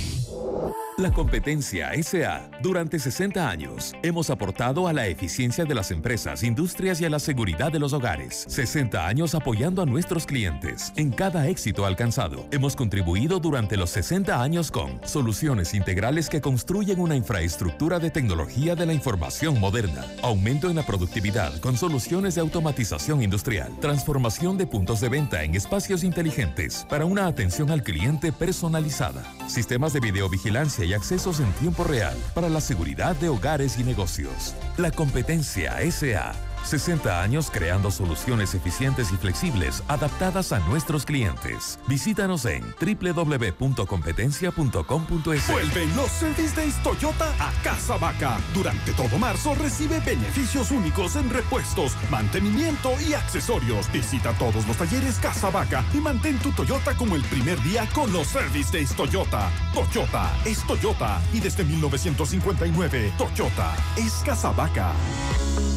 La 0.99 1.13
competencia 1.13 1.91
SA. 2.03 2.49
Durante 2.63 2.99
60 2.99 3.51
años 3.51 3.93
hemos 4.03 4.31
aportado 4.31 4.89
a 4.89 4.95
la 4.95 5.07
eficiencia 5.09 5.67
de 5.67 5.75
las 5.75 5.91
empresas, 5.91 6.43
industrias 6.43 7.03
y 7.03 7.05
a 7.05 7.11
la 7.11 7.19
seguridad 7.19 7.71
de 7.71 7.79
los 7.79 7.93
hogares. 7.93 8.47
60 8.49 9.07
años 9.07 9.35
apoyando 9.35 9.83
a 9.83 9.87
nuestros 9.87 10.25
clientes 10.25 10.95
en 10.97 11.11
cada 11.11 11.49
éxito 11.49 11.85
alcanzado. 11.85 12.47
Hemos 12.51 12.77
contribuido 12.77 13.41
durante 13.41 13.77
los 13.77 13.91
60 13.91 14.43
años 14.43 14.71
con 14.71 14.99
soluciones 15.07 15.75
integrales 15.75 16.31
que 16.31 16.41
construyen 16.41 16.99
una 16.99 17.15
infraestructura 17.15 17.99
de 17.99 18.11
tecnología 18.11 18.75
de 18.75 18.87
la 18.87 18.95
información 18.95 19.61
moderna, 19.61 20.03
aumento 20.23 20.71
en 20.71 20.77
la 20.77 20.87
productividad 20.87 21.61
con 21.61 21.77
soluciones 21.77 22.37
de 22.37 22.41
automatización 22.41 23.23
industrial, 23.23 23.71
transformación 23.83 24.57
de 24.57 24.67
puntos 24.67 25.03
de 25.03 25.11
venta 25.11 25.43
en 25.43 25.57
espacios 25.57 26.05
inteligentes 26.05 26.87
para 26.89 27.05
una 27.05 27.27
atención 27.27 27.71
al 27.71 27.83
cliente 27.83 28.33
personalizada, 28.33 29.31
sistemas 29.47 29.93
de 29.93 30.01
videovigilancia 30.01 30.86
y 30.87 30.95
accesos 30.95 31.41
en 31.41 31.53
tiempo 31.55 31.85
real 31.85 32.17
para 32.35 32.49
la 32.49 32.61
seguridad 32.61 33.15
de 33.17 33.29
hogares 33.29 33.79
y 33.79 33.85
negocios. 33.85 34.55
La 34.77 34.91
competencia 34.91 35.77
SA. 35.91 36.33
60 36.67 37.23
años 37.23 37.51
creando 37.53 37.91
soluciones 37.91 38.55
eficientes 38.55 39.11
y 39.13 39.17
flexibles 39.17 39.83
adaptadas 39.89 40.53
a 40.53 40.61
nuestros 40.61 41.05
clientes. 41.07 41.79
Visítanos 41.87 42.45
en 42.47 42.65
www.competencia.com.es. 42.81 45.51
Vuelven 45.51 45.95
los 45.97 46.11
Service 46.11 46.57
Days 46.57 46.83
Toyota 46.83 47.33
a 47.39 47.53
Casa 47.63 47.97
Vaca. 47.97 48.39
Durante 48.53 48.93
todo 48.93 49.17
marzo 49.19 49.55
recibe 49.55 50.01
beneficios 50.01 50.71
únicos 50.71 51.17
en 51.17 51.31
repuestos, 51.31 51.97
mantenimiento 52.11 52.93
y 53.09 53.15
accesorios. 53.15 53.91
Visita 53.93 54.35
todos 54.35 54.67
los 54.67 54.77
talleres 54.77 55.17
Casa 55.17 55.49
Vaca 55.51 55.83
y 55.95 55.99
mantén 55.99 56.39
tu 56.39 56.53
Toyota 56.53 56.95
como 56.97 57.17
el 57.17 57.23
primer 57.25 57.61
día 57.63 57.89
con 57.95 58.13
los 58.13 58.27
Service 58.27 58.71
Days 58.73 58.95
Toyota. 58.95 59.51
Toyota 59.73 60.31
es 60.45 60.59
Toyota 60.67 61.23
y 61.33 61.41
desde 61.41 61.65
1959 61.65 63.15
Toyota 63.17 63.75
es 63.97 64.13
Casa 64.25 64.51
Vaca. 64.51 64.93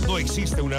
No 0.07 0.17
existe 0.17 0.61
una 0.61 0.78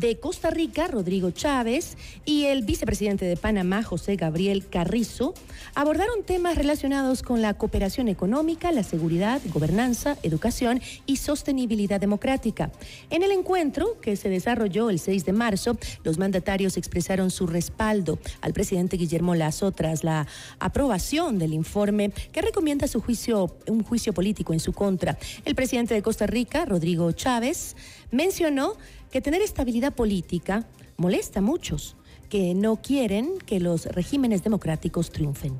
de 0.00 0.18
Costa 0.18 0.48
Rica, 0.48 0.88
Rodrigo 0.88 1.30
Chávez, 1.30 1.98
y 2.24 2.46
el 2.46 2.62
vicepresidente 2.62 3.26
de 3.26 3.36
Panamá, 3.36 3.82
José 3.82 4.16
Gabriel 4.16 4.66
Carrizo, 4.66 5.34
abordaron 5.74 6.24
temas 6.24 6.56
relacionados 6.56 7.22
con 7.22 7.42
la 7.42 7.52
cooperación 7.52 8.08
económica, 8.08 8.72
la 8.72 8.82
seguridad, 8.82 9.42
gobernanza, 9.52 10.16
educación 10.22 10.80
y 11.04 11.16
sostenibilidad 11.16 12.00
democrática. 12.00 12.72
En 13.10 13.22
el 13.22 13.30
encuentro, 13.30 14.00
que 14.00 14.16
se 14.16 14.30
desarrolló 14.30 14.88
el 14.88 14.98
6 14.98 15.26
de 15.26 15.32
marzo, 15.34 15.76
los 16.02 16.16
mandatarios 16.16 16.78
expresaron 16.78 17.30
su 17.30 17.46
respaldo 17.46 18.18
al 18.40 18.54
presidente 18.54 18.96
Guillermo 18.96 19.34
Lazo 19.34 19.70
tras 19.70 20.02
la 20.02 20.26
aprobación 20.60 21.38
del 21.38 21.52
informe 21.52 22.10
que 22.32 22.40
recomienda 22.40 22.88
su 22.88 23.02
juicio, 23.02 23.54
un 23.66 23.84
juicio 23.84 24.14
político 24.14 24.54
en 24.54 24.60
su 24.60 24.72
contra. 24.72 25.18
El 25.44 25.54
presidente 25.54 25.92
de 25.92 26.00
Costa 26.00 26.26
Rica, 26.26 26.64
Rodrigo 26.64 27.12
Chávez, 27.12 27.76
mencionó 28.10 28.76
que 29.10 29.20
tener 29.20 29.42
estabilidad 29.42 29.94
política 29.94 30.66
molesta 30.96 31.40
a 31.40 31.42
muchos 31.42 31.96
que 32.28 32.54
no 32.54 32.76
quieren 32.76 33.38
que 33.38 33.60
los 33.60 33.86
regímenes 33.86 34.42
democráticos 34.44 35.10
triunfen. 35.10 35.58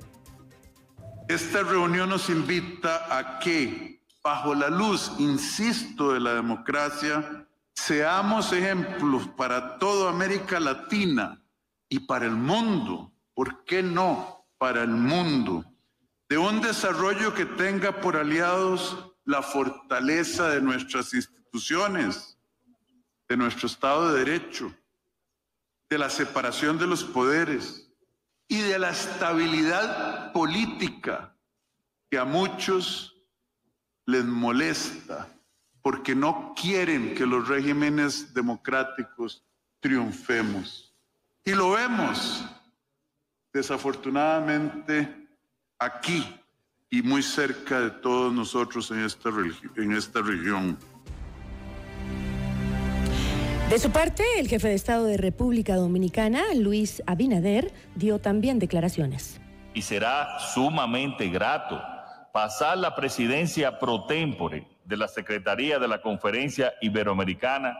Esta 1.28 1.62
reunión 1.62 2.11
nos 2.11 2.28
invita 2.28 3.16
a 3.16 3.38
que, 3.38 4.03
bajo 4.22 4.55
la 4.55 4.68
luz, 4.68 5.12
insisto, 5.18 6.12
de 6.12 6.20
la 6.20 6.34
democracia, 6.34 7.46
seamos 7.74 8.53
ejemplos 8.53 9.28
para 9.36 9.78
toda 9.78 10.11
América 10.11 10.61
Latina 10.61 11.42
y 11.88 12.01
para 12.01 12.26
el 12.26 12.36
mundo, 12.36 13.12
¿por 13.34 13.64
qué 13.64 13.82
no 13.82 14.46
para 14.59 14.82
el 14.82 14.90
mundo? 14.90 15.64
De 16.28 16.38
un 16.38 16.61
desarrollo 16.61 17.34
que 17.34 17.46
tenga 17.46 18.01
por 18.01 18.16
aliados 18.16 19.12
la 19.24 19.42
fortaleza 19.42 20.48
de 20.48 20.61
nuestras 20.61 21.14
instituciones, 21.14 22.38
de 23.31 23.37
nuestro 23.37 23.68
Estado 23.68 24.12
de 24.12 24.24
Derecho, 24.24 24.74
de 25.89 25.99
la 25.99 26.11
separación 26.11 26.78
de 26.78 26.89
los 26.89 27.05
poderes 27.05 27.89
y 28.49 28.61
de 28.61 28.76
la 28.76 28.91
estabilidad 28.91 30.33
política 30.33 31.33
que 32.11 32.18
a 32.18 32.24
muchos 32.24 33.14
les 34.05 34.24
molesta 34.24 35.28
porque 35.81 36.16
no 36.16 36.55
quieren 36.61 37.14
que 37.14 37.24
los 37.24 37.47
regímenes 37.47 38.35
democráticos 38.35 39.45
triunfemos. 39.78 40.93
Y 41.45 41.53
lo 41.53 41.70
vemos, 41.70 42.45
desafortunadamente, 43.53 45.28
aquí 45.78 46.26
y 46.91 47.01
muy 47.03 47.22
cerca 47.22 47.78
de 47.81 47.91
todos 47.91 48.33
nosotros 48.33 48.91
en 48.91 49.05
esta, 49.05 49.28
en 49.76 49.93
esta 49.93 50.20
región. 50.20 50.76
De 53.71 53.79
su 53.79 53.93
parte, 53.93 54.25
el 54.41 54.49
jefe 54.49 54.66
de 54.66 54.75
Estado 54.75 55.05
de 55.05 55.16
República 55.16 55.77
Dominicana, 55.77 56.43
Luis 56.57 57.05
Abinader, 57.07 57.73
dio 57.95 58.18
también 58.18 58.59
declaraciones. 58.59 59.41
Y 59.75 59.83
será 59.83 60.41
sumamente 60.41 61.29
grato 61.29 61.81
pasar 62.33 62.79
la 62.79 62.97
presidencia 62.97 63.79
pro 63.79 64.07
tempore 64.07 64.66
de 64.85 64.97
la 64.97 65.07
Secretaría 65.07 65.79
de 65.79 65.87
la 65.87 66.03
Conferencia 66.03 66.73
Iberoamericana 66.81 67.77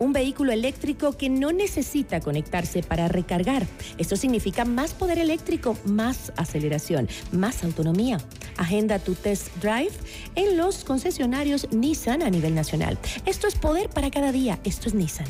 un 0.00 0.12
vehículo 0.12 0.50
eléctrico 0.50 1.16
que 1.16 1.28
no 1.28 1.52
necesita 1.52 2.20
conectarse 2.20 2.82
para 2.82 3.06
recargar. 3.06 3.66
Esto 3.98 4.16
significa 4.16 4.64
más 4.64 4.94
poder 4.94 5.18
eléctrico, 5.18 5.76
más 5.84 6.32
aceleración, 6.36 7.08
más 7.30 7.62
autonomía. 7.62 8.18
Agenda 8.56 8.98
tu 8.98 9.14
test 9.14 9.54
drive 9.62 9.92
en 10.34 10.56
los 10.56 10.84
concesionarios 10.84 11.70
Nissan 11.70 12.22
a 12.22 12.30
nivel 12.30 12.54
nacional. 12.54 12.98
Esto 13.26 13.46
es 13.46 13.54
poder 13.54 13.88
para 13.90 14.10
cada 14.10 14.32
día. 14.32 14.58
Esto 14.64 14.88
es 14.88 14.94
Nissan. 14.94 15.26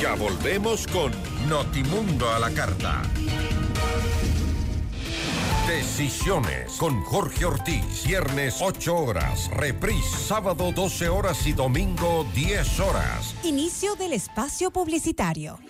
Ya 0.00 0.14
volvemos 0.16 0.86
con 0.88 1.12
Notimundo 1.48 2.28
a 2.28 2.40
la 2.40 2.50
carta. 2.50 3.02
Decisiones 5.66 6.72
con 6.76 7.02
Jorge 7.04 7.44
Ortiz. 7.44 8.04
Viernes 8.04 8.56
8 8.60 8.96
horas. 8.96 9.48
Reprise 9.52 10.18
sábado 10.18 10.72
12 10.72 11.08
horas 11.08 11.46
y 11.46 11.52
domingo 11.52 12.26
10 12.34 12.80
horas. 12.80 13.34
Inicio 13.44 13.94
del 13.94 14.12
espacio 14.12 14.72
publicitario. 14.72 15.60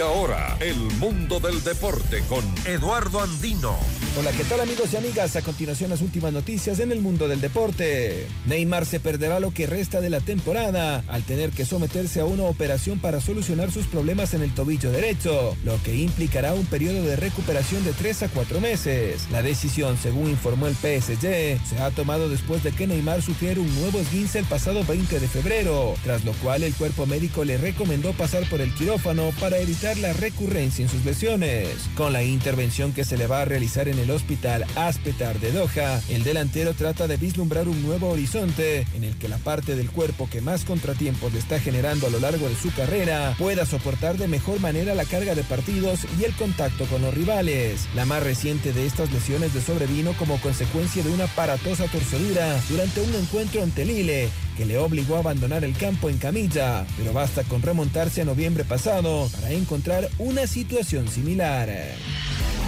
Ahora, 0.00 0.56
el 0.60 0.76
mundo 0.98 1.40
del 1.40 1.62
deporte 1.62 2.22
con 2.28 2.42
Eduardo 2.64 3.20
Andino. 3.20 3.76
Hola, 4.18 4.32
¿qué 4.32 4.42
tal 4.44 4.60
amigos 4.60 4.92
y 4.92 4.96
amigas? 4.96 5.36
A 5.36 5.42
continuación 5.42 5.90
las 5.90 6.00
últimas 6.00 6.32
noticias 6.32 6.80
en 6.80 6.90
el 6.90 7.00
mundo 7.00 7.28
del 7.28 7.40
deporte. 7.40 8.26
Neymar 8.46 8.84
se 8.84 8.98
perderá 8.98 9.38
lo 9.38 9.52
que 9.52 9.66
resta 9.66 10.00
de 10.00 10.10
la 10.10 10.20
temporada 10.20 11.04
al 11.06 11.22
tener 11.22 11.50
que 11.50 11.64
someterse 11.64 12.20
a 12.20 12.24
una 12.24 12.42
operación 12.44 12.98
para 12.98 13.20
solucionar 13.20 13.70
sus 13.70 13.86
problemas 13.86 14.34
en 14.34 14.42
el 14.42 14.52
tobillo 14.52 14.90
derecho, 14.90 15.56
lo 15.64 15.80
que 15.82 15.94
implicará 15.94 16.54
un 16.54 16.66
periodo 16.66 17.04
de 17.04 17.16
recuperación 17.16 17.84
de 17.84 17.92
3 17.92 18.24
a 18.24 18.28
4 18.28 18.60
meses. 18.60 19.28
La 19.30 19.42
decisión, 19.42 19.96
según 19.96 20.28
informó 20.28 20.66
el 20.66 20.74
PSG, 20.74 21.20
se 21.20 21.78
ha 21.80 21.90
tomado 21.90 22.28
después 22.28 22.64
de 22.64 22.72
que 22.72 22.88
Neymar 22.88 23.22
sufriera 23.22 23.60
un 23.60 23.74
nuevo 23.80 24.00
esguince 24.00 24.40
el 24.40 24.46
pasado 24.46 24.82
20 24.84 25.20
de 25.20 25.28
febrero, 25.28 25.94
tras 26.02 26.24
lo 26.24 26.32
cual 26.34 26.64
el 26.64 26.74
cuerpo 26.74 27.06
médico 27.06 27.44
le 27.44 27.58
recomendó 27.58 28.12
pasar 28.12 28.48
por 28.48 28.60
el 28.60 28.74
quirófano 28.74 29.30
para 29.38 29.58
evitar 29.58 29.89
la 29.98 30.12
recurrencia 30.12 30.84
en 30.84 30.88
sus 30.88 31.04
lesiones. 31.04 31.68
Con 31.96 32.12
la 32.12 32.22
intervención 32.22 32.92
que 32.92 33.04
se 33.04 33.16
le 33.16 33.26
va 33.26 33.42
a 33.42 33.44
realizar 33.44 33.88
en 33.88 33.98
el 33.98 34.10
hospital 34.10 34.64
Aspetar 34.76 35.40
de 35.40 35.52
Doha, 35.52 36.00
el 36.08 36.22
delantero 36.22 36.74
trata 36.74 37.06
de 37.06 37.16
vislumbrar 37.16 37.68
un 37.68 37.82
nuevo 37.82 38.08
horizonte 38.10 38.86
en 38.94 39.04
el 39.04 39.16
que 39.16 39.28
la 39.28 39.38
parte 39.38 39.76
del 39.76 39.90
cuerpo 39.90 40.28
que 40.30 40.40
más 40.40 40.64
contratiempos 40.64 41.32
le 41.32 41.38
está 41.38 41.60
generando 41.60 42.06
a 42.06 42.10
lo 42.10 42.20
largo 42.20 42.48
de 42.48 42.56
su 42.56 42.72
carrera 42.72 43.34
pueda 43.38 43.66
soportar 43.66 44.16
de 44.16 44.28
mejor 44.28 44.60
manera 44.60 44.94
la 44.94 45.04
carga 45.04 45.34
de 45.34 45.42
partidos 45.42 46.00
y 46.18 46.24
el 46.24 46.34
contacto 46.34 46.86
con 46.86 47.02
los 47.02 47.12
rivales. 47.12 47.88
La 47.94 48.04
más 48.04 48.22
reciente 48.22 48.72
de 48.72 48.86
estas 48.86 49.10
lesiones 49.12 49.52
de 49.54 49.60
sobrevino 49.60 50.12
como 50.14 50.40
consecuencia 50.40 51.02
de 51.02 51.10
una 51.10 51.24
aparatosa 51.24 51.86
torcedura 51.86 52.60
durante 52.68 53.00
un 53.00 53.14
encuentro 53.14 53.62
ante 53.62 53.84
Lille 53.84 54.28
que 54.56 54.66
le 54.66 54.78
obligó 54.78 55.16
a 55.16 55.20
abandonar 55.20 55.64
el 55.64 55.74
campo 55.74 56.10
en 56.10 56.18
camilla, 56.18 56.84
pero 56.98 57.14
basta 57.14 57.44
con 57.44 57.62
remontarse 57.62 58.20
a 58.20 58.26
noviembre 58.26 58.62
pasado 58.64 59.28
para 59.32 59.50
encontrar 59.52 59.79
una 60.18 60.46
situación 60.46 61.08
similar. 61.08 61.70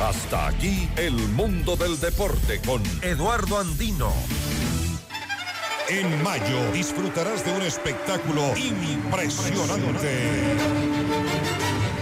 Hasta 0.01 0.47
aquí 0.47 0.89
el 0.97 1.13
mundo 1.13 1.77
del 1.77 2.01
deporte 2.01 2.59
con 2.65 2.83
Eduardo 3.03 3.59
Andino. 3.59 4.11
En 5.91 6.23
mayo 6.23 6.73
disfrutarás 6.73 7.45
de 7.45 7.53
un 7.53 7.63
espectáculo 7.63 8.57
impresionante. 8.57 10.31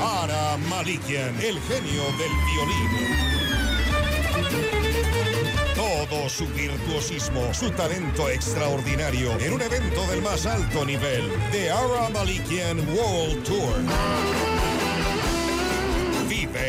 Ara 0.00 0.56
Malikian, 0.68 1.34
el 1.40 1.58
genio 1.60 2.04
del 2.18 2.32
violín 2.46 3.30
todo 6.10 6.28
su 6.28 6.46
virtuosismo, 6.48 7.54
su 7.54 7.70
talento 7.70 8.28
extraordinario 8.28 9.38
en 9.38 9.52
un 9.52 9.62
evento 9.62 10.04
del 10.08 10.22
más 10.22 10.44
alto 10.44 10.84
nivel, 10.84 11.30
The 11.52 11.70
Ara 11.70 12.08
Malikian 12.10 12.80
World 12.88 13.44
Tour. 13.44 14.79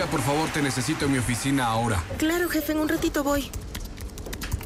Sofía, 0.00 0.10
por 0.10 0.22
favor, 0.22 0.48
te 0.48 0.62
necesito 0.62 1.04
en 1.04 1.12
mi 1.12 1.18
oficina 1.18 1.66
ahora. 1.66 2.02
Claro, 2.16 2.48
jefe, 2.48 2.72
en 2.72 2.78
un 2.78 2.88
ratito 2.88 3.22
voy. 3.22 3.50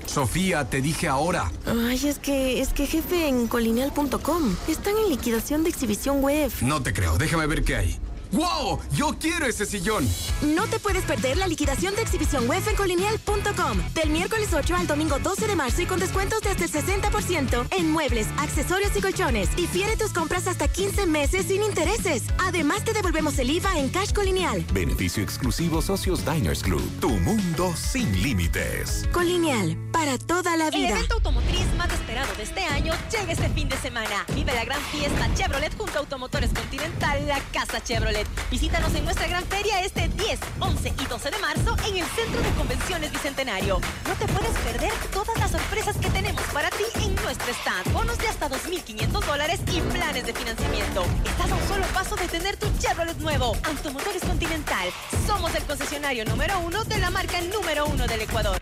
Sofía, 0.06 0.70
te 0.70 0.80
dije 0.80 1.08
ahora. 1.08 1.50
Ay, 1.66 2.06
es 2.06 2.20
que, 2.20 2.60
es 2.60 2.68
que 2.68 2.86
jefe, 2.86 3.26
en 3.26 3.48
colineal.com 3.48 4.56
están 4.68 4.94
en 4.96 5.08
liquidación 5.08 5.64
de 5.64 5.70
exhibición 5.70 6.22
web. 6.22 6.52
No 6.60 6.82
te 6.84 6.92
creo, 6.92 7.18
déjame 7.18 7.48
ver 7.48 7.64
qué 7.64 7.74
hay. 7.74 7.98
¡Wow! 8.34 8.80
¡Yo 8.92 9.14
quiero 9.18 9.46
ese 9.46 9.64
sillón! 9.64 10.08
No 10.42 10.66
te 10.66 10.80
puedes 10.80 11.04
perder 11.04 11.36
la 11.36 11.46
liquidación 11.46 11.94
de 11.94 12.02
exhibición 12.02 12.48
web 12.48 12.62
en 12.68 12.74
colineal.com 12.74 13.78
del 13.94 14.10
miércoles 14.10 14.48
8 14.52 14.74
al 14.74 14.86
domingo 14.88 15.20
12 15.20 15.46
de 15.46 15.54
marzo 15.54 15.82
y 15.82 15.86
con 15.86 16.00
descuentos 16.00 16.40
de 16.40 16.50
hasta 16.50 16.64
el 16.64 16.70
60% 16.70 17.66
en 17.70 17.90
muebles, 17.92 18.26
accesorios 18.38 18.90
y 18.96 19.00
colchones. 19.00 19.54
Difiere 19.54 19.96
tus 19.96 20.12
compras 20.12 20.48
hasta 20.48 20.66
15 20.66 21.06
meses 21.06 21.46
sin 21.46 21.62
intereses. 21.62 22.24
Además, 22.38 22.82
te 22.84 22.92
devolvemos 22.92 23.38
el 23.38 23.50
IVA 23.50 23.78
en 23.78 23.88
Cash 23.88 24.12
Colineal. 24.12 24.64
Beneficio 24.72 25.22
exclusivo 25.22 25.80
Socios 25.80 26.24
Diners 26.24 26.62
Club. 26.64 26.82
Tu 27.00 27.10
mundo 27.10 27.72
sin 27.76 28.20
límites. 28.20 29.08
Colineal, 29.12 29.76
para 29.92 30.18
toda 30.18 30.56
la 30.56 30.70
vida. 30.70 30.88
El 30.88 30.94
evento 30.96 31.14
automotriz 31.14 31.66
más 31.76 31.92
esperado 31.92 32.34
de 32.34 32.42
este 32.42 32.64
año 32.64 32.94
llega 33.12 33.32
este 33.32 33.48
fin 33.50 33.68
de 33.68 33.76
semana. 33.76 34.26
Vive 34.34 34.52
la 34.54 34.64
gran 34.64 34.80
fiesta 34.90 35.32
Chevrolet 35.34 35.76
junto 35.76 35.98
a 35.98 36.00
Automotores 36.00 36.50
Continental, 36.52 37.26
la 37.28 37.38
Casa 37.52 37.80
Chevrolet. 37.82 38.23
Visítanos 38.50 38.94
en 38.94 39.04
nuestra 39.04 39.26
gran 39.26 39.44
feria 39.46 39.80
este 39.82 40.08
10, 40.08 40.38
11 40.60 40.92
y 41.00 41.06
12 41.06 41.30
de 41.30 41.38
marzo 41.38 41.76
en 41.88 41.96
el 41.96 42.06
Centro 42.06 42.40
de 42.42 42.50
Convenciones 42.56 43.12
Bicentenario. 43.12 43.80
No 44.06 44.14
te 44.14 44.26
puedes 44.32 44.56
perder 44.58 44.92
todas 45.12 45.36
las 45.38 45.50
sorpresas 45.50 45.96
que 45.96 46.08
tenemos 46.10 46.42
para 46.52 46.70
ti 46.70 46.84
en 47.02 47.14
nuestro 47.16 47.52
stand. 47.52 47.92
Bonos 47.92 48.18
de 48.18 48.28
hasta 48.28 48.48
2.500 48.48 49.24
dólares 49.24 49.60
y 49.72 49.80
planes 49.80 50.26
de 50.26 50.32
financiamiento. 50.32 51.04
Estás 51.24 51.50
a 51.50 51.54
un 51.54 51.68
solo 51.68 51.84
paso 51.94 52.16
de 52.16 52.28
tener 52.28 52.56
tu 52.56 52.66
Chevrolet 52.78 53.16
nuevo. 53.18 53.56
Automotores 53.64 54.22
Continental. 54.22 54.88
Somos 55.26 55.54
el 55.54 55.64
concesionario 55.64 56.24
número 56.24 56.58
uno 56.60 56.84
de 56.84 56.98
la 56.98 57.10
marca 57.10 57.40
número 57.40 57.86
uno 57.86 58.06
del 58.06 58.20
Ecuador. 58.20 58.60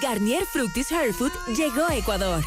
Garnier 0.00 0.46
Fructis 0.46 0.90
Hair 0.90 1.12
Food 1.12 1.32
llegó 1.54 1.84
a 1.84 1.94
Ecuador. 1.94 2.42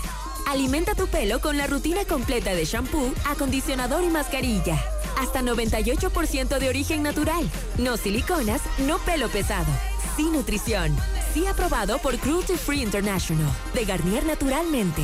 Alimenta 0.47 0.95
tu 0.95 1.08
pelo 1.08 1.39
con 1.39 1.58
la 1.58 1.68
rutina 1.68 2.04
completa 2.06 2.56
de 2.56 2.66
shampoo, 2.66 3.14
acondicionador 3.26 4.04
y 4.04 4.10
mascarilla. 4.10 4.84
Hasta 5.20 5.41
98% 5.41 6.58
de 6.58 6.70
origen 6.70 7.04
natural. 7.04 7.49
No 7.78 7.97
siliconas, 7.97 8.62
no 8.80 8.97
pelo 8.99 9.30
pesado. 9.30 9.72
Sin 10.16 10.34
nutrición. 10.34 10.95
Sí 11.34 11.45
aprobado 11.45 11.99
por 11.99 12.18
Cruelty 12.18 12.54
Free 12.54 12.82
International. 12.82 13.51
De 13.74 13.86
Garnier 13.86 14.26
naturalmente. 14.26 15.04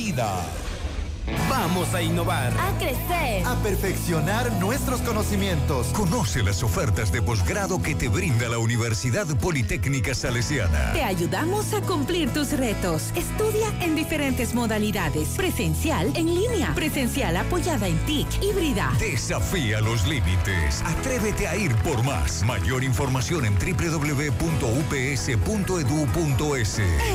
vida. 0.00 0.69
Vamos 1.48 1.94
a 1.94 2.02
innovar. 2.02 2.52
A 2.58 2.76
crecer. 2.78 3.46
A 3.46 3.56
perfeccionar 3.62 4.52
nuestros 4.54 5.00
conocimientos. 5.02 5.88
Conoce 5.88 6.42
las 6.42 6.62
ofertas 6.62 7.12
de 7.12 7.22
posgrado 7.22 7.82
que 7.82 7.94
te 7.94 8.08
brinda 8.08 8.48
la 8.48 8.58
Universidad 8.58 9.26
Politécnica 9.38 10.14
Salesiana. 10.14 10.92
Te 10.92 11.02
ayudamos 11.02 11.72
a 11.74 11.80
cumplir 11.82 12.30
tus 12.30 12.52
retos. 12.52 13.10
Estudia 13.14 13.68
en 13.80 13.94
diferentes 13.94 14.54
modalidades. 14.54 15.28
Presencial, 15.36 16.12
en 16.16 16.34
línea. 16.34 16.74
Presencial 16.74 17.36
apoyada 17.36 17.88
en 17.88 17.98
TIC, 18.06 18.42
híbrida. 18.42 18.92
Desafía 18.98 19.80
los 19.80 20.06
límites. 20.06 20.82
Atrévete 20.84 21.46
a 21.48 21.56
ir 21.56 21.74
por 21.76 22.02
más. 22.04 22.42
Mayor 22.44 22.84
información 22.84 23.44
en 23.44 23.54
www.ups.edu.es. 23.54 24.40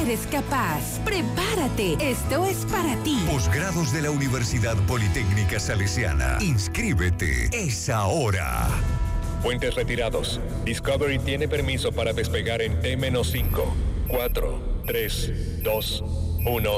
Eres 0.02 0.28
capaz. 0.32 1.00
Prepárate. 1.04 1.98
Esto 2.00 2.46
es 2.46 2.66
para 2.66 2.96
ti. 3.04 3.24
Posgrados 3.30 3.92
de 3.92 4.02
la 4.02 4.05
Universidad 4.10 4.76
Politécnica 4.88 5.60
Salesiana. 5.60 6.38
Inscríbete. 6.42 7.50
Es 7.52 7.90
ahora. 7.90 8.68
Puentes 9.42 9.76
retirados. 9.76 10.40
Discovery 10.64 11.20
tiene 11.20 11.48
permiso 11.48 11.92
para 11.92 12.14
despegar 12.14 12.62
en 12.62 12.80
T-5, 12.82 13.64
4, 14.08 14.84
3, 14.88 15.64
2, 15.64 16.04
1. 16.46 16.72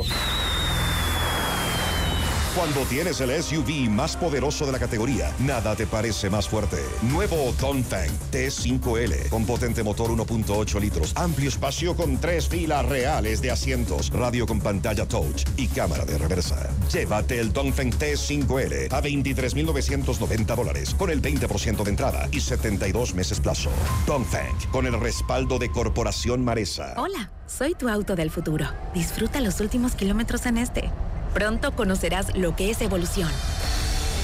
Cuando 2.58 2.82
tienes 2.86 3.22
el 3.22 3.44
SUV 3.44 3.88
más 3.88 4.18
poderoso 4.18 4.66
de 4.66 4.72
la 4.72 4.80
categoría, 4.80 5.32
nada 5.38 5.76
te 5.76 5.86
parece 5.86 6.28
más 6.28 6.50
fuerte. 6.50 6.78
Nuevo 7.04 7.54
Dongfeng 7.62 8.10
T5L 8.32 9.30
con 9.30 9.46
potente 9.46 9.84
motor 9.84 10.10
1.8 10.10 10.80
litros, 10.80 11.14
amplio 11.16 11.50
espacio 11.50 11.96
con 11.96 12.18
tres 12.18 12.48
filas 12.48 12.84
reales 12.84 13.44
de 13.44 13.52
asientos, 13.52 14.10
radio 14.10 14.48
con 14.48 14.60
pantalla 14.60 15.08
touch 15.08 15.44
y 15.56 15.68
cámara 15.68 16.04
de 16.04 16.18
reversa. 16.18 16.68
Llévate 16.92 17.40
el 17.40 17.54
Dongfeng 17.54 17.92
T5L 17.92 18.92
a 18.92 19.04
23.990 19.04 20.56
dólares 20.56 20.96
con 20.96 21.12
el 21.12 21.22
20% 21.22 21.84
de 21.84 21.90
entrada 21.92 22.28
y 22.32 22.40
72 22.40 23.14
meses 23.14 23.40
plazo. 23.40 23.70
Dongfeng 24.08 24.72
con 24.72 24.88
el 24.88 25.00
respaldo 25.00 25.60
de 25.60 25.70
Corporación 25.70 26.44
Maresa. 26.44 26.96
Hola, 26.98 27.30
soy 27.46 27.76
tu 27.76 27.88
auto 27.88 28.16
del 28.16 28.32
futuro. 28.32 28.66
Disfruta 28.96 29.42
los 29.42 29.60
últimos 29.60 29.94
kilómetros 29.94 30.48
en 30.48 30.58
este. 30.58 30.90
Pronto 31.38 31.72
conocerás 31.72 32.36
lo 32.36 32.56
que 32.56 32.72
es 32.72 32.82
evolución. 32.82 33.30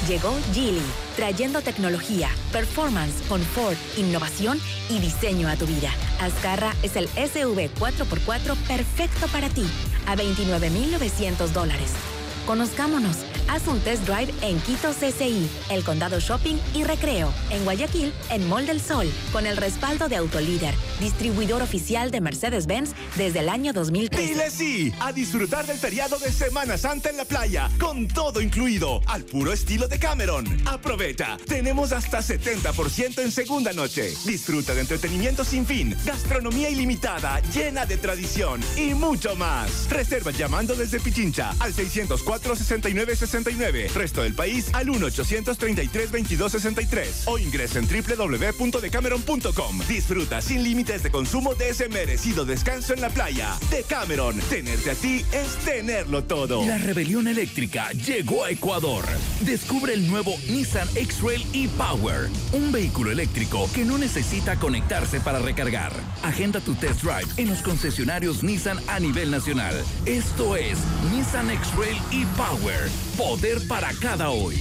Llegó 0.07 0.35
Geely, 0.51 0.81
trayendo 1.15 1.61
tecnología, 1.61 2.27
performance, 2.51 3.21
confort, 3.29 3.77
innovación 3.97 4.59
y 4.89 4.97
diseño 4.97 5.47
a 5.47 5.55
tu 5.55 5.67
vida. 5.67 5.91
Azcarra 6.19 6.73
es 6.81 6.95
el 6.95 7.07
SUV 7.09 7.69
4x4 7.75 8.55
perfecto 8.67 9.27
para 9.27 9.47
ti, 9.49 9.63
a 10.07 10.15
29.900 10.15 11.49
dólares. 11.49 11.91
Conozcámonos. 12.47 13.17
Haz 13.49 13.67
un 13.67 13.79
test 13.81 14.03
drive 14.03 14.33
en 14.41 14.59
Quito 14.61 14.91
CCI, 14.91 15.49
El 15.69 15.83
Condado 15.83 16.19
Shopping 16.19 16.55
y 16.73 16.83
Recreo. 16.83 17.33
En 17.49 17.63
Guayaquil, 17.63 18.13
en 18.29 18.47
Mall 18.49 18.65
del 18.65 18.81
Sol, 18.81 19.11
con 19.31 19.45
el 19.45 19.57
respaldo 19.57 20.07
de 20.07 20.15
Autolíder, 20.15 20.73
distribuidor 20.99 21.61
oficial 21.61 22.11
de 22.11 22.21
Mercedes-Benz 22.21 22.91
desde 23.15 23.39
el 23.39 23.49
año 23.49 23.73
2013. 23.73 24.27
Dile 24.27 24.49
sí 24.49 24.93
a 24.99 25.11
disfrutar 25.11 25.65
del 25.65 25.77
feriado 25.77 26.17
de 26.19 26.31
Semana 26.31 26.77
Santa 26.77 27.09
en 27.09 27.17
la 27.17 27.25
playa, 27.25 27.69
con 27.79 28.07
todo 28.07 28.41
incluido, 28.41 29.01
al 29.07 29.23
puro 29.23 29.53
estilo 29.53 29.87
de 29.87 29.99
Cameron. 29.99 30.45
Aprovecha, 30.65 31.37
tenemos 31.47 31.91
hasta 31.91 32.19
70% 32.19 33.19
en 33.21 33.31
segunda 33.31 33.73
noche. 33.73 34.13
Disfruta 34.25 34.73
de 34.73 34.81
entretenimiento 34.81 35.43
sin 35.43 35.65
fin, 35.65 35.95
gastronomía 36.05 36.69
ilimitada, 36.69 37.39
llena 37.53 37.85
de 37.85 37.97
tradición 37.97 38.61
y 38.77 38.93
mucho 38.93 39.35
más. 39.35 39.89
Reserva 39.89 40.31
llamando 40.31 40.75
desde 40.75 40.99
Pichincha 40.99 41.55
al 41.59 41.73
604-6969. 43.33 43.93
Resto 43.93 44.23
del 44.23 44.33
país 44.33 44.69
al 44.73 44.87
1-833-2263 44.87 47.23
o 47.25 47.37
ingresa 47.37 47.79
en 47.79 47.87
www.decameron.com. 47.87 49.81
Disfruta 49.87 50.41
sin 50.41 50.63
límites 50.63 51.03
de 51.03 51.11
consumo 51.11 51.53
de 51.55 51.69
ese 51.69 51.87
merecido 51.89 52.45
descanso 52.45 52.93
en 52.93 53.01
la 53.01 53.09
playa. 53.09 53.57
De 53.69 53.83
Cameron, 53.83 54.39
tenerte 54.49 54.91
a 54.91 54.95
ti 54.95 55.25
es 55.31 55.55
tenerlo 55.65 56.23
todo. 56.23 56.65
La 56.65 56.77
rebelión 56.77 57.27
eléctrica 57.27 57.91
llegó 57.91 58.43
a 58.43 58.51
Ecuador. 58.51 59.05
Descubre 59.41 59.93
el 59.93 60.09
nuevo 60.09 60.35
Nissan 60.49 60.87
X-Trail 60.95 61.45
e-Power, 61.53 62.29
un 62.53 62.71
vehículo 62.71 63.11
eléctrico 63.11 63.69
que 63.73 63.85
no 63.85 63.97
necesita 63.97 64.57
conectarse 64.57 65.19
para 65.19 65.39
recargar. 65.39 65.91
Agenda 66.23 66.59
tu 66.59 66.75
test 66.75 67.03
drive 67.03 67.27
en 67.37 67.49
los 67.49 67.61
concesionarios 67.61 68.43
Nissan 68.43 68.79
a 68.87 68.99
nivel 68.99 69.31
nacional. 69.31 69.75
Esto 70.05 70.55
es 70.55 70.77
Nissan 71.11 71.49
X-Trail 71.51 71.97
e-Power, 72.11 72.89
poder 73.23 73.65
para 73.67 73.93
cada 73.93 74.29
hoy. 74.31 74.55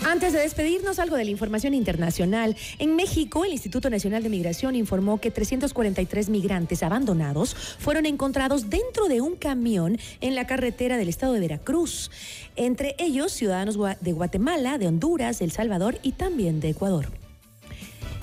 Antes 0.04 0.34
de 0.34 0.40
despedirnos, 0.40 1.00
algo 1.00 1.16
de 1.16 1.24
la 1.24 1.32
información 1.32 1.74
internacional. 1.74 2.58
En 2.78 2.98
México, 2.98 3.46
el 3.46 3.54
Instituto 3.54 3.90
Nacional 3.90 4.22
de 4.22 4.28
Migración 4.28 4.76
informó 4.76 5.22
que 5.22 5.32
343 5.32 6.28
migrantes 6.28 6.84
abandonados 6.84 7.56
fueron 7.56 8.06
encontrados 8.06 8.70
dentro 8.70 9.08
de 9.08 9.22
un 9.22 9.38
camión 9.38 9.98
en 10.20 10.36
la 10.36 10.46
carretera 10.46 10.98
del 10.98 11.08
estado 11.08 11.32
de 11.32 11.40
Veracruz. 11.40 12.12
Entre 12.58 12.98
ellos, 13.00 13.32
ciudadanos 13.32 13.78
de 14.02 14.12
Guatemala, 14.12 14.78
de 14.78 14.88
Honduras, 14.88 15.40
El 15.40 15.54
Salvador 15.54 16.00
y 16.04 16.12
también 16.12 16.60
de 16.60 16.72
Ecuador. 16.72 17.21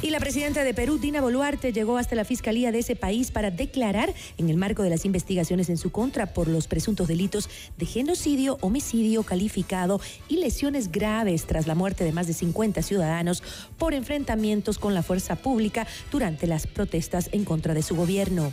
Y 0.01 0.11
la 0.11 0.21
presidenta 0.21 0.63
de 0.63 0.75
Perú, 0.75 0.99
Dina 0.99 1.21
Boluarte, 1.21 1.73
llegó 1.73 1.99
hasta 1.99 2.15
la 2.15 2.25
fiscalía 2.25 2.71
de 2.71 2.79
ese 2.79 2.95
país 2.95 3.33
para 3.33 3.51
declarar, 3.51 4.15
en 4.37 4.49
el 4.49 4.57
marco 4.57 4.85
de 4.85 4.91
las 4.91 5.05
investigaciones 5.05 5.69
en 5.71 5.77
su 5.77 5.91
contra 5.91 6.33
por 6.33 6.47
los 6.47 6.69
presuntos 6.69 7.09
delitos 7.09 7.51
de 7.77 7.85
genocidio, 7.85 8.59
homicidio 8.61 9.25
calificado 9.25 10.01
y 10.29 10.37
lesiones 10.37 10.93
graves 10.93 11.47
tras 11.47 11.67
la 11.67 11.75
muerte 11.75 12.05
de 12.05 12.13
más 12.13 12.29
de 12.29 12.35
50 12.35 12.81
ciudadanos 12.83 13.43
por 13.77 13.93
enfrentamientos 13.93 14.79
con 14.79 14.95
la 14.95 15.03
fuerza 15.03 15.35
pública 15.35 15.85
durante 16.13 16.47
las 16.47 16.69
protestas 16.69 17.29
en 17.33 17.45
contra 17.45 17.75
de 17.75 17.83
su 17.83 17.97
gobierno. 17.97 18.53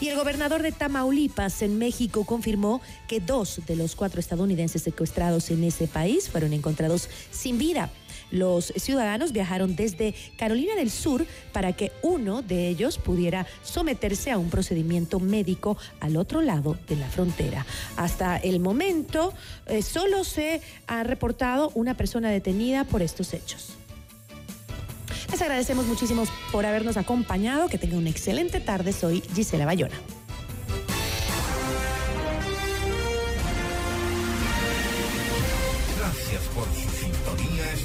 Y 0.00 0.08
el 0.08 0.16
gobernador 0.16 0.62
de 0.62 0.72
Tamaulipas, 0.72 1.60
en 1.60 1.76
México, 1.76 2.24
confirmó 2.24 2.80
que 3.06 3.20
dos 3.20 3.60
de 3.66 3.76
los 3.76 3.96
cuatro 3.96 4.20
estadounidenses 4.20 4.80
secuestrados 4.80 5.50
en 5.50 5.64
ese 5.64 5.88
país 5.88 6.30
fueron 6.30 6.54
encontrados 6.54 7.10
sin 7.32 7.58
vida. 7.58 7.90
Los 8.30 8.72
ciudadanos 8.76 9.32
viajaron 9.32 9.76
desde 9.76 10.14
Carolina 10.36 10.74
del 10.74 10.90
Sur 10.90 11.26
para 11.52 11.72
que 11.72 11.92
uno 12.02 12.42
de 12.42 12.68
ellos 12.68 12.98
pudiera 12.98 13.46
someterse 13.62 14.30
a 14.30 14.38
un 14.38 14.50
procedimiento 14.50 15.20
médico 15.20 15.76
al 16.00 16.16
otro 16.16 16.42
lado 16.42 16.76
de 16.88 16.96
la 16.96 17.08
frontera. 17.08 17.66
Hasta 17.96 18.36
el 18.36 18.60
momento, 18.60 19.32
eh, 19.66 19.82
solo 19.82 20.24
se 20.24 20.60
ha 20.86 21.02
reportado 21.04 21.70
una 21.74 21.94
persona 21.94 22.30
detenida 22.30 22.84
por 22.84 23.02
estos 23.02 23.32
hechos. 23.34 23.78
Les 25.30 25.42
agradecemos 25.42 25.86
muchísimo 25.86 26.24
por 26.52 26.64
habernos 26.64 26.96
acompañado. 26.96 27.68
Que 27.68 27.78
tengan 27.78 27.98
una 27.98 28.10
excelente 28.10 28.60
tarde. 28.60 28.92
Soy 28.92 29.22
Gisela 29.34 29.66
Bayona. 29.66 29.96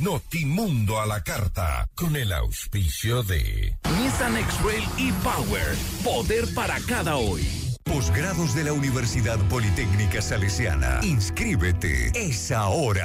Notimundo 0.00 1.00
a 1.00 1.06
la 1.06 1.24
carta, 1.24 1.88
con 1.96 2.14
el 2.14 2.32
auspicio 2.32 3.24
de 3.24 3.76
Nissan 4.00 4.36
X-Rail 4.36 4.84
e-Power, 4.96 5.76
poder 6.04 6.44
para 6.54 6.78
cada 6.86 7.16
hoy. 7.16 7.44
Posgrados 7.82 8.54
de 8.54 8.62
la 8.62 8.72
Universidad 8.72 9.38
Politécnica 9.48 10.22
Salesiana. 10.22 11.00
Inscríbete. 11.02 12.12
Es 12.14 12.52
ahora. 12.52 12.96